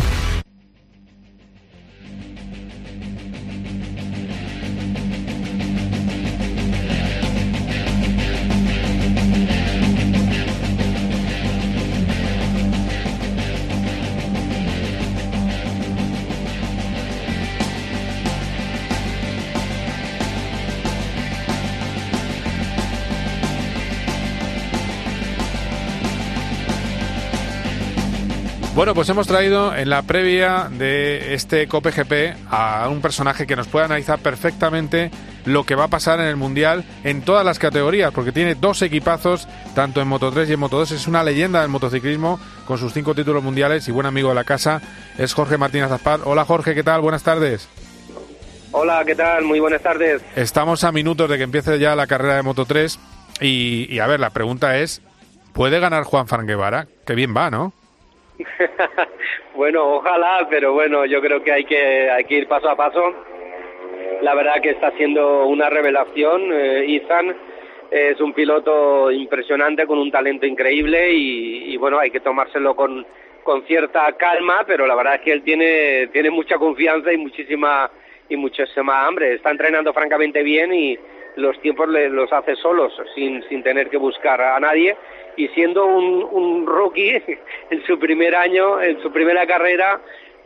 Bueno, 28.81 28.95
pues 28.95 29.09
hemos 29.09 29.27
traído 29.27 29.75
en 29.75 29.91
la 29.91 30.01
previa 30.01 30.67
de 30.71 31.35
este 31.35 31.67
Cope 31.67 31.91
GP 31.91 32.35
a 32.49 32.89
un 32.89 32.99
personaje 32.99 33.45
que 33.45 33.55
nos 33.55 33.67
puede 33.67 33.85
analizar 33.85 34.17
perfectamente 34.17 35.11
lo 35.45 35.65
que 35.65 35.75
va 35.75 35.83
a 35.83 35.87
pasar 35.87 36.19
en 36.19 36.25
el 36.25 36.35
Mundial 36.35 36.83
en 37.03 37.21
todas 37.21 37.45
las 37.45 37.59
categorías, 37.59 38.11
porque 38.11 38.31
tiene 38.31 38.55
dos 38.55 38.81
equipazos, 38.81 39.47
tanto 39.75 40.01
en 40.01 40.07
Moto 40.07 40.31
3 40.31 40.49
y 40.49 40.53
en 40.53 40.59
Moto 40.59 40.79
2. 40.79 40.93
Es 40.93 41.07
una 41.07 41.23
leyenda 41.23 41.61
del 41.61 41.69
motociclismo 41.69 42.39
con 42.65 42.79
sus 42.79 42.91
cinco 42.91 43.13
títulos 43.13 43.43
mundiales 43.43 43.87
y 43.87 43.91
buen 43.91 44.07
amigo 44.07 44.29
de 44.29 44.35
la 44.35 44.45
casa 44.45 44.81
es 45.15 45.35
Jorge 45.35 45.59
Martínez 45.59 45.91
Azpar. 45.91 46.21
Hola 46.23 46.43
Jorge, 46.45 46.73
¿qué 46.73 46.81
tal? 46.81 47.01
Buenas 47.01 47.21
tardes. 47.21 47.69
Hola, 48.71 49.03
¿qué 49.05 49.13
tal? 49.13 49.43
Muy 49.43 49.59
buenas 49.59 49.83
tardes. 49.83 50.23
Estamos 50.35 50.83
a 50.83 50.91
minutos 50.91 51.29
de 51.29 51.37
que 51.37 51.43
empiece 51.43 51.77
ya 51.77 51.95
la 51.95 52.07
carrera 52.07 52.37
de 52.37 52.41
Moto 52.41 52.65
3 52.65 52.97
y, 53.41 53.85
y 53.93 53.99
a 53.99 54.07
ver, 54.07 54.19
la 54.19 54.31
pregunta 54.31 54.79
es, 54.79 55.03
¿puede 55.53 55.79
ganar 55.79 56.03
Juan 56.03 56.27
Fran 56.27 56.47
Guevara? 56.47 56.87
Que 57.05 57.13
bien 57.13 57.37
va, 57.37 57.51
¿no? 57.51 57.73
bueno, 59.55 59.95
ojalá, 59.95 60.47
pero 60.49 60.73
bueno, 60.73 61.05
yo 61.05 61.21
creo 61.21 61.43
que 61.43 61.51
hay 61.51 61.63
que, 61.65 62.09
hay 62.09 62.23
que 62.25 62.35
ir 62.35 62.47
paso 62.47 62.69
a 62.69 62.75
paso. 62.75 63.13
La 64.21 64.35
verdad 64.35 64.61
que 64.61 64.71
está 64.71 64.91
siendo 64.91 65.45
una 65.47 65.69
revelación. 65.69 66.51
Eh, 66.53 66.95
Ethan 66.95 67.35
es 67.89 68.19
un 68.21 68.33
piloto 68.33 69.11
impresionante 69.11 69.85
con 69.85 69.97
un 69.99 70.11
talento 70.11 70.45
increíble 70.45 71.11
y, 71.11 71.73
y 71.73 71.77
bueno, 71.77 71.99
hay 71.99 72.11
que 72.11 72.19
tomárselo 72.19 72.75
con, 72.75 73.05
con 73.43 73.63
cierta 73.65 74.11
calma, 74.13 74.63
pero 74.65 74.85
la 74.87 74.95
verdad 74.95 75.15
es 75.15 75.21
que 75.21 75.31
él 75.33 75.43
tiene, 75.43 76.07
tiene 76.13 76.29
mucha 76.29 76.57
confianza 76.57 77.11
y 77.11 77.17
muchísima 77.17 77.89
y 78.29 78.37
muchísima 78.37 79.05
hambre. 79.05 79.33
Está 79.33 79.51
entrenando 79.51 79.91
francamente 79.93 80.41
bien 80.43 80.73
y 80.73 80.97
los 81.35 81.59
tiempos 81.61 81.89
le- 81.89 82.09
los 82.09 82.31
hace 82.31 82.55
solos, 82.55 82.93
sin, 83.15 83.43
sin 83.49 83.63
tener 83.63 83.89
que 83.89 83.97
buscar 83.97 84.39
a 84.41 84.59
nadie. 84.59 84.95
Y 85.37 85.47
siendo 85.49 85.85
un, 85.85 86.23
un 86.31 86.67
rookie 86.67 87.21
en 87.69 87.85
su 87.85 87.97
primer 87.99 88.35
año, 88.35 88.81
en 88.81 89.01
su 89.01 89.11
primera 89.11 89.45
carrera, 89.47 90.01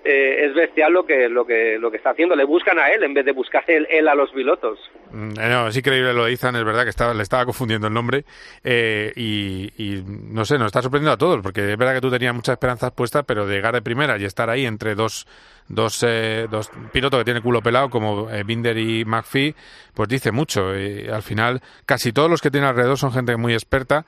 eh, 0.08 0.46
es 0.46 0.54
bestial 0.54 0.94
lo 0.94 1.04
que, 1.06 1.28
lo, 1.28 1.46
que, 1.48 1.78
lo 1.80 1.90
que 1.90 1.98
está 1.98 2.12
haciendo. 2.12 2.36
Le 2.36 2.44
buscan 2.44 2.78
a 2.78 2.90
él 2.92 3.04
en 3.04 3.14
vez 3.16 3.26
de 3.26 3.32
buscar 3.32 3.64
él, 3.68 3.88
él 3.90 4.08
a 4.08 4.14
los 4.14 4.30
pilotos. 4.32 4.78
Mm, 5.12 5.32
eh, 5.32 5.50
No, 5.50 5.68
es 5.68 5.76
increíble 5.78 6.14
lo 6.14 6.26
de 6.26 6.34
Ethan, 6.34 6.56
es 6.56 6.64
verdad 6.64 6.84
que 6.84 6.92
estaba, 6.92 7.14
le 7.16 7.24
estaba 7.24 7.46
confundiendo 7.46 7.88
el 7.88 7.94
nombre 7.94 8.24
eh, 8.64 9.12
y, 9.16 9.72
y 9.78 10.04
no 10.06 10.46
sé, 10.46 10.60
nos 10.60 10.68
está 10.68 10.84
sorprendiendo 10.84 11.14
a 11.14 11.18
todos, 11.18 11.42
porque 11.42 11.72
es 11.72 11.78
verdad 11.78 11.96
que 11.96 12.02
tú 12.02 12.12
tenías 12.12 12.36
muchas 12.36 12.54
esperanzas 12.54 12.92
puestas, 12.92 13.24
pero 13.26 13.48
llegar 13.48 13.74
de 13.74 13.82
primera 13.82 14.16
y 14.20 14.26
estar 14.26 14.48
ahí 14.52 14.68
entre 14.68 14.94
dos, 14.94 15.26
dos, 15.68 16.04
eh, 16.08 16.48
dos 16.52 16.70
pilotos 16.92 17.20
que 17.22 17.26
tienen 17.26 17.42
culo 17.42 17.62
pelado 17.62 17.90
como 17.90 18.30
eh, 18.30 18.44
Binder 18.44 18.78
y 18.78 19.06
McPhee, 19.06 19.56
pues 19.96 20.08
dice 20.08 20.32
mucho. 20.32 20.78
Y 20.78 21.08
al 21.08 21.24
final, 21.24 21.62
casi 21.88 22.14
todos 22.14 22.30
los 22.30 22.42
que 22.44 22.52
tienen 22.52 22.70
alrededor 22.70 23.00
son 23.00 23.12
gente 23.12 23.36
muy 23.38 23.54
experta. 23.54 24.06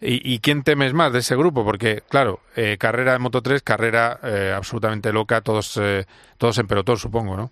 ¿Y, 0.00 0.34
y 0.34 0.38
quién 0.38 0.62
temes 0.62 0.94
más 0.94 1.12
de 1.12 1.18
ese 1.20 1.36
grupo? 1.36 1.64
Porque, 1.64 2.02
claro, 2.08 2.40
eh, 2.56 2.76
carrera 2.78 3.12
de 3.12 3.18
Moto 3.18 3.42
3, 3.42 3.62
carrera 3.62 4.18
eh, 4.22 4.52
absolutamente 4.54 5.12
loca, 5.12 5.40
todos, 5.40 5.76
eh, 5.82 6.04
todos 6.38 6.58
en 6.58 6.68
pelotón, 6.68 6.96
supongo, 6.96 7.36
¿no? 7.36 7.50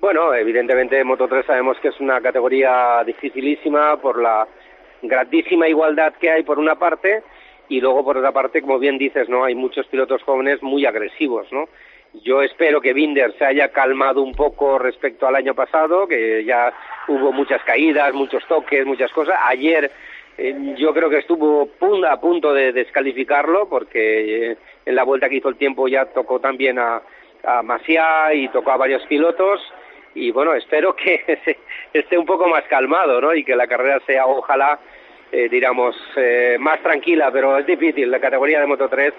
Bueno, 0.00 0.34
evidentemente 0.34 1.02
Moto 1.04 1.28
3 1.28 1.46
sabemos 1.46 1.78
que 1.80 1.88
es 1.88 2.00
una 2.00 2.20
categoría 2.20 3.02
dificilísima 3.06 3.96
por 3.98 4.20
la 4.20 4.46
grandísima 5.02 5.68
igualdad 5.68 6.14
que 6.20 6.30
hay 6.30 6.42
por 6.42 6.58
una 6.58 6.74
parte 6.74 7.22
y 7.68 7.80
luego 7.80 8.04
por 8.04 8.18
otra 8.18 8.32
parte, 8.32 8.60
como 8.60 8.78
bien 8.78 8.98
dices, 8.98 9.28
no 9.28 9.44
hay 9.44 9.54
muchos 9.54 9.86
pilotos 9.86 10.22
jóvenes 10.22 10.62
muy 10.62 10.84
agresivos, 10.84 11.46
¿no? 11.52 11.68
Yo 12.22 12.42
espero 12.42 12.80
que 12.80 12.92
Binder 12.92 13.34
se 13.38 13.44
haya 13.44 13.72
calmado 13.72 14.22
un 14.22 14.32
poco 14.32 14.78
respecto 14.78 15.26
al 15.26 15.34
año 15.34 15.54
pasado, 15.54 16.06
que 16.06 16.44
ya 16.44 16.72
hubo 17.08 17.32
muchas 17.32 17.62
caídas, 17.64 18.14
muchos 18.14 18.46
toques, 18.46 18.86
muchas 18.86 19.10
cosas. 19.12 19.36
Ayer 19.42 19.90
eh, 20.38 20.74
yo 20.76 20.92
creo 20.92 21.08
que 21.10 21.18
estuvo 21.18 21.68
a 22.08 22.20
punto 22.20 22.52
de 22.52 22.72
descalificarlo 22.72 23.68
porque 23.68 24.52
eh, 24.52 24.56
en 24.86 24.94
la 24.94 25.04
vuelta 25.04 25.28
que 25.28 25.36
hizo 25.36 25.48
el 25.48 25.56
tiempo 25.56 25.86
ya 25.88 26.06
tocó 26.06 26.40
también 26.40 26.78
a, 26.78 27.00
a 27.44 27.62
Masia 27.62 28.32
y 28.34 28.48
tocó 28.48 28.72
a 28.72 28.76
varios 28.76 29.02
pilotos 29.06 29.60
y 30.14 30.30
bueno, 30.30 30.54
espero 30.54 30.94
que 30.94 31.40
se- 31.44 31.58
esté 31.92 32.16
un 32.18 32.26
poco 32.26 32.48
más 32.48 32.64
calmado, 32.68 33.20
¿no? 33.20 33.34
Y 33.34 33.44
que 33.44 33.56
la 33.56 33.66
carrera 33.66 34.00
sea, 34.06 34.26
ojalá, 34.26 34.78
eh, 35.32 35.48
digamos, 35.48 35.96
eh, 36.16 36.56
más 36.60 36.80
tranquila, 36.82 37.30
pero 37.32 37.58
es 37.58 37.66
difícil. 37.66 38.10
La 38.10 38.20
categoría 38.20 38.60
de 38.60 38.66
Moto 38.66 38.88
3 38.88 39.12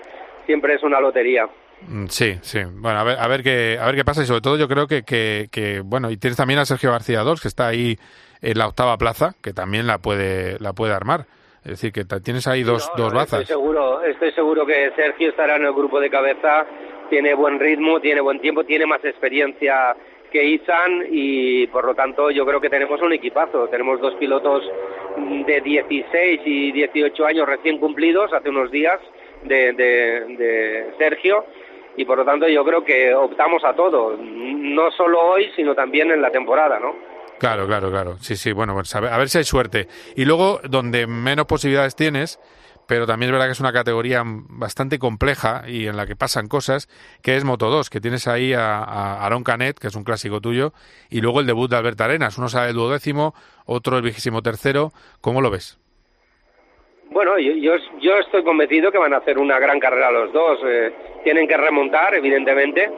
siempre 0.46 0.76
es 0.76 0.84
una 0.84 1.00
lotería. 1.02 1.48
Mm, 1.82 2.06
Sí, 2.08 2.38
sí. 2.42 2.60
Bueno, 2.66 3.00
a 3.00 3.04
ver, 3.04 3.18
a 3.20 3.28
ver 3.28 3.44
qué, 3.44 3.78
a 3.80 3.86
ver 3.88 3.96
qué 3.96 4.06
pasa 4.06 4.24
y 4.24 4.26
sobre 4.26 4.40
todo 4.42 4.58
yo 4.58 4.68
creo 4.70 4.88
que, 4.88 5.04
que, 5.04 5.48
que, 5.52 5.82
bueno, 5.82 6.10
y 6.10 6.16
tienes 6.18 6.38
también 6.38 6.60
a 6.60 6.66
Sergio 6.66 6.92
García 6.92 7.20
Dors 7.22 7.42
que 7.42 7.50
está 7.50 7.68
ahí 7.68 7.98
en 8.42 8.58
la 8.58 8.68
octava 8.68 8.98
plaza, 8.98 9.36
que 9.44 9.54
también 9.54 9.88
la 9.88 9.98
puede, 10.00 10.58
la 10.60 10.74
puede 10.74 10.94
armar. 10.94 11.26
Es 11.64 11.72
decir, 11.72 11.92
que 11.92 12.04
tienes 12.20 12.46
ahí 12.48 12.62
dos, 12.64 12.88
dos 12.96 13.08
Estoy 13.08 13.18
bazas. 13.18 13.48
seguro, 13.48 14.04
estoy 14.04 14.32
seguro 14.34 14.66
que 14.66 14.92
Sergio 14.96 15.30
estará 15.30 15.56
en 15.56 15.66
el 15.66 15.74
grupo 15.74 16.00
de 16.00 16.10
cabeza, 16.12 16.66
tiene 17.10 17.34
buen 17.34 17.60
ritmo, 17.60 18.00
tiene 18.00 18.22
buen 18.22 18.40
tiempo, 18.40 18.64
tiene 18.64 18.86
más 18.86 19.04
experiencia 19.04 19.96
que 20.32 20.44
Izan 20.44 21.06
y 21.10 21.66
por 21.68 21.86
lo 21.86 21.96
tanto 21.96 22.30
yo 22.30 22.46
creo 22.46 22.62
que 22.62 22.70
tenemos 22.70 23.02
un 23.02 23.14
equipazo. 23.14 23.68
Tenemos 23.70 24.00
dos 24.00 24.14
pilotos 24.16 24.64
de 25.48 25.62
16 25.62 26.42
y 26.46 26.72
18 26.72 27.26
años 27.26 27.48
recién 27.48 27.80
cumplidos 27.80 28.32
hace 28.34 28.50
unos 28.50 28.70
días 28.70 29.00
de, 29.44 29.74
de- 29.74 30.26
de 30.38 30.94
Sergio 30.98 31.46
y 31.98 32.06
por 32.06 32.18
lo 32.18 32.26
tanto 32.26 32.48
yo 32.48 32.64
creo 32.66 32.84
que 32.84 33.14
optamos 33.16 33.64
a 33.64 33.74
todo, 33.74 34.18
no 34.20 34.92
solo 34.92 35.20
hoy 35.22 35.50
sino 35.56 35.74
también 35.74 36.12
en 36.12 36.22
la 36.22 36.30
temporada, 36.32 36.80
¿no? 36.80 36.96
Claro, 37.40 37.68
claro, 37.68 37.92
claro. 37.92 38.18
Sí, 38.20 38.36
sí, 38.36 38.52
bueno, 38.52 38.74
pues 38.74 38.96
a 38.96 39.02
ver, 39.02 39.30
si 39.30 39.40
hay 39.40 39.44
suerte. 39.44 39.88
Y 40.16 40.26
luego, 40.26 40.62
donde 40.64 41.06
menos 41.06 41.46
posibilidades 41.46 41.96
tienes, 41.96 42.40
pero 42.88 43.06
también 43.06 43.30
es 43.30 43.34
verdad 43.34 43.48
que 43.48 43.52
es 43.54 43.60
una 43.60 43.74
categoría 43.74 44.24
bastante 44.26 45.00
compleja 45.00 45.64
y 45.68 45.88
en 45.88 45.98
la 45.98 46.06
que 46.06 46.16
pasan 46.16 46.48
cosas, 46.48 46.88
que 47.22 47.36
es 47.36 47.44
Moto 47.44 47.70
2, 47.70 47.90
que 47.90 48.00
tienes 48.00 48.28
ahí 48.28 48.54
a, 48.54 48.78
a 48.78 49.26
Aaron 49.26 49.44
Canet, 49.44 49.78
que 49.80 49.88
es 49.88 49.96
un 49.96 50.04
clásico 50.04 50.40
tuyo, 50.40 50.72
y 51.10 51.22
luego 51.22 51.40
el 51.42 51.48
debut 51.48 51.70
de 51.70 51.78
Albert 51.78 52.00
Arenas. 52.02 52.38
Uno 52.38 52.48
sale 52.48 52.70
el 52.70 52.76
duodécimo, 52.76 53.34
otro 53.66 53.98
el 53.98 54.04
vigésimo 54.04 54.42
tercero. 54.42 54.92
¿Cómo 55.20 55.42
lo 55.42 55.50
ves? 55.50 55.80
Bueno, 57.12 57.38
yo, 57.38 57.54
yo, 57.54 57.74
yo 58.02 58.18
estoy 58.18 58.44
convencido 58.44 58.92
que 58.92 58.98
van 58.98 59.14
a 59.14 59.18
hacer 59.18 59.38
una 59.38 59.60
gran 59.60 59.80
carrera 59.80 60.12
los 60.12 60.34
dos. 60.34 60.60
Eh, 60.66 60.94
tienen 61.24 61.48
que 61.48 61.58
remontar, 61.58 62.14
evidentemente. 62.16 62.90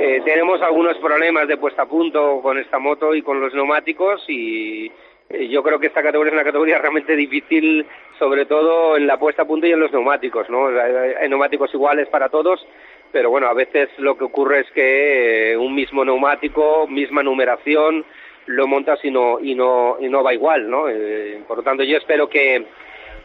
Eh, 0.00 0.22
tenemos 0.24 0.62
algunos 0.62 0.96
problemas 0.98 1.48
de 1.48 1.56
puesta 1.56 1.82
a 1.82 1.86
punto 1.86 2.40
con 2.40 2.56
esta 2.56 2.78
moto 2.78 3.14
y 3.14 3.22
con 3.22 3.40
los 3.40 3.52
neumáticos 3.52 4.22
y 4.28 4.86
eh, 5.28 5.48
yo 5.48 5.62
creo 5.62 5.80
que 5.80 5.88
esta 5.88 6.02
categoría 6.02 6.30
es 6.30 6.34
una 6.34 6.44
categoría 6.44 6.78
realmente 6.82 7.16
difícil, 7.16 7.84
sobre 8.18 8.46
todo 8.46 8.96
en 8.96 9.08
la 9.08 9.18
puesta 9.18 9.42
a 9.42 9.46
punto 9.46 9.66
y 9.66 9.72
en 9.72 9.80
los 9.80 9.92
neumáticos, 9.92 10.48
¿no? 10.50 10.68
Hay, 10.68 11.28
neumáticos 11.28 11.74
iguales 11.74 12.08
para 12.08 12.28
todos, 12.28 12.64
pero 13.10 13.30
bueno, 13.30 13.48
a 13.48 13.54
veces 13.54 13.88
lo 13.98 14.16
que 14.16 14.24
ocurre 14.24 14.60
es 14.60 14.70
que 14.70 15.52
eh, 15.52 15.56
un 15.56 15.74
mismo 15.74 16.04
neumático, 16.04 16.86
misma 16.86 17.24
numeración, 17.24 18.04
lo 18.46 18.66
montas 18.68 19.04
y 19.04 19.10
no 19.10 19.40
y 19.40 19.54
no 19.54 19.96
y 20.00 20.08
no 20.08 20.22
va 20.22 20.32
igual, 20.32 20.70
¿no? 20.70 20.88
Eh, 20.88 21.42
por 21.48 21.58
lo 21.58 21.62
tanto, 21.64 21.82
yo 21.82 21.96
espero 21.96 22.28
que 22.28 22.64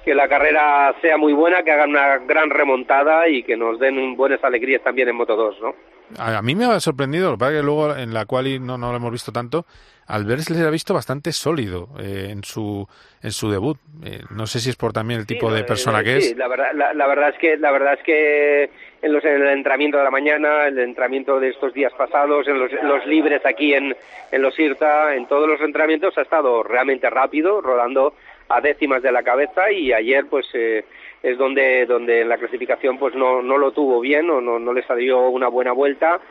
que 0.04 0.16
la 0.16 0.28
carrera 0.28 0.94
sea 1.02 1.18
muy 1.18 1.32
buena, 1.32 1.64
que 1.64 1.72
hagan 1.72 1.92
una 1.92 2.18
gran 2.18 2.50
remontada 2.50 3.30
y 3.30 3.44
que 3.44 3.56
nos 3.56 3.80
den 3.80 4.18
buenas 4.18 4.44
alegrías 4.44 4.82
también 4.82 5.08
en 5.08 5.16
Moto 5.16 5.38
2, 5.38 5.62
¿no? 5.62 5.93
A, 6.18 6.38
a 6.38 6.42
mí 6.42 6.56
me 6.56 6.66
ha 6.66 6.80
sorprendido, 6.80 7.32
lo 7.32 7.38
que 7.38 7.40
pasa 7.40 7.52
es 7.54 7.60
que 7.60 7.64
luego 7.66 7.96
en 7.96 8.14
la 8.14 8.26
cual 8.26 8.66
no, 8.66 8.78
no 8.78 8.92
lo 8.92 8.98
hemos 8.98 9.12
visto 9.12 9.32
tanto, 9.32 9.66
Albert 10.08 10.42
se 10.42 10.54
le 10.54 10.66
ha 10.66 10.70
visto 10.70 10.94
bastante 10.94 11.32
sólido 11.32 11.88
eh, 12.00 12.28
en 12.30 12.44
su 12.44 12.88
en 13.22 13.32
su 13.32 13.50
debut. 13.50 13.78
Eh, 14.04 14.22
no 14.32 14.48
sé 14.48 14.60
si 14.60 14.70
es 14.70 14.76
por 14.76 14.92
también 14.92 15.22
el 15.22 15.26
tipo 15.26 15.48
Sí, 15.50 15.56
de 15.56 15.62
eh, 15.62 15.64
persona 15.64 16.04
que 16.04 16.20
sí, 16.22 16.32
es. 16.32 16.38
La 16.38 16.48
verdad, 16.50 16.72
la, 16.74 16.94
la 16.94 17.08
verdad 17.08 17.30
es 17.30 17.38
que 17.40 17.58
la 17.58 17.72
verdad 17.72 17.94
es 17.94 18.04
que 18.04 18.70
en, 19.02 19.14
los, 19.14 19.24
en 19.24 19.42
el 19.42 19.48
entrenamiento 19.50 19.98
de 19.98 20.04
la 20.04 20.12
mañana, 20.12 20.68
el 20.68 20.78
entrenamiento 20.80 21.40
de 21.40 21.50
estos 21.50 21.74
días 21.74 21.94
pasados, 21.98 22.48
en 22.48 22.60
los, 22.60 22.72
los 22.84 23.06
libres 23.06 23.46
aquí 23.46 23.74
en, 23.74 23.96
en 24.32 24.42
los 24.42 24.58
IRTA, 24.60 25.16
en 25.16 25.26
todos 25.28 25.48
los 25.48 25.62
entrenamientos 25.62 26.18
ha 26.18 26.22
estado 26.24 26.64
realmente 26.64 27.10
rápido, 27.10 27.62
rodando 27.62 28.14
a 28.50 28.60
décimas 28.60 29.02
de 29.02 29.12
la 29.12 29.24
cabeza 29.24 29.72
y 29.72 29.94
ayer 29.94 30.26
pues 30.30 30.46
eh, 30.54 30.84
es 31.24 31.38
donde 31.38 31.88
donde 31.88 32.22
en 32.22 32.30
la 32.30 32.38
clasificación 32.38 33.00
pues 33.00 33.16
no, 33.16 33.42
no 33.42 33.58
lo 33.58 33.72
tuvo 33.72 34.00
bien 34.02 34.30
o 34.30 34.42
no, 34.42 34.60
no 34.60 34.74
le 34.74 34.84
salió 34.84 35.30
una 35.30 35.48
buena 35.48 35.72
vuelta 35.72 36.22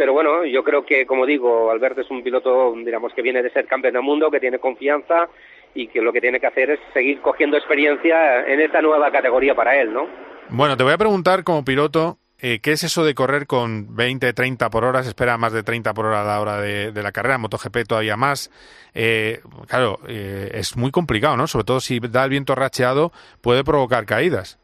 pero 0.00 0.14
bueno, 0.14 0.46
yo 0.46 0.64
creo 0.64 0.86
que, 0.86 1.04
como 1.04 1.26
digo, 1.26 1.70
Alberto 1.70 2.00
es 2.00 2.10
un 2.10 2.22
piloto, 2.22 2.72
digamos, 2.74 3.12
que 3.12 3.20
viene 3.20 3.42
de 3.42 3.50
ser 3.50 3.66
campeón 3.66 3.92
del 3.92 4.02
mundo, 4.02 4.30
que 4.30 4.40
tiene 4.40 4.58
confianza 4.58 5.28
y 5.74 5.88
que 5.88 6.00
lo 6.00 6.10
que 6.10 6.22
tiene 6.22 6.40
que 6.40 6.46
hacer 6.46 6.70
es 6.70 6.80
seguir 6.94 7.20
cogiendo 7.20 7.58
experiencia 7.58 8.46
en 8.46 8.60
esta 8.62 8.80
nueva 8.80 9.10
categoría 9.10 9.54
para 9.54 9.78
él, 9.78 9.92
¿no? 9.92 10.06
Bueno, 10.48 10.74
te 10.74 10.84
voy 10.84 10.94
a 10.94 10.96
preguntar 10.96 11.44
como 11.44 11.66
piloto, 11.66 12.16
eh, 12.42 12.60
¿qué 12.62 12.72
es 12.72 12.84
eso 12.84 13.04
de 13.04 13.14
correr 13.14 13.46
con 13.46 13.94
20, 13.96 14.32
30 14.32 14.70
por 14.70 14.84
hora? 14.84 15.02
Se 15.02 15.10
espera 15.10 15.36
más 15.36 15.52
de 15.52 15.62
30 15.62 15.92
por 15.94 16.06
hora 16.06 16.22
a 16.22 16.24
la 16.24 16.40
hora 16.40 16.60
de, 16.60 17.02
la 17.02 17.12
carrera, 17.12 17.38
MotoGP 17.38 17.86
todavía 17.86 18.16
más. 18.16 18.50
Eh, 18.94 19.40
claro, 19.68 19.98
eh, 20.08 20.50
es 20.54 20.76
muy 20.76 20.90
complicado, 20.90 21.36
¿no? 21.36 21.46
Sobre 21.46 21.64
todo 21.64 21.80
si 21.80 22.00
da 22.00 22.24
el 22.24 22.30
viento 22.30 22.54
racheado, 22.54 23.12
puede 23.42 23.64
provocar 23.64 24.06
caídas. 24.06 24.58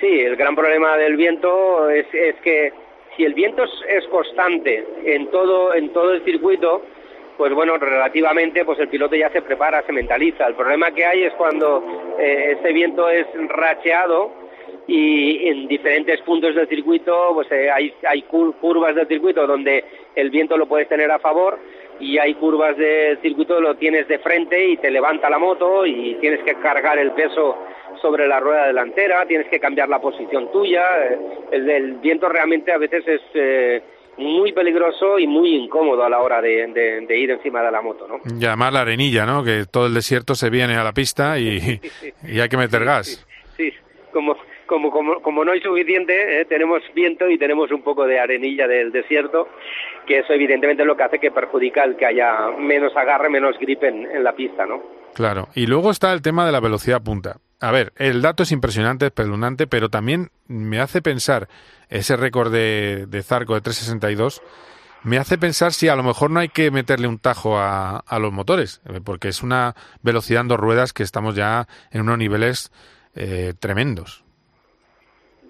Sí, 0.00 0.20
el 0.20 0.36
gran 0.36 0.56
problema 0.56 0.96
del 0.96 1.16
viento 1.16 1.88
es, 1.90 2.06
es 2.12 2.34
que 2.42 2.72
si 3.16 3.24
el 3.24 3.34
viento 3.34 3.64
es, 3.64 3.70
es 3.88 4.04
constante 4.08 4.84
en 5.04 5.30
todo 5.30 5.74
en 5.74 5.92
todo 5.92 6.12
el 6.12 6.24
circuito, 6.24 6.82
pues 7.36 7.52
bueno, 7.54 7.76
relativamente, 7.76 8.64
pues 8.64 8.78
el 8.78 8.88
piloto 8.88 9.16
ya 9.16 9.30
se 9.30 9.42
prepara, 9.42 9.82
se 9.86 9.92
mentaliza. 9.92 10.46
El 10.46 10.54
problema 10.54 10.90
que 10.92 11.04
hay 11.04 11.24
es 11.24 11.32
cuando 11.34 11.82
eh, 12.18 12.56
ese 12.58 12.72
viento 12.72 13.08
es 13.08 13.26
racheado 13.48 14.41
y 14.88 15.48
en 15.48 15.68
diferentes 15.68 16.20
puntos 16.22 16.54
del 16.54 16.68
circuito, 16.68 17.30
pues 17.34 17.50
eh, 17.52 17.70
hay, 17.70 17.92
hay 18.08 18.22
cur- 18.30 18.54
curvas 18.60 18.94
del 18.94 19.06
circuito 19.06 19.46
donde 19.46 19.84
el 20.16 20.30
viento 20.30 20.56
lo 20.56 20.66
puedes 20.66 20.88
tener 20.88 21.10
a 21.10 21.18
favor 21.18 21.58
y 22.00 22.18
hay 22.18 22.34
curvas 22.34 22.76
del 22.76 23.18
circuito 23.22 23.60
lo 23.60 23.76
tienes 23.76 24.08
de 24.08 24.18
frente 24.18 24.68
y 24.70 24.76
te 24.78 24.90
levanta 24.90 25.30
la 25.30 25.38
moto 25.38 25.86
y 25.86 26.16
tienes 26.20 26.40
que 26.42 26.54
cargar 26.56 26.98
el 26.98 27.12
peso 27.12 27.56
sobre 28.00 28.26
la 28.26 28.40
rueda 28.40 28.66
delantera, 28.66 29.24
tienes 29.26 29.46
que 29.48 29.60
cambiar 29.60 29.88
la 29.88 30.00
posición 30.00 30.50
tuya. 30.50 30.82
eh, 31.04 31.18
El, 31.52 31.70
el 31.70 31.92
viento 31.94 32.28
realmente 32.28 32.72
a 32.72 32.78
veces 32.78 33.06
es 33.06 33.20
eh, 33.34 33.82
muy 34.16 34.52
peligroso 34.52 35.18
y 35.18 35.26
muy 35.28 35.54
incómodo 35.54 36.02
a 36.02 36.08
la 36.10 36.18
hora 36.20 36.42
de, 36.42 36.66
de- 36.68 37.00
de 37.06 37.16
ir 37.18 37.30
encima 37.30 37.62
de 37.62 37.70
la 37.70 37.80
moto, 37.80 38.08
¿no? 38.08 38.16
Y 38.40 38.44
además 38.44 38.72
la 38.72 38.80
arenilla, 38.80 39.24
¿no? 39.26 39.44
Que 39.44 39.64
todo 39.70 39.86
el 39.86 39.94
desierto 39.94 40.34
se 40.34 40.50
viene 40.50 40.74
a 40.74 40.82
la 40.82 40.92
pista 40.92 41.38
y, 41.38 41.80
y 42.28 42.40
hay 42.40 42.48
que 42.48 42.56
meter 42.56 42.84
gas. 42.84 43.24
Sí, 43.56 43.72
como, 44.12 44.36
como, 44.72 44.90
como, 44.90 45.20
como 45.20 45.44
no 45.44 45.52
hay 45.52 45.60
suficiente, 45.60 46.40
eh, 46.40 46.46
tenemos 46.46 46.80
viento 46.94 47.28
y 47.28 47.36
tenemos 47.36 47.70
un 47.70 47.82
poco 47.82 48.06
de 48.06 48.18
arenilla 48.18 48.66
del 48.66 48.90
desierto, 48.90 49.48
que 50.06 50.20
eso 50.20 50.32
evidentemente 50.32 50.82
es 50.82 50.86
lo 50.86 50.96
que 50.96 51.02
hace 51.02 51.18
que 51.18 51.30
perjudica 51.30 51.84
el 51.84 51.94
que 51.94 52.06
haya 52.06 52.48
menos 52.58 52.96
agarre, 52.96 53.28
menos 53.28 53.58
grip 53.58 53.82
en, 53.84 54.24
la 54.24 54.34
pista, 54.34 54.64
¿no? 54.64 54.82
Claro. 55.12 55.48
Y 55.54 55.66
luego 55.66 55.90
está 55.90 56.14
el 56.14 56.22
tema 56.22 56.46
de 56.46 56.52
la 56.52 56.60
velocidad 56.60 57.02
punta. 57.02 57.36
A 57.60 57.70
ver, 57.70 57.92
el 57.96 58.22
dato 58.22 58.44
es 58.44 58.50
impresionante, 58.50 59.04
espeluznante, 59.04 59.66
pero 59.66 59.90
también 59.90 60.30
me 60.48 60.80
hace 60.80 61.02
pensar 61.02 61.48
ese 61.90 62.16
récord 62.16 62.50
de, 62.50 63.04
de 63.08 63.22
Zarco 63.22 63.52
de 63.52 63.60
362. 63.60 64.40
Me 65.02 65.18
hace 65.18 65.36
pensar 65.36 65.74
si 65.74 65.88
a 65.88 65.96
lo 65.96 66.02
mejor 66.02 66.30
no 66.30 66.40
hay 66.40 66.48
que 66.48 66.70
meterle 66.70 67.08
un 67.08 67.18
tajo 67.18 67.58
a, 67.58 67.98
a 67.98 68.18
los 68.18 68.32
motores, 68.32 68.80
eh, 68.88 69.02
porque 69.04 69.28
es 69.28 69.42
una 69.42 69.74
velocidad 70.00 70.40
en 70.40 70.48
dos 70.48 70.58
ruedas 70.58 70.94
que 70.94 71.02
estamos 71.02 71.34
ya 71.34 71.68
en 71.90 72.00
unos 72.00 72.16
niveles 72.16 72.72
eh, 73.14 73.52
tremendos. 73.60 74.24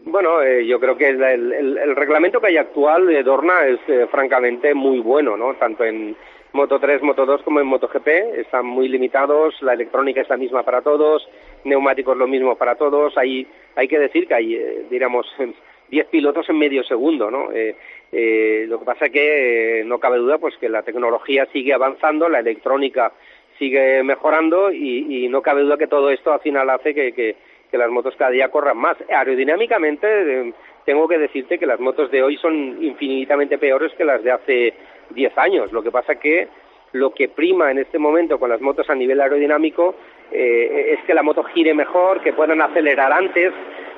Bueno, 0.04 0.42
eh, 0.42 0.66
yo 0.66 0.80
creo 0.80 0.96
que 0.96 1.08
el, 1.10 1.22
el- 1.22 1.96
reglamento 1.96 2.40
que 2.40 2.48
hay 2.48 2.56
actual 2.56 3.06
de 3.06 3.22
Dorna 3.22 3.66
es 3.66 3.78
eh, 3.86 4.06
francamente 4.10 4.74
muy 4.74 4.98
bueno, 4.98 5.36
¿no? 5.36 5.54
Tanto 5.54 5.84
en 5.84 6.16
Moto 6.52 6.80
3, 6.80 7.02
Moto 7.02 7.24
2 7.24 7.42
como 7.42 7.60
en 7.60 7.66
MotoGP 7.66 8.08
están 8.38 8.66
muy 8.66 8.88
limitados, 8.88 9.54
la 9.62 9.74
electrónica 9.74 10.20
es 10.20 10.28
la 10.28 10.36
misma 10.36 10.64
para 10.64 10.82
todos, 10.82 11.26
neumáticos 11.64 12.16
lo 12.16 12.26
mismo 12.26 12.56
para 12.56 12.74
todos, 12.74 13.16
hay, 13.16 13.46
hay 13.76 13.88
que 13.88 13.98
decir 13.98 14.26
que 14.26 14.34
hay, 14.34 14.54
eh, 14.56 14.86
diríamos, 14.90 15.26
10 15.88 16.06
pilotos 16.10 16.48
en 16.50 16.58
medio 16.58 16.82
segundo, 16.82 17.30
¿no? 17.30 17.52
Eh, 17.52 17.76
eh, 18.10 18.64
lo 18.68 18.80
que 18.80 18.84
pasa 18.84 19.08
que 19.08 19.80
eh, 19.80 19.84
no 19.84 19.98
cabe 20.00 20.18
duda 20.18 20.38
pues 20.38 20.56
que 20.58 20.68
la 20.68 20.82
tecnología 20.82 21.46
sigue 21.52 21.72
avanzando, 21.72 22.28
la 22.28 22.40
electrónica 22.40 23.12
sigue 23.58 24.02
mejorando 24.02 24.72
y, 24.72 25.24
y 25.24 25.28
no 25.28 25.40
cabe 25.42 25.62
duda 25.62 25.78
que 25.78 25.86
todo 25.86 26.10
esto 26.10 26.32
al 26.32 26.40
final 26.40 26.68
hace 26.70 26.92
que, 26.92 27.12
que, 27.12 27.36
que 27.72 27.78
las 27.78 27.90
motos 27.90 28.14
cada 28.16 28.30
día 28.30 28.50
corran 28.50 28.76
más. 28.76 28.98
Aerodinámicamente 29.08 30.52
tengo 30.84 31.08
que 31.08 31.18
decirte 31.18 31.58
que 31.58 31.66
las 31.66 31.80
motos 31.80 32.10
de 32.10 32.22
hoy 32.22 32.36
son 32.36 32.76
infinitamente 32.84 33.56
peores 33.56 33.92
que 33.94 34.04
las 34.04 34.22
de 34.22 34.30
hace 34.30 34.74
10 35.10 35.38
años. 35.38 35.72
Lo 35.72 35.82
que 35.82 35.90
pasa 35.90 36.16
que 36.16 36.48
lo 36.92 37.14
que 37.14 37.30
prima 37.30 37.70
en 37.70 37.78
este 37.78 37.98
momento 37.98 38.38
con 38.38 38.50
las 38.50 38.60
motos 38.60 38.90
a 38.90 38.94
nivel 38.94 39.18
aerodinámico 39.22 39.94
eh, 40.30 40.96
es 40.98 41.04
que 41.06 41.14
la 41.14 41.22
moto 41.22 41.42
gire 41.44 41.72
mejor, 41.72 42.20
que 42.20 42.34
puedan 42.34 42.60
acelerar 42.60 43.10
antes, 43.10 43.54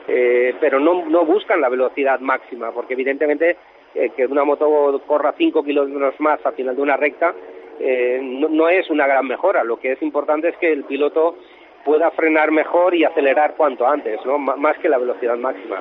eh, 0.06 0.54
pero 0.60 0.78
no, 0.78 1.04
no 1.06 1.24
buscan 1.24 1.60
la 1.60 1.68
velocidad 1.68 2.20
máxima, 2.20 2.70
porque 2.70 2.94
evidentemente 2.94 3.56
eh, 3.96 4.10
que 4.16 4.26
una 4.26 4.44
moto 4.44 5.02
corra 5.04 5.34
5 5.36 5.64
kilómetros 5.64 6.20
más 6.20 6.38
al 6.46 6.54
final 6.54 6.76
de 6.76 6.82
una 6.82 6.96
recta 6.96 7.34
eh, 7.80 8.20
no, 8.22 8.48
no 8.48 8.68
es 8.68 8.88
una 8.90 9.06
gran 9.06 9.26
mejora. 9.26 9.64
Lo 9.64 9.78
que 9.78 9.92
es 9.92 10.02
importante 10.02 10.48
es 10.48 10.56
que 10.58 10.72
el 10.72 10.84
piloto 10.84 11.36
pueda 11.84 12.10
frenar 12.12 12.50
mejor 12.50 12.94
y 12.94 13.04
acelerar 13.04 13.54
cuanto 13.56 13.86
antes, 13.86 14.18
¿no? 14.24 14.36
M- 14.36 14.56
más 14.56 14.76
que 14.78 14.88
la 14.88 14.98
velocidad 14.98 15.36
máxima. 15.36 15.76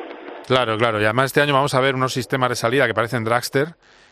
Claro, 0.47 0.77
claro. 0.77 0.99
Y 1.01 1.05
además 1.05 1.25
este 1.27 1.41
año 1.41 1.53
vamos 1.53 1.73
a 1.73 1.79
ver 1.81 1.95
unos 1.95 2.13
sistemas 2.13 2.49
de 2.49 2.55
salida 2.55 2.85
que 2.87 2.93
parecen 2.93 3.23
dragster, 3.23 3.67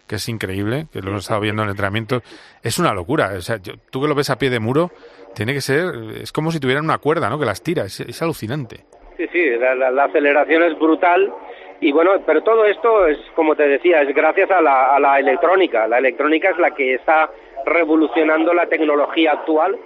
que 0.07 0.15
es 0.15 0.27
increíble, 0.29 0.87
que 0.91 1.01
lo 1.01 1.09
hemos 1.09 1.23
estado 1.23 1.41
viendo 1.41 1.61
en 1.61 1.67
el 1.67 1.71
entrenamiento. 1.71 2.21
Es 2.63 2.79
una 2.79 2.93
locura. 2.93 3.31
O 3.37 3.41
sea, 3.41 3.57
yo- 3.57 3.73
tú 3.91 4.01
que 4.01 4.07
lo 4.07 4.15
ves 4.15 4.29
a 4.29 4.37
pie 4.37 4.49
de 4.49 4.59
muro, 4.59 4.91
tiene 5.35 5.53
que 5.53 5.61
ser, 5.61 5.85
es 6.21 6.31
como 6.31 6.51
si 6.51 6.59
tuvieran 6.59 6.83
una 6.85 6.97
cuerda, 6.97 7.29
¿no? 7.29 7.37
Que 7.39 7.45
las 7.45 7.61
tira. 7.61 7.83
Es, 7.83 7.99
es 7.99 8.21
alucinante. 8.21 8.85
Sí, 9.17 9.27
sí, 9.31 9.49
la, 9.59 9.75
la- 9.75 9.91
la 9.91 10.05
aceleración 10.05 10.63
es 10.63 10.79
brutal 10.79 11.31
Y 11.83 11.91
bueno, 11.91 12.11
pero 12.27 12.43
todo 12.43 12.63
esto 12.65 13.07
es, 13.07 13.17
como 13.35 13.55
te 13.55 13.67
decía, 13.67 14.01
es 14.03 14.13
gracias 14.15 14.51
a 14.51 14.61
la, 14.61 14.95
a 14.95 14.99
la 14.99 15.19
electrónica. 15.19 15.87
La 15.87 15.97
electrónica 15.97 16.51
es 16.51 16.57
la 16.59 16.71
que 16.71 16.93
está 16.93 17.29
revolucionando 17.65 18.53
la 18.53 18.67
tecnología 18.67 19.31
actual 19.31 19.77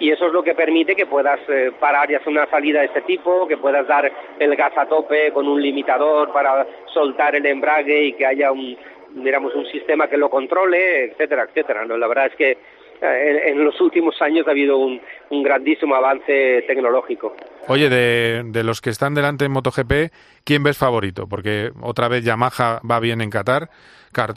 y 0.00 0.10
eso 0.10 0.26
es 0.26 0.32
lo 0.32 0.42
que 0.42 0.54
permite 0.54 0.94
que 0.94 1.06
puedas 1.06 1.40
eh, 1.48 1.72
parar 1.78 2.10
y 2.10 2.14
hacer 2.14 2.28
una 2.28 2.46
salida 2.46 2.80
de 2.80 2.86
este 2.86 3.02
tipo, 3.02 3.46
que 3.46 3.56
puedas 3.56 3.86
dar 3.86 4.10
el 4.38 4.56
gas 4.56 4.76
a 4.76 4.86
tope 4.86 5.32
con 5.32 5.46
un 5.48 5.60
limitador 5.60 6.32
para 6.32 6.66
soltar 6.92 7.34
el 7.34 7.46
embrague 7.46 8.04
y 8.04 8.12
que 8.12 8.26
haya 8.26 8.52
un, 8.52 8.76
digamos, 9.14 9.54
un 9.54 9.66
sistema 9.66 10.08
que 10.08 10.16
lo 10.16 10.30
controle, 10.30 11.06
etcétera, 11.06 11.44
etcétera. 11.44 11.84
¿no? 11.84 11.96
La 11.96 12.06
verdad 12.06 12.26
es 12.26 12.36
que 12.36 12.58
eh, 13.00 13.42
en, 13.46 13.64
los 13.64 13.80
últimos 13.80 14.20
años 14.20 14.46
ha 14.46 14.50
habido 14.50 14.76
un, 14.78 15.00
un 15.30 15.42
grandísimo 15.42 15.94
avance 15.94 16.64
tecnológico. 16.66 17.34
Oye, 17.68 17.88
de, 17.88 18.42
de 18.46 18.64
los 18.64 18.80
que 18.80 18.90
están 18.90 19.14
delante 19.14 19.44
en 19.44 19.52
MotoGP, 19.52 20.12
¿quién 20.44 20.62
ves 20.62 20.78
favorito? 20.78 21.28
Porque 21.28 21.70
otra 21.80 22.08
vez 22.08 22.24
Yamaha 22.24 22.80
va 22.88 23.00
bien 23.00 23.20
en 23.20 23.30
Qatar, 23.30 23.68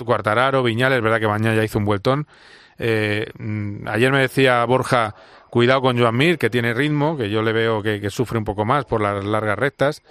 Cuartararo, 0.05 0.63
Viñales, 0.63 1.01
verdad 1.01 1.19
que 1.19 1.25
Bañaya 1.25 1.55
ya 1.55 1.63
hizo 1.63 1.79
un 1.79 1.85
vueltón. 1.85 2.27
Eh, 2.77 3.27
mm, 3.37 3.87
ayer 3.87 4.11
me 4.11 4.19
decía 4.19 4.63
Borja, 4.65 5.15
cuidado 5.51 5.81
con 5.81 5.99
Joan 5.99 6.17
Mir, 6.17 6.37
que 6.39 6.49
tiene 6.49 6.73
ritmo, 6.73 7.15
que 7.17 7.29
yo 7.29 7.43
le 7.43 7.53
veo 7.53 7.83
que, 7.83 8.01
que 8.01 8.09
sufre 8.09 8.39
un 8.39 8.45
poco 8.45 8.65
más 8.65 8.85
por 8.85 9.01
las 9.01 9.23
largas 9.23 9.59
rectas. 9.59 10.01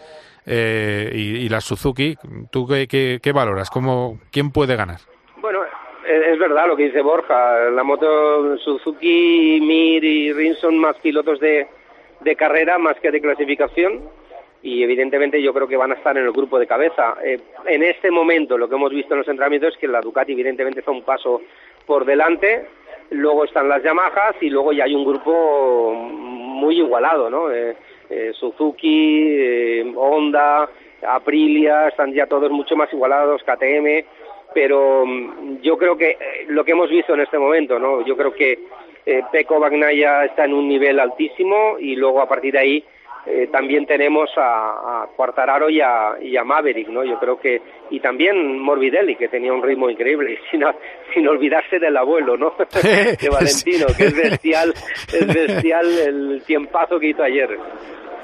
Eh, 0.46 1.10
y, 1.14 1.48
la 1.48 1.60
Suzuki, 1.60 2.16
¿tú 2.50 2.66
qué, 2.66 2.86
qué- 2.88 3.32
valoras? 3.32 3.68
¿Cómo, 3.70 4.18
¿Quién 4.30 4.50
puede 4.52 4.76
ganar? 4.76 4.98
Bueno, 5.40 5.62
es 5.64 6.26
es 6.32 6.38
verdad 6.38 6.66
lo 6.66 6.76
que 6.76 6.84
dice 6.84 7.02
Borja. 7.02 7.70
La 7.70 7.82
moto 7.82 8.56
Suzuki, 8.58 9.60
Mir 9.62 10.02
y 10.04 10.32
Rin 10.32 10.54
son 10.54 10.78
más 10.78 10.96
pilotos 10.96 11.40
de, 11.40 11.66
de 12.20 12.36
carrera 12.36 12.78
más 12.78 12.98
que 13.00 13.10
de 13.10 13.20
clasificación 13.20 14.00
y 14.62 14.82
evidentemente 14.82 15.40
yo 15.42 15.54
creo 15.54 15.66
que 15.68 15.76
van 15.76 15.92
a 15.92 15.94
estar 15.94 16.16
en 16.18 16.24
el 16.24 16.32
grupo 16.32 16.58
de 16.58 16.66
cabeza. 16.66 17.14
Eh, 17.24 17.38
en 17.66 17.82
este 17.82 18.10
momento 18.10 18.58
lo 18.58 18.68
que 18.68 18.74
hemos 18.74 18.90
visto 18.90 19.14
en 19.14 19.18
los 19.20 19.28
entrenamientos 19.28 19.74
es 19.74 19.78
que 19.78 19.88
la 19.88 20.00
Ducati 20.00 20.32
evidentemente 20.32 20.80
está 20.80 20.90
un 20.90 21.02
paso 21.02 21.42
por 21.86 22.04
delante, 22.04 22.66
luego 23.10 23.44
están 23.44 23.68
las 23.68 23.82
Yamahas 23.82 24.36
y 24.40 24.50
luego 24.50 24.72
ya 24.72 24.84
hay 24.84 24.94
un 24.94 25.04
grupo 25.04 25.92
muy 25.92 26.78
igualado, 26.78 27.30
¿no? 27.30 27.50
Eh, 27.50 27.76
eh, 28.08 28.32
Suzuki, 28.34 29.26
eh, 29.28 29.92
Honda, 29.96 30.68
Aprilia, 31.06 31.88
están 31.88 32.12
ya 32.12 32.26
todos 32.26 32.50
mucho 32.50 32.76
más 32.76 32.92
igualados, 32.92 33.42
KTM, 33.42 34.04
pero 34.54 35.04
mm, 35.06 35.60
yo 35.62 35.78
creo 35.78 35.96
que 35.96 36.10
eh, 36.10 36.46
lo 36.48 36.64
que 36.64 36.72
hemos 36.72 36.90
visto 36.90 37.14
en 37.14 37.20
este 37.20 37.38
momento, 37.38 37.78
¿no? 37.78 38.04
Yo 38.04 38.16
creo 38.16 38.32
que 38.32 38.58
eh, 39.06 39.22
Pecco 39.32 39.58
Bagnaia 39.58 40.24
está 40.24 40.44
en 40.44 40.54
un 40.54 40.68
nivel 40.68 41.00
altísimo 41.00 41.76
y 41.78 41.96
luego 41.96 42.20
a 42.20 42.28
partir 42.28 42.52
de 42.52 42.58
ahí 42.58 42.84
eh, 43.26 43.48
también 43.52 43.86
tenemos 43.86 44.30
a, 44.36 45.02
a 45.02 45.06
Quartararo 45.16 45.68
y 45.68 45.80
a, 45.80 46.14
y 46.22 46.36
a 46.36 46.44
Maverick, 46.44 46.88
¿no? 46.88 47.04
Yo 47.04 47.18
creo 47.18 47.38
que 47.38 47.60
y 47.90 48.00
también 48.00 48.58
Morbidelli 48.58 49.16
que 49.16 49.28
tenía 49.28 49.52
un 49.52 49.62
ritmo 49.62 49.90
increíble, 49.90 50.38
sin, 50.50 50.62
sin 51.14 51.28
olvidarse 51.28 51.78
del 51.78 51.96
abuelo, 51.96 52.36
¿no? 52.36 52.54
de 52.82 53.28
Valentino, 53.30 53.86
que 53.96 54.04
es 54.04 54.16
bestial, 54.16 54.74
es 55.12 55.26
bestial 55.26 55.86
el 55.98 56.42
tiempazo 56.46 56.98
que 56.98 57.08
hizo 57.08 57.22
ayer. 57.22 57.58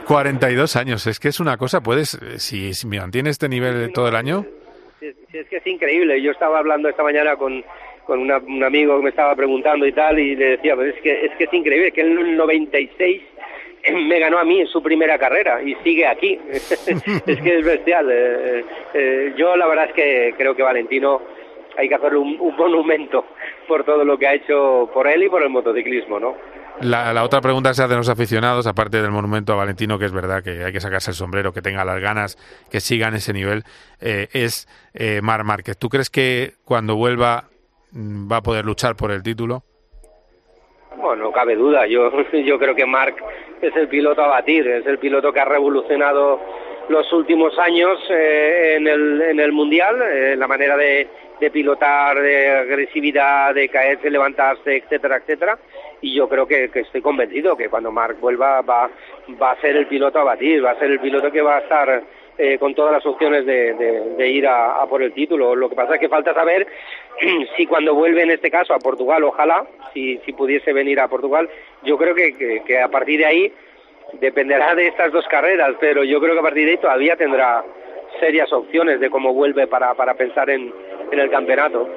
42 0.07 0.77
años, 0.77 1.07
es 1.07 1.19
que 1.19 1.29
es 1.29 1.41
una 1.41 1.57
cosa, 1.57 1.81
puedes, 1.83 2.19
si, 2.37 2.75
si 2.75 2.87
mantiene 2.87 3.31
este 3.31 3.49
nivel 3.49 3.93
todo 3.93 4.09
el 4.09 4.15
año, 4.15 4.45
sí, 5.01 5.09
es 5.33 5.47
que 5.49 5.57
es 5.57 5.67
increíble. 5.67 6.23
Yo 6.23 6.31
estaba 6.31 6.59
hablando 6.59 6.89
esta 6.89 7.03
mañana 7.03 7.37
con, 7.37 7.65
con 8.07 8.21
una- 8.21 8.39
un 8.39 8.63
amigo 8.63 8.97
que 8.99 9.03
me 9.05 9.11
estaba 9.11 9.35
preguntando 9.35 9.85
y 9.85 9.93
tal, 9.93 10.19
y 10.19 10.37
le 10.37 10.51
decía, 10.57 10.77
pues 10.77 10.95
es 10.95 11.03
que 11.03 11.25
es, 11.27 11.33
que 11.37 11.45
es 11.45 11.53
increíble, 11.53 11.91
que 11.93 12.03
en 12.03 12.19
el 12.19 12.37
96 12.37 13.21
me 14.09 14.19
ganó 14.19 14.39
a 14.39 14.45
mí 14.45 14.61
en 14.61 14.67
su 14.69 14.83
primera 14.83 15.19
carrera 15.19 15.63
y 15.63 15.75
sigue 15.85 16.07
aquí. 16.07 16.39
es 16.51 17.41
que 17.43 17.59
es 17.59 17.65
bestial. 17.65 18.09
Eh, 18.11 18.65
eh, 18.95 19.35
yo 19.37 19.57
la 19.57 19.67
verdad 19.67 19.87
es 19.87 19.95
que 19.95 20.35
creo 20.37 20.55
que 20.55 20.63
Valentino 20.63 21.23
hay 21.77 21.89
que 21.89 21.95
hacerle 21.95 22.19
un, 22.19 22.39
monumento 22.57 23.25
por 23.69 23.85
todo 23.85 24.05
lo 24.05 24.19
que 24.19 24.27
ha 24.27 24.35
hecho 24.35 24.91
por 24.93 25.07
él 25.07 25.25
y 25.25 25.29
por 25.29 25.43
el 25.43 25.51
motociclismo, 25.51 26.19
¿no? 26.19 26.35
La, 26.81 27.25
otra 27.25 27.41
pregunta 27.41 27.73
se 27.73 27.83
hacen 27.83 27.97
los 27.97 28.09
aficionados, 28.11 28.67
aparte 28.67 29.01
del 29.01 29.11
monumento 29.11 29.55
a 29.55 29.57
Valentino, 29.57 29.99
que 29.99 30.05
es 30.05 30.13
verdad 30.13 30.43
que 30.43 30.63
hay 30.63 30.73
que 30.73 30.81
sacarse 30.81 31.11
el 31.11 31.15
sombrero, 31.15 31.53
que 31.53 31.63
tenga 31.63 31.87
las 31.87 32.01
ganas, 32.01 32.37
que 32.71 32.81
siga 32.81 33.09
en 33.09 33.15
ese 33.15 33.33
nivel, 33.33 33.65
eh, 34.01 34.29
es 34.33 34.69
eh, 34.93 35.21
Mar 35.23 35.45
Márquez. 35.45 35.79
¿Tú 35.79 35.89
crees 35.89 36.11
que 36.11 36.53
cuando 36.67 36.95
vuelva 36.95 37.45
mm, 37.93 38.31
va 38.31 38.39
a 38.39 38.43
poder 38.43 38.67
luchar 38.67 38.95
por 38.95 39.11
el 39.11 39.23
título? 39.23 39.65
Bueno, 40.97 41.25
no 41.25 41.33
cabe 41.33 41.57
duda. 41.57 41.87
Yo, 41.87 42.11
yo 42.33 42.59
creo 42.59 42.75
que 42.75 42.87
Marc 42.87 43.23
es 43.61 43.75
el 43.77 43.89
piloto 43.89 44.23
a 44.23 44.29
batir, 44.29 44.67
es 44.67 44.87
el 44.87 44.99
piloto 44.99 45.33
que 45.33 45.41
ha 45.41 45.45
revolucionado 45.45 46.41
los 46.89 47.13
últimos 47.13 47.59
años 47.59 47.99
eh, 48.11 48.77
en, 48.77 48.87
el, 48.87 49.21
en 49.23 49.41
el 49.41 49.53
Mundial, 49.53 50.01
eh, 50.03 50.37
la 50.37 50.47
manera 50.47 50.77
de, 50.77 51.09
de 51.41 51.51
pilotar, 51.51 52.21
de 52.21 52.51
agresividad, 52.51 53.55
de 53.55 53.69
caerse, 53.69 54.11
levantarse, 54.11 54.77
etcétera, 54.77 55.17
etcétera. 55.17 55.59
Y 56.01 56.15
yo 56.15 56.29
creo 56.29 56.47
que, 56.47 56.71
que 56.71 56.81
estoy 56.81 57.03
convencido 57.03 57.57
que 57.57 57.69
cuando 57.69 57.91
Marc 57.91 58.21
vuelva 58.21 58.61
va, 58.63 58.91
va 59.41 59.51
a 59.51 59.61
ser 59.61 59.77
el 59.77 59.87
piloto 59.87 60.21
a 60.21 60.25
batir, 60.25 60.65
va 60.65 60.73
a 60.73 60.79
ser 60.79 60.91
el 60.91 61.01
piloto 61.01 61.33
que 61.33 61.43
va 61.43 61.57
a 61.57 61.61
estar 61.61 62.03
eh, 62.39 62.59
con 62.59 62.75
todas 62.75 62.93
las 62.93 63.07
opciones 63.07 63.47
de, 63.47 63.75
de- 63.75 64.29
ir 64.29 64.47
a, 64.47 64.83
a 64.83 64.87
por 64.87 65.03
el 65.03 65.13
título. 65.13 65.55
Lo 65.57 65.69
que 65.69 65.77
pasa 65.77 65.95
es 65.95 66.01
que 66.01 66.09
falta 66.09 66.35
saber 66.35 66.67
si 67.57 67.67
cuando 67.67 67.95
vuelve 67.95 68.23
en 68.23 68.31
este 68.31 68.51
caso 68.51 68.75
a 68.75 68.79
Portugal, 68.79 69.25
ojalá, 69.25 69.65
si, 69.95 70.19
si 70.19 70.33
pudiese 70.33 70.73
venir 70.73 71.01
a 71.01 71.09
Portugal, 71.09 71.49
yo 71.83 71.97
creo 71.97 72.15
que, 72.15 72.63
que, 72.67 72.81
a 72.81 72.89
partir 72.89 73.19
de 73.21 73.27
ahí 73.27 73.53
dependerá 74.21 74.75
de 74.75 74.89
estas 74.89 75.13
dos 75.13 75.27
carreras, 75.29 75.75
pero 75.81 76.05
yo 76.05 76.21
creo 76.21 76.35
que 76.35 76.41
a 76.41 76.43
partir 76.43 76.65
de 76.67 76.73
ahí 76.73 76.77
todavía 76.79 77.17
tendrá 77.17 77.65
serias 78.21 78.53
opciones 78.53 79.01
de 79.01 79.11
cómo 79.11 79.33
vuelve 79.35 79.67
para, 79.67 79.95
para 79.95 80.15
pensar 80.15 80.49
en, 80.51 80.73
en 81.11 81.19
el 81.19 81.31
campeonato. 81.31 81.89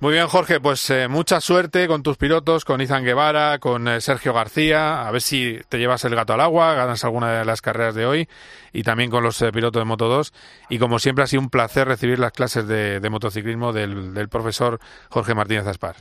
Muy 0.00 0.12
bien, 0.12 0.28
Jorge, 0.28 0.60
pues 0.60 0.88
eh, 0.90 1.08
mucha 1.08 1.40
suerte 1.40 1.88
con 1.88 2.04
tus 2.04 2.16
pilotos, 2.16 2.64
con 2.64 2.80
Izan 2.80 3.04
Guevara, 3.04 3.58
con 3.58 3.88
eh, 3.88 4.00
Sergio 4.00 4.32
García, 4.32 5.04
a 5.04 5.10
ver 5.10 5.20
si 5.20 5.58
te 5.68 5.78
llevas 5.78 6.04
el 6.04 6.14
gato 6.14 6.34
al 6.34 6.40
agua, 6.40 6.74
ganas 6.74 7.04
alguna 7.04 7.40
de 7.40 7.44
las 7.44 7.60
carreras 7.60 7.96
de 7.96 8.06
hoy 8.06 8.28
y 8.72 8.84
también 8.84 9.10
con 9.10 9.24
los 9.24 9.42
eh, 9.42 9.50
pilotos 9.50 9.80
de 9.80 9.84
Moto 9.84 10.06
2. 10.06 10.32
Y 10.68 10.78
como 10.78 11.00
siempre 11.00 11.24
ha 11.24 11.26
sido 11.26 11.42
un 11.42 11.50
placer 11.50 11.88
recibir 11.88 12.20
las 12.20 12.30
clases 12.30 12.68
de, 12.68 13.00
de 13.00 13.10
motociclismo 13.10 13.72
del, 13.72 14.14
del 14.14 14.28
profesor 14.28 14.78
Jorge 15.10 15.34
Martínez 15.34 15.66
Aspar. 15.66 15.96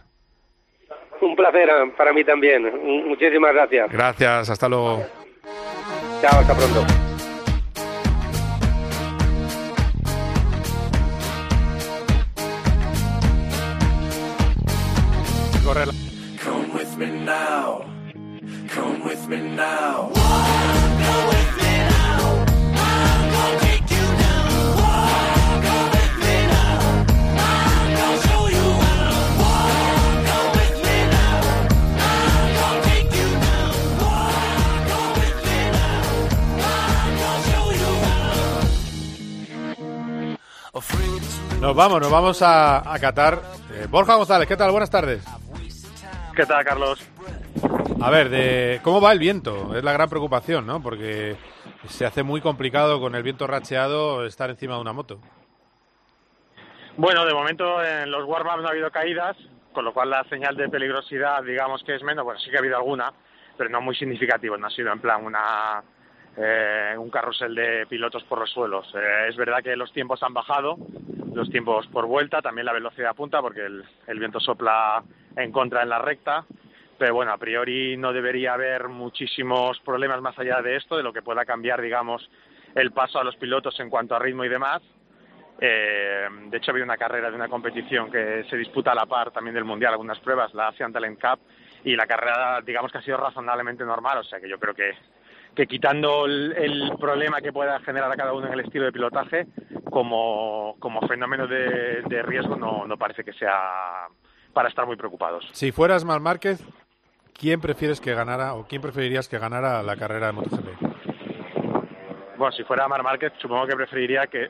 Un 1.19 1.35
placer 1.35 1.67
para 1.97 2.13
mí 2.13 2.23
también. 2.23 2.71
Muchísimas 3.07 3.51
gracias. 3.51 3.91
Gracias, 3.91 4.49
hasta 4.51 4.69
luego. 4.69 5.03
Chao, 6.21 6.39
hasta 6.39 6.55
pronto. 6.55 7.16
Nos 41.59 41.75
vamos, 41.75 41.99
nos 41.99 42.11
vamos 42.11 42.41
a, 42.43 42.93
a 42.93 42.99
Qatar. 42.99 43.41
Eh, 43.71 43.87
Borja 43.89 44.15
González, 44.15 44.47
¿qué 44.47 44.55
tal? 44.55 44.71
Buenas 44.71 44.89
tardes. 44.91 45.23
¿Qué 46.35 46.45
tal, 46.45 46.63
Carlos? 46.63 46.99
A 48.01 48.09
ver, 48.09 48.29
de, 48.29 48.79
¿cómo 48.83 49.01
va 49.01 49.11
el 49.11 49.19
viento? 49.19 49.75
Es 49.75 49.83
la 49.83 49.93
gran 49.93 50.09
preocupación, 50.09 50.65
¿no? 50.65 50.81
Porque 50.81 51.35
se 51.87 52.05
hace 52.05 52.23
muy 52.23 52.41
complicado 52.41 52.99
con 52.99 53.15
el 53.15 53.23
viento 53.23 53.47
racheado 53.47 54.25
estar 54.25 54.49
encima 54.49 54.75
de 54.75 54.81
una 54.81 54.93
moto. 54.93 55.19
Bueno, 56.95 57.25
de 57.25 57.33
momento 57.33 57.83
en 57.83 58.09
los 58.11 58.25
warm-ups 58.25 58.61
no 58.61 58.67
ha 58.67 58.71
habido 58.71 58.91
caídas, 58.91 59.37
con 59.71 59.85
lo 59.85 59.93
cual 59.93 60.09
la 60.09 60.23
señal 60.25 60.55
de 60.55 60.69
peligrosidad, 60.69 61.43
digamos 61.43 61.83
que 61.83 61.95
es 61.95 62.03
menos. 62.03 62.25
Bueno, 62.25 62.39
sí 62.39 62.49
que 62.49 62.57
ha 62.57 62.59
habido 62.59 62.77
alguna, 62.77 63.11
pero 63.57 63.69
no 63.69 63.81
muy 63.81 63.95
significativo. 63.95 64.57
No 64.57 64.67
ha 64.67 64.71
sido 64.71 64.91
en 64.91 64.99
plan 64.99 65.23
una 65.23 65.83
eh, 66.37 66.95
un 66.97 67.09
carrusel 67.09 67.55
de 67.55 67.87
pilotos 67.87 68.23
por 68.23 68.39
los 68.39 68.49
suelos. 68.51 68.87
Eh, 68.95 69.27
es 69.29 69.35
verdad 69.35 69.63
que 69.63 69.75
los 69.75 69.91
tiempos 69.91 70.21
han 70.23 70.33
bajado, 70.33 70.77
los 71.33 71.49
tiempos 71.49 71.87
por 71.87 72.05
vuelta, 72.05 72.41
también 72.41 72.65
la 72.65 72.73
velocidad 72.73 73.15
punta, 73.15 73.41
porque 73.41 73.65
el, 73.65 73.83
el 74.05 74.19
viento 74.19 74.39
sopla 74.39 75.03
en 75.35 75.51
contra 75.51 75.83
en 75.83 75.89
la 75.89 75.99
recta. 75.99 76.45
Pero 76.97 77.13
bueno, 77.13 77.31
a 77.31 77.37
priori 77.37 77.95
no 77.97 78.11
debería 78.11 78.53
haber 78.53 78.87
muchísimos 78.87 79.79
problemas 79.81 80.21
más 80.21 80.37
allá 80.39 80.61
de 80.61 80.75
esto, 80.75 80.97
de 80.97 81.03
lo 81.03 81.13
que 81.13 81.21
pueda 81.21 81.45
cambiar, 81.45 81.81
digamos, 81.81 82.27
el 82.73 82.91
paso 82.91 83.19
a 83.19 83.23
los 83.23 83.35
pilotos 83.35 83.79
en 83.79 83.89
cuanto 83.89 84.15
a 84.15 84.19
ritmo 84.19 84.43
y 84.43 84.49
demás. 84.49 84.81
Eh, 85.59 86.27
de 86.49 86.57
hecho, 86.57 86.71
había 86.71 86.83
una 86.83 86.97
carrera 86.97 87.29
de 87.29 87.35
una 87.35 87.47
competición 87.47 88.11
que 88.11 88.45
se 88.49 88.57
disputa 88.57 88.91
a 88.91 88.95
la 88.95 89.05
par 89.05 89.31
también 89.31 89.55
del 89.55 89.63
Mundial, 89.63 89.93
algunas 89.93 90.19
pruebas, 90.19 90.53
la 90.53 90.67
Asian 90.67 90.93
Talent 90.93 91.19
Cup, 91.19 91.39
y 91.83 91.95
la 91.95 92.05
carrera, 92.05 92.61
digamos 92.61 92.91
que 92.91 92.99
ha 92.99 93.01
sido 93.01 93.17
razonablemente 93.17 93.83
normal, 93.83 94.19
o 94.19 94.23
sea 94.23 94.39
que 94.39 94.49
yo 94.49 94.59
creo 94.59 94.73
que, 94.73 94.91
que 95.55 95.65
quitando 95.65 96.25
el, 96.25 96.53
el 96.57 96.91
problema 96.99 97.41
que 97.41 97.53
pueda 97.53 97.79
generar 97.79 98.11
a 98.11 98.15
cada 98.15 98.33
uno 98.33 98.47
en 98.47 98.53
el 98.53 98.59
estilo 98.59 98.85
de 98.85 98.91
pilotaje, 98.91 99.47
como, 99.89 100.75
como 100.79 101.01
fenómeno 101.07 101.47
de, 101.47 102.03
de 102.03 102.21
riesgo 102.21 102.55
no, 102.55 102.85
no 102.85 102.97
parece 102.97 103.23
que 103.23 103.33
sea 103.33 104.07
para 104.53 104.69
estar 104.69 104.85
muy 104.85 104.95
preocupados. 104.95 105.47
Si 105.53 105.71
fueras 105.71 106.03
Marc 106.03 106.21
Márquez, 106.21 106.63
¿quién 107.39 107.61
prefieres 107.61 108.01
que 108.01 108.13
ganara 108.13 108.55
o 108.55 108.65
quién 108.67 108.81
preferirías 108.81 109.27
que 109.27 109.37
ganara 109.39 109.83
la 109.83 109.95
carrera 109.95 110.27
de 110.27 110.33
MotoGP? 110.33 110.67
Bueno, 112.37 112.51
si 112.51 112.63
fuera 112.63 112.87
Mar 112.87 113.03
Márquez, 113.03 113.33
supongo 113.39 113.65
que 113.65 113.75
preferiría 113.75 114.27
que 114.27 114.49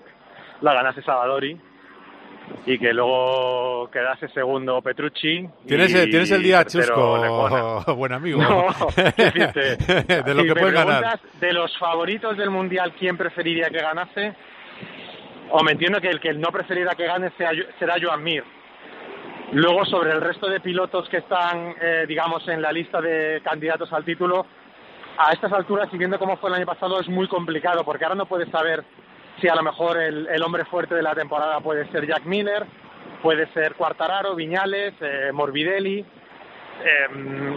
la 0.62 0.74
ganase 0.74 1.02
Savadori 1.02 1.58
y 2.66 2.78
que 2.78 2.94
luego 2.94 3.90
quedase 3.92 4.28
segundo 4.30 4.82
Petrucci. 4.82 5.48
Tienes, 5.66 5.92
y 5.92 6.10
tienes 6.10 6.32
el 6.32 6.44
día 6.44 6.66
chusco, 6.66 7.84
buen 7.96 8.14
amigo. 8.14 8.42
No, 8.42 8.68
de 8.96 10.34
lo 10.34 10.42
Si 10.42 10.48
que 10.48 10.56
puedes 10.56 10.74
ganar. 10.74 11.20
De 11.40 11.54
los 11.54 11.78
favoritos 11.78 12.38
del 12.38 12.50
Mundial, 12.50 12.94
¿quién 13.00 13.16
preferiría 13.18 13.70
que 13.70 13.80
ganase? 13.80 14.34
O 15.52 15.64
me 15.64 15.72
entiendo 15.72 16.02
que 16.02 16.10
el 16.10 16.20
que 16.20 16.34
no 16.34 16.50
preferiría 16.52 16.92
que 16.96 17.06
gane 17.06 17.32
sea, 17.38 17.52
será 17.80 17.96
Joan 18.02 18.22
Mir. 18.22 18.44
Luego, 19.54 19.86
sobre 19.86 20.12
el 20.12 20.22
resto 20.22 20.48
de 20.50 20.60
pilotos 20.60 21.08
que 21.10 21.18
están, 21.18 21.74
eh, 21.82 22.06
digamos, 22.08 22.46
en 22.50 22.62
la 22.62 22.72
lista 22.72 23.00
de 23.00 23.42
candidatos 23.44 23.92
al 23.94 24.04
título, 24.04 24.46
a 25.18 25.32
estas 25.32 25.54
alturas, 25.54 25.88
y 25.94 25.98
viendo 25.98 26.20
cómo 26.20 26.38
fue 26.38 26.50
el 26.50 26.58
año 26.58 26.66
pasado, 26.66 27.00
es 27.00 27.08
muy 27.08 27.28
complicado, 27.28 27.84
porque 27.86 28.04
ahora 28.04 28.16
no 28.16 28.26
puedes 28.26 28.50
saber 28.50 28.84
si 29.40 29.48
a 29.48 29.56
lo 29.56 29.64
mejor 29.64 29.98
el, 29.98 30.28
el 30.28 30.44
hombre 30.44 30.66
fuerte 30.66 30.96
de 30.96 31.02
la 31.02 31.16
temporada 31.16 31.60
puede 31.62 31.90
ser 31.92 32.06
Jack 32.06 32.26
Miller, 32.26 32.66
puede 33.22 33.48
ser 33.54 33.76
Quartararo, 33.76 34.36
Viñales, 34.36 34.94
eh, 35.00 35.32
Morbidelli, 35.34 36.00
eh, 36.00 37.08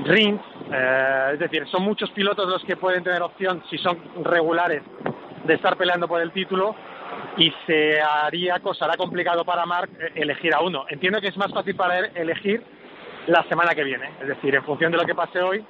Rins, 0.05 0.41
eh, 0.73 1.31
es 1.35 1.39
decir, 1.39 1.67
son 1.69 1.83
muchos 1.83 2.11
pilotos 2.11 2.49
los 2.49 2.65
que 2.65 2.77
pueden 2.77 3.03
tener 3.03 3.21
opción, 3.23 3.63
si 3.69 3.79
son 3.79 3.99
regulares, 4.25 4.83
de 5.45 5.55
estar 5.55 5.77
peleando 5.77 6.07
por 6.07 6.21
el 6.21 6.33
título 6.33 6.75
y 7.37 7.53
se 7.67 8.01
haría, 8.01 8.61
cosa, 8.61 8.85
hará 8.85 8.97
complicado 8.97 9.45
para 9.45 9.67
Mark 9.67 9.91
eh, 9.99 10.13
elegir 10.15 10.55
a 10.55 10.61
uno. 10.61 10.85
Entiendo 10.89 11.21
que 11.21 11.29
es 11.29 11.37
más 11.37 11.53
fácil 11.53 11.75
para 11.75 11.99
él 11.99 12.11
elegir 12.15 12.63
la 13.27 13.45
semana 13.45 13.75
que 13.75 13.85
viene, 13.85 14.11
es 14.21 14.29
decir, 14.29 14.55
en 14.55 14.65
función 14.65 14.91
de 14.91 14.99
lo 14.99 15.05
que 15.05 15.15
pase 15.15 15.41
hoy, 15.41 15.65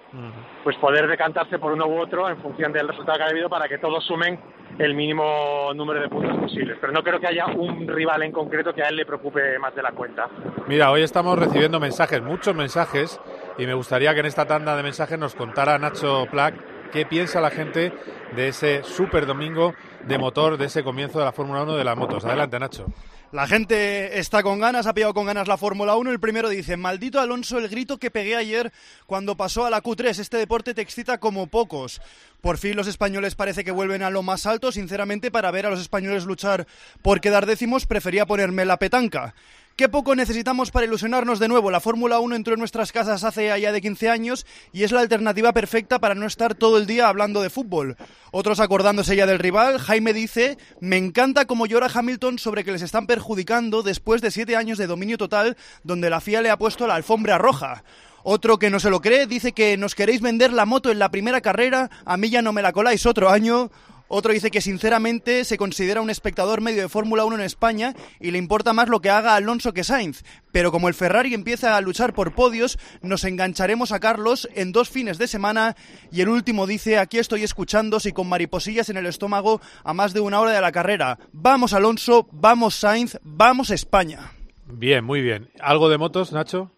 pues 0.63 0.77
poder 0.77 1.09
decantarse 1.09 1.59
por 1.59 1.73
uno 1.73 1.87
u 1.87 1.99
otro 1.99 2.29
en 2.29 2.39
función 2.39 2.73
del 2.73 2.89
resultado 2.89 3.19
que 3.19 3.25
haya 3.25 3.33
habido 3.33 3.49
para 3.49 3.69
que 3.69 3.79
todos 3.79 4.05
sumen 4.05 4.39
el 4.79 4.95
mínimo 4.95 5.73
número 5.75 6.01
de 6.01 6.09
puntos 6.09 6.39
posibles. 6.39 6.79
Pero 6.81 6.93
no 6.93 7.03
creo 7.03 7.19
que 7.19 7.27
haya 7.27 7.47
un 7.47 7.87
rival 7.89 8.23
en 8.23 8.33
concreto 8.33 8.73
que 8.73 8.83
a 8.83 8.89
él 8.89 8.97
le 8.97 9.05
preocupe 9.05 9.59
más 9.59 9.75
de 9.75 9.83
la 9.83 9.91
cuenta. 9.93 10.29
Mira, 10.69 10.91
hoy 10.91 11.03
estamos 11.03 11.39
recibiendo 11.39 11.81
mensajes, 11.81 12.23
muchos 12.23 12.55
mensajes, 12.55 13.21
y 13.59 13.67
me 13.67 13.75
gustaría 13.75 14.15
que 14.15 14.21
en 14.21 14.27
esta 14.27 14.47
tanda 14.47 14.77
de 14.77 14.83
mensajes 14.83 15.19
nos 15.19 15.35
contara 15.35 15.77
Nacho 15.79 16.27
Plack 16.31 16.55
qué 16.91 17.07
piensa 17.07 17.41
la 17.41 17.51
gente 17.51 17.93
de 18.35 18.49
ese 18.49 18.83
super 18.83 19.27
domingo 19.27 19.75
de 20.07 20.19
motor, 20.19 20.57
de 20.57 20.67
ese 20.67 20.83
comienzo 20.83 21.19
de 21.19 21.25
la 21.25 21.33
Fórmula 21.33 21.63
1 21.63 21.77
de 21.77 21.85
las 21.85 21.97
motos. 21.97 22.25
Adelante, 22.25 22.59
Nacho. 22.59 22.87
La 23.33 23.47
gente 23.47 24.19
está 24.19 24.43
con 24.43 24.59
ganas, 24.59 24.89
ha 24.89 24.93
pillado 24.93 25.15
con 25.15 25.25
ganas 25.25 25.47
la 25.47 25.57
Fórmula 25.57 25.95
1. 25.95 26.11
El 26.11 26.19
primero 26.19 26.49
dice, 26.49 26.77
maldito 26.77 27.21
Alonso, 27.21 27.59
el 27.59 27.69
grito 27.69 27.99
que 27.99 28.11
pegué 28.11 28.35
ayer 28.35 28.73
cuando 29.07 29.37
pasó 29.37 29.65
a 29.65 29.71
la 29.71 29.85
Q3. 29.85 30.19
Este 30.19 30.37
deporte 30.37 30.75
te 30.75 30.83
excita 30.83 31.19
como 31.19 31.47
pocos. 31.47 32.03
Por 32.41 32.59
fin 32.59 32.75
los 32.75 32.89
españoles 32.89 33.37
parece 33.37 33.63
que 33.63 33.71
vuelven 33.71 34.03
a 34.03 34.11
lo 34.11 34.25
más 34.25 34.47
alto. 34.47 34.73
Sinceramente, 34.73 35.31
para 35.31 35.53
ver 35.53 35.67
a 35.67 35.71
los 35.71 35.81
españoles 35.81 36.25
luchar 36.25 36.67
por 37.03 37.21
quedar 37.21 37.47
décimos, 37.47 37.87
prefería 37.87 38.27
ponerme 38.27 38.65
la 38.65 38.79
petanca. 38.79 39.35
Qué 39.81 39.89
poco 39.89 40.15
necesitamos 40.15 40.71
para 40.71 40.85
ilusionarnos 40.85 41.39
de 41.39 41.49
nuevo. 41.49 41.71
La 41.71 41.81
Fórmula 41.81 42.21
1 42.21 42.37
entró 42.37 42.53
en 42.53 42.59
nuestras 42.59 42.93
casas 42.93 43.25
hace 43.25 43.51
allá 43.51 43.73
de 43.73 43.81
15 43.81 44.11
años 44.11 44.45
y 44.75 44.83
es 44.83 44.93
la 44.93 45.01
alternativa 45.01 45.55
perfecta 45.55 45.99
para 45.99 46.15
no 46.15 46.27
estar 46.27 46.55
todo 46.55 46.77
el 46.77 46.85
día 46.85 47.09
hablando 47.09 47.41
de 47.41 47.49
fútbol. 47.49 47.97
Otros 48.31 48.61
acordándose 48.61 49.17
ya 49.17 49.25
del 49.25 49.39
rival, 49.39 49.79
Jaime 49.79 50.13
dice, 50.13 50.59
me 50.83 50.99
encanta 50.99 51.47
cómo 51.47 51.65
llora 51.65 51.89
Hamilton 51.91 52.39
sobre 52.39 52.63
que 52.63 52.73
les 52.73 52.83
están 52.83 53.07
perjudicando 53.07 53.83
después 53.83 54.21
de 54.21 54.31
siete 54.31 54.55
años 54.55 54.77
de 54.77 54.87
dominio 54.87 55.17
total 55.17 55.57
donde 55.83 56.11
la 56.11 56.21
FIA 56.21 56.43
le 56.43 56.51
ha 56.51 56.59
puesto 56.59 56.87
la 56.87 56.97
alfombra 56.97 57.39
roja. 57.39 57.83
Otro 58.23 58.59
que 58.59 58.69
no 58.69 58.81
se 58.81 58.91
lo 58.91 59.01
cree 59.01 59.27
dice 59.27 59.53
que 59.53 59.79
nos 59.79 59.95
queréis 59.95 60.21
vender 60.21 60.53
la 60.53 60.67
moto 60.67 60.91
en 60.91 60.99
la 60.99 61.11
primera 61.11 61.41
carrera, 61.41 61.89
a 62.05 62.19
mí 62.19 62.29
ya 62.29 62.43
no 62.43 62.53
me 62.53 62.61
la 62.61 62.73
coláis 62.73 63.07
otro 63.07 63.31
año. 63.31 63.71
Otro 64.13 64.33
dice 64.33 64.51
que 64.51 64.61
sinceramente 64.61 65.45
se 65.45 65.57
considera 65.57 66.01
un 66.01 66.11
espectador 66.11 66.61
medio 66.61 66.83
de 66.83 66.89
Fórmula 66.89 67.25
1 67.25 67.37
en 67.37 67.43
España 67.43 67.95
y 68.19 68.31
le 68.31 68.39
importa 68.39 68.73
más 68.73 68.89
lo 68.89 69.01
que 69.01 69.11
haga 69.11 69.37
Alonso 69.37 69.73
que 69.73 69.85
Sainz. 69.85 70.25
Pero 70.53 70.73
como 70.73 70.89
el 70.89 70.95
Ferrari 70.95 71.33
empieza 71.33 71.77
a 71.77 71.81
luchar 71.81 72.13
por 72.13 72.35
podios, 72.35 72.79
nos 73.03 73.25
engancharemos 73.25 73.93
a 73.93 74.01
Carlos 74.01 74.49
en 74.55 74.73
dos 74.73 74.91
fines 74.91 75.19
de 75.19 75.29
semana. 75.29 75.77
Y 76.11 76.23
el 76.23 76.29
último 76.29 76.67
dice, 76.67 76.99
aquí 76.99 77.19
estoy 77.19 77.45
escuchando 77.45 77.91
y 78.05 78.13
con 78.13 78.29
mariposillas 78.29 78.89
en 78.89 78.97
el 78.97 79.07
estómago 79.07 79.61
a 79.85 79.95
más 79.95 80.13
de 80.13 80.21
una 80.21 80.41
hora 80.41 80.53
de 80.53 80.61
la 80.61 80.73
carrera. 80.73 81.19
Vamos 81.33 81.73
Alonso, 81.73 82.29
vamos 82.33 82.75
Sainz, 82.75 83.19
vamos 83.23 83.71
España. 83.71 84.33
Bien, 84.67 85.05
muy 85.05 85.23
bien. 85.23 85.51
¿Algo 85.61 85.89
de 85.89 85.99
motos, 85.99 86.33
Nacho? 86.33 86.73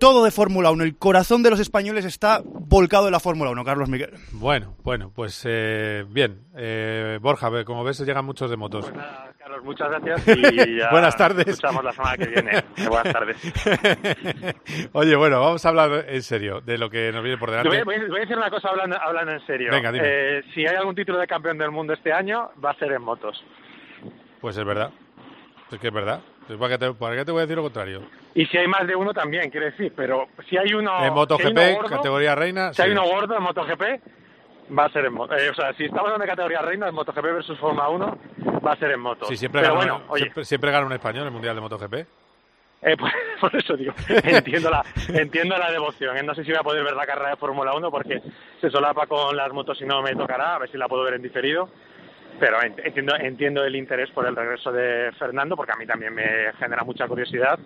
Todo 0.00 0.24
de 0.24 0.30
Fórmula 0.30 0.70
1. 0.70 0.82
El 0.82 0.96
corazón 0.96 1.42
de 1.42 1.50
los 1.50 1.60
españoles 1.60 2.06
está 2.06 2.40
volcado 2.42 3.06
en 3.06 3.12
la 3.12 3.20
Fórmula 3.20 3.50
1, 3.50 3.64
Carlos 3.64 3.88
Miguel. 3.90 4.12
Bueno, 4.32 4.74
bueno, 4.82 5.12
pues 5.14 5.42
eh, 5.46 6.06
bien. 6.08 6.46
Eh, 6.56 7.18
Borja, 7.20 7.50
como 7.64 7.84
ves, 7.84 8.00
llegan 8.00 8.24
muchos 8.24 8.48
de 8.50 8.56
motos. 8.56 8.86
Pues 8.86 8.96
nada, 8.96 9.30
Carlos, 9.38 9.62
muchas 9.62 9.90
gracias 9.90 10.38
y 10.52 10.78
ya 10.78 10.90
Buenas 10.90 11.14
tardes. 11.18 11.46
escuchamos 11.48 11.84
la 11.84 11.92
semana 11.92 12.16
que 12.16 12.26
viene. 12.28 12.64
Buenas 12.88 13.12
tardes. 13.12 13.36
Oye, 14.92 15.14
bueno, 15.16 15.38
vamos 15.38 15.66
a 15.66 15.68
hablar 15.68 16.06
en 16.08 16.22
serio 16.22 16.62
de 16.62 16.78
lo 16.78 16.88
que 16.88 17.12
nos 17.12 17.22
viene 17.22 17.36
por 17.36 17.50
Te 17.50 17.56
delante. 17.56 17.84
Voy, 17.84 17.98
voy- 17.98 18.08
voy 18.08 18.18
a 18.18 18.20
decir 18.22 18.38
una 18.38 18.48
cosa 18.50 18.70
hablando, 18.70 18.96
hablando 18.98 19.32
en 19.32 19.46
serio. 19.46 19.70
Venga, 19.70 19.92
dime. 19.92 20.06
Eh, 20.08 20.42
si 20.54 20.66
hay 20.66 20.76
algún 20.76 20.94
título 20.94 21.18
de 21.18 21.26
campeón 21.26 21.58
del 21.58 21.70
mundo 21.72 21.92
este 21.92 22.10
año, 22.10 22.50
va 22.64 22.70
a 22.70 22.74
ser 22.78 22.90
en 22.92 23.02
motos. 23.02 23.44
Pues 24.40 24.56
es 24.56 24.64
verdad. 24.64 24.90
Es 25.70 25.78
que 25.78 25.88
es 25.88 25.94
verdad. 25.94 26.20
Entonces, 26.40 26.56
¿Para 26.56 26.78
qué, 26.78 26.78
te, 26.86 26.94
para 26.94 27.16
qué 27.16 27.24
te 27.26 27.32
voy 27.32 27.40
a 27.40 27.42
decir 27.42 27.56
lo 27.56 27.62
contrario? 27.64 28.00
Y 28.34 28.46
si 28.46 28.56
hay 28.58 28.68
más 28.68 28.86
de 28.86 28.94
uno 28.94 29.12
también, 29.12 29.50
quiero 29.50 29.66
decir. 29.66 29.92
Pero 29.96 30.28
si 30.48 30.56
hay 30.56 30.72
uno. 30.74 30.92
en 30.98 30.98
si 31.00 31.04
hay 31.04 31.10
MotoGP, 31.10 31.46
uno 31.56 31.74
gordo, 31.76 31.88
categoría 31.96 32.34
reina. 32.34 32.72
Si 32.72 32.82
hay 32.82 32.92
uno 32.92 33.04
gordo 33.04 33.36
en 33.36 33.42
MotoGP, 33.42 33.82
va 34.78 34.84
a 34.84 34.88
ser 34.90 35.04
en 35.06 35.12
moto. 35.14 35.36
Eh, 35.36 35.50
o 35.50 35.54
sea, 35.54 35.72
si 35.74 35.84
estamos 35.84 36.04
hablando 36.04 36.22
de 36.24 36.30
categoría 36.30 36.62
reina, 36.62 36.88
en 36.88 36.94
MotoGP 36.94 37.22
versus 37.24 37.58
Fórmula 37.58 37.88
1, 37.88 38.18
va 38.64 38.72
a 38.72 38.76
ser 38.76 38.92
en 38.92 39.00
moto. 39.00 39.26
Sí, 39.26 39.36
siempre, 39.36 39.62
Pero 39.62 39.74
gana, 39.76 39.92
bueno, 39.94 40.04
oye, 40.10 40.22
siempre, 40.24 40.44
siempre 40.44 40.70
gana 40.70 40.86
un 40.86 40.92
español 40.92 41.22
en 41.22 41.26
el 41.28 41.32
Mundial 41.32 41.54
de 41.56 41.60
MotoGP. 41.60 41.94
eh, 41.94 42.06
pues, 42.98 43.12
por 43.40 43.56
eso 43.56 43.76
digo, 43.76 43.92
entiendo 44.22 44.70
la, 44.70 44.84
entiendo 45.08 45.58
la 45.58 45.70
devoción. 45.72 46.16
eh. 46.16 46.22
No 46.22 46.32
sé 46.36 46.44
si 46.44 46.50
voy 46.50 46.60
a 46.60 46.62
poder 46.62 46.84
ver 46.84 46.94
la 46.94 47.06
carrera 47.06 47.30
de 47.30 47.36
Fórmula 47.36 47.74
1 47.74 47.90
porque 47.90 48.22
se 48.60 48.70
solapa 48.70 49.06
con 49.08 49.36
las 49.36 49.52
motos 49.52 49.80
y 49.82 49.86
no 49.86 50.02
me 50.02 50.14
tocará, 50.14 50.54
a 50.54 50.58
ver 50.60 50.70
si 50.70 50.78
la 50.78 50.86
puedo 50.88 51.02
ver 51.02 51.14
en 51.14 51.22
diferido. 51.22 51.68
Pero 52.38 52.58
ent- 52.60 52.80
entiendo, 52.84 53.16
entiendo 53.16 53.64
el 53.64 53.74
interés 53.76 54.08
por 54.12 54.24
el 54.24 54.34
regreso 54.36 54.70
de 54.72 55.10
Fernando, 55.18 55.56
porque 55.56 55.72
a 55.72 55.76
mí 55.76 55.84
también 55.84 56.14
me 56.14 56.52
genera 56.58 56.84
mucha 56.84 57.06
curiosidad 57.08 57.58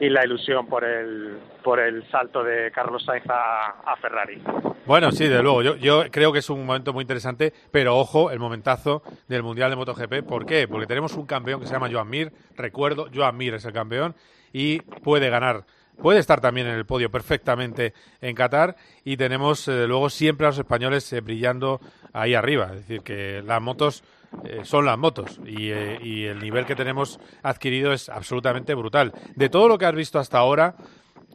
y 0.00 0.08
la 0.08 0.24
ilusión 0.24 0.66
por 0.66 0.84
el, 0.84 1.38
por 1.62 1.80
el 1.80 2.08
salto 2.10 2.42
de 2.42 2.70
Carlos 2.72 3.04
Sainz 3.04 3.24
a, 3.28 3.80
a 3.84 3.96
Ferrari. 3.96 4.42
Bueno, 4.86 5.10
sí, 5.12 5.28
de 5.28 5.42
luego. 5.42 5.62
Yo, 5.62 5.76
yo 5.76 6.04
creo 6.10 6.32
que 6.32 6.40
es 6.40 6.50
un 6.50 6.66
momento 6.66 6.92
muy 6.92 7.02
interesante, 7.02 7.52
pero 7.70 7.96
ojo, 7.96 8.30
el 8.30 8.38
momentazo 8.38 9.02
del 9.28 9.42
Mundial 9.42 9.70
de 9.70 9.76
MotoGP. 9.76 10.26
¿Por 10.26 10.44
qué? 10.46 10.68
Porque 10.68 10.86
tenemos 10.86 11.14
un 11.14 11.26
campeón 11.26 11.60
que 11.60 11.66
se 11.66 11.72
llama 11.72 11.88
Joan 11.90 12.08
Mir. 12.08 12.32
Recuerdo, 12.56 13.08
Joan 13.14 13.36
Mir 13.36 13.54
es 13.54 13.64
el 13.64 13.72
campeón 13.72 14.14
y 14.52 14.80
puede 14.80 15.30
ganar. 15.30 15.64
Puede 16.00 16.18
estar 16.18 16.40
también 16.40 16.66
en 16.66 16.74
el 16.74 16.86
podio 16.86 17.10
perfectamente 17.10 17.94
en 18.20 18.34
Qatar 18.34 18.76
y 19.04 19.16
tenemos 19.16 19.68
eh, 19.68 19.86
luego 19.86 20.10
siempre 20.10 20.46
a 20.46 20.50
los 20.50 20.58
españoles 20.58 21.12
eh, 21.12 21.20
brillando 21.20 21.80
ahí 22.12 22.34
arriba. 22.34 22.66
Es 22.72 22.80
decir, 22.80 23.02
que 23.02 23.42
las 23.42 23.62
motos 23.62 24.02
eh, 24.42 24.64
son 24.64 24.84
las 24.86 24.98
motos 24.98 25.40
y, 25.46 25.70
eh, 25.70 25.98
y 26.02 26.24
el 26.24 26.40
nivel 26.40 26.66
que 26.66 26.74
tenemos 26.74 27.20
adquirido 27.42 27.92
es 27.92 28.08
absolutamente 28.08 28.74
brutal. 28.74 29.12
De 29.36 29.48
todo 29.48 29.68
lo 29.68 29.78
que 29.78 29.86
has 29.86 29.94
visto 29.94 30.18
hasta 30.18 30.38
ahora, 30.38 30.74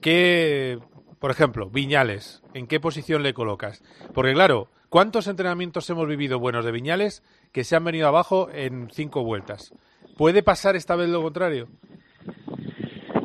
¿qué, 0.02 0.80
por 1.20 1.32
ejemplo, 1.32 1.70
Viñales, 1.70 2.42
¿en 2.54 2.68
qué 2.68 2.80
posición 2.80 3.24
le 3.24 3.34
colocas? 3.34 3.82
Porque 4.14 4.34
claro, 4.34 4.70
¿cuántos 4.90 5.28
entrenamientos 5.28 5.90
hemos 5.90 6.08
vivido 6.08 6.40
buenos 6.40 6.66
de 6.66 6.72
Viñales 6.72 7.24
que 7.52 7.64
se 7.64 7.76
han 7.76 7.84
venido 7.84 8.08
abajo 8.08 8.50
en 8.52 8.90
cinco 8.92 9.24
vueltas? 9.24 9.74
¿Puede 10.18 10.44
pasar 10.44 10.76
esta 10.76 10.96
vez 10.96 11.10
lo 11.10 11.22
contrario? 11.22 11.68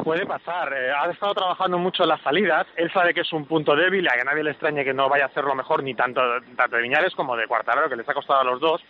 Puede 0.04 0.26
pasar. 0.26 0.70
eh, 0.74 0.92
ha 0.92 1.10
estado 1.10 1.32
trabajando 1.32 1.78
mucho 1.78 2.02
en 2.02 2.10
las 2.10 2.20
salidas. 2.20 2.66
Él 2.76 2.92
sabe 2.92 3.14
que 3.14 3.22
es 3.22 3.32
un 3.32 3.46
punto 3.46 3.74
débil 3.74 4.04
y 4.04 4.08
a 4.08 4.18
que 4.18 4.24
nadie 4.24 4.44
le 4.44 4.50
extrañe 4.50 4.84
que 4.84 4.92
no 4.92 5.08
vaya 5.08 5.24
a 5.24 5.28
hacerlo 5.28 5.54
mejor 5.54 5.82
ni 5.82 5.94
tanto, 5.94 6.20
de 6.20 6.82
Viñales 6.82 7.14
como 7.14 7.34
de 7.36 7.46
Cuartararo, 7.46 7.88
que 7.88 7.96
les 7.96 8.06
ha 8.06 8.12
costado 8.12 8.40
a 8.40 8.44
los 8.44 8.60
dos. 8.60 8.82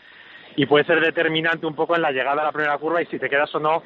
Y 0.57 0.67
puede 0.67 0.85
ser 0.85 1.01
determinante 1.01 1.67
un 1.67 1.75
poco 1.77 1.95
en 1.95 2.03
la 2.03 2.11
llegada 2.11 2.43
a 2.43 2.47
la 2.47 2.53
primera 2.53 2.77
curva 2.79 3.01
y 3.01 3.07
si 3.07 3.19
te 3.19 3.31
quedas 3.31 3.55
o 3.55 3.61
no 3.61 3.83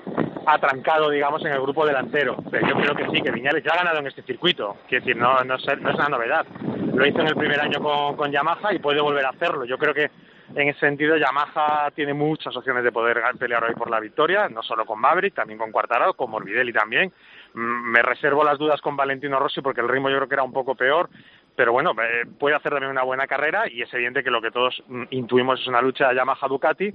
atrancado, 0.47 1.11
digamos, 1.11 1.45
en 1.45 1.53
el 1.53 1.61
grupo 1.61 1.87
delantero. 1.87 2.37
Pero 2.51 2.67
yo 2.67 2.75
creo 2.77 2.95
que 2.95 3.07
sí, 3.11 3.23
que 3.23 3.31
Viñales 3.31 3.63
ya 3.63 3.73
ha 3.73 3.77
ganado 3.77 3.99
en 3.99 4.07
este 4.07 4.23
circuito. 4.23 4.79
Quiero 4.89 5.05
decir, 5.05 5.21
no, 5.21 5.45
no, 5.45 5.57
es, 5.57 5.67
no 5.81 5.91
es 5.91 5.97
una 5.97 6.09
novedad. 6.09 6.47
Lo 6.95 7.07
hizo 7.07 7.21
en 7.21 7.29
el 7.29 7.37
primer 7.37 7.61
año 7.61 7.79
con, 7.81 8.17
con 8.17 8.33
Yamaha 8.33 8.73
y 8.73 8.79
puede 8.79 9.03
volver 9.03 9.27
a 9.27 9.31
hacerlo. 9.31 9.67
Yo 9.67 9.77
creo 9.77 9.93
que 9.93 10.11
en 10.55 10.69
ese 10.69 10.81
sentido 10.81 11.17
Yamaha 11.17 11.91
tiene 11.95 12.15
muchas 12.15 12.57
opciones 12.57 12.83
de 12.85 12.93
poder 12.93 13.21
pelear 13.39 13.65
hoy 13.65 13.75
por 13.75 13.91
la 13.91 14.01
victoria, 14.01 14.49
no 14.49 14.63
solo 14.63 14.87
con 14.87 15.01
Maverick, 15.01 15.35
también 15.35 15.59
con 15.59 15.73
Quartararo, 15.73 16.15
con 16.15 16.31
Morbidelli 16.31 16.73
también. 16.73 17.13
Mm, 17.55 17.91
Me 17.91 18.03
reservo 18.03 18.45
las 18.45 18.59
dudas 18.59 18.81
con 18.81 18.97
Valentino 18.97 19.39
Rossi 19.39 19.61
porque 19.61 19.81
el 19.81 19.89
ritmo 19.89 20.11
yo 20.11 20.17
creo 20.17 20.29
que 20.29 20.35
era 20.35 20.43
un 20.43 20.53
poco 20.53 20.75
peor, 20.75 21.09
pero 21.55 21.73
bueno, 21.73 21.93
eh, 22.01 22.25
puede 22.39 22.55
hacer 22.55 22.73
también 22.73 22.91
una 22.93 23.03
buena 23.03 23.27
carrera 23.27 23.69
y 23.69 23.83
es 23.83 23.93
evidente 23.93 24.23
que 24.23 24.31
lo 24.31 24.41
que 24.41 24.51
todos 24.51 24.83
mm, 24.87 25.05
intuimos 25.11 25.61
es 25.61 25.67
una 25.67 25.83
lucha 25.83 26.13
Yamaha-Ducati, 26.13 26.93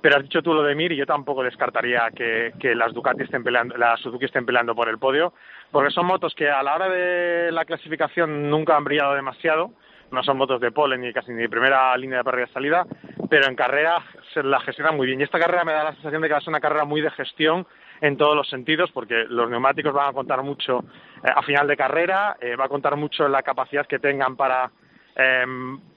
pero 0.00 0.16
has 0.16 0.22
dicho 0.22 0.42
tú 0.42 0.54
lo 0.54 0.62
de 0.62 0.74
Mir 0.74 0.92
y 0.92 0.96
yo 0.96 1.06
tampoco 1.06 1.42
descartaría 1.42 2.10
que, 2.14 2.52
que 2.58 2.74
las 2.74 2.92
Ducati 2.92 3.22
estén 3.24 3.44
peleando, 3.44 3.76
las 3.76 4.00
Suzuki 4.00 4.24
estén 4.24 4.46
peleando 4.46 4.74
por 4.74 4.88
el 4.88 4.98
podio, 4.98 5.32
porque 5.70 5.90
son 5.90 6.06
motos 6.06 6.34
que 6.34 6.48
a 6.48 6.62
la 6.62 6.74
hora 6.74 6.88
de 6.88 7.52
la 7.52 7.64
clasificación 7.64 8.48
nunca 8.48 8.76
han 8.76 8.84
brillado 8.84 9.14
demasiado, 9.14 9.72
no 10.10 10.22
son 10.22 10.36
motos 10.36 10.60
de 10.60 10.70
pole 10.70 10.98
ni 10.98 11.12
casi 11.12 11.32
ni 11.32 11.42
de 11.42 11.48
primera 11.48 11.96
línea 11.96 12.18
de 12.18 12.24
parrilla 12.24 12.52
salida, 12.52 12.86
pero 13.28 13.46
en 13.46 13.56
carrera 13.56 14.02
se 14.32 14.42
la 14.42 14.60
gestionan 14.60 14.96
muy 14.96 15.06
bien. 15.06 15.20
Y 15.20 15.24
esta 15.24 15.38
carrera 15.38 15.64
me 15.64 15.72
da 15.72 15.84
la 15.84 15.92
sensación 15.92 16.22
de 16.22 16.28
que 16.28 16.32
va 16.32 16.38
a 16.38 16.42
ser 16.42 16.50
una 16.50 16.60
carrera 16.60 16.84
muy 16.84 17.00
de 17.00 17.10
gestión 17.10 17.66
en 18.00 18.16
todos 18.16 18.36
los 18.36 18.48
sentidos, 18.48 18.90
porque 18.92 19.24
los 19.28 19.50
neumáticos 19.50 19.92
van 19.92 20.10
a 20.10 20.12
contar 20.12 20.42
mucho 20.42 20.84
eh, 21.24 21.30
a 21.34 21.42
final 21.42 21.66
de 21.66 21.76
carrera, 21.76 22.36
eh, 22.40 22.56
va 22.56 22.66
a 22.66 22.68
contar 22.68 22.96
mucho 22.96 23.26
la 23.28 23.42
capacidad 23.42 23.86
que 23.86 23.98
tengan 23.98 24.36
para 24.36 24.70
eh, 25.16 25.44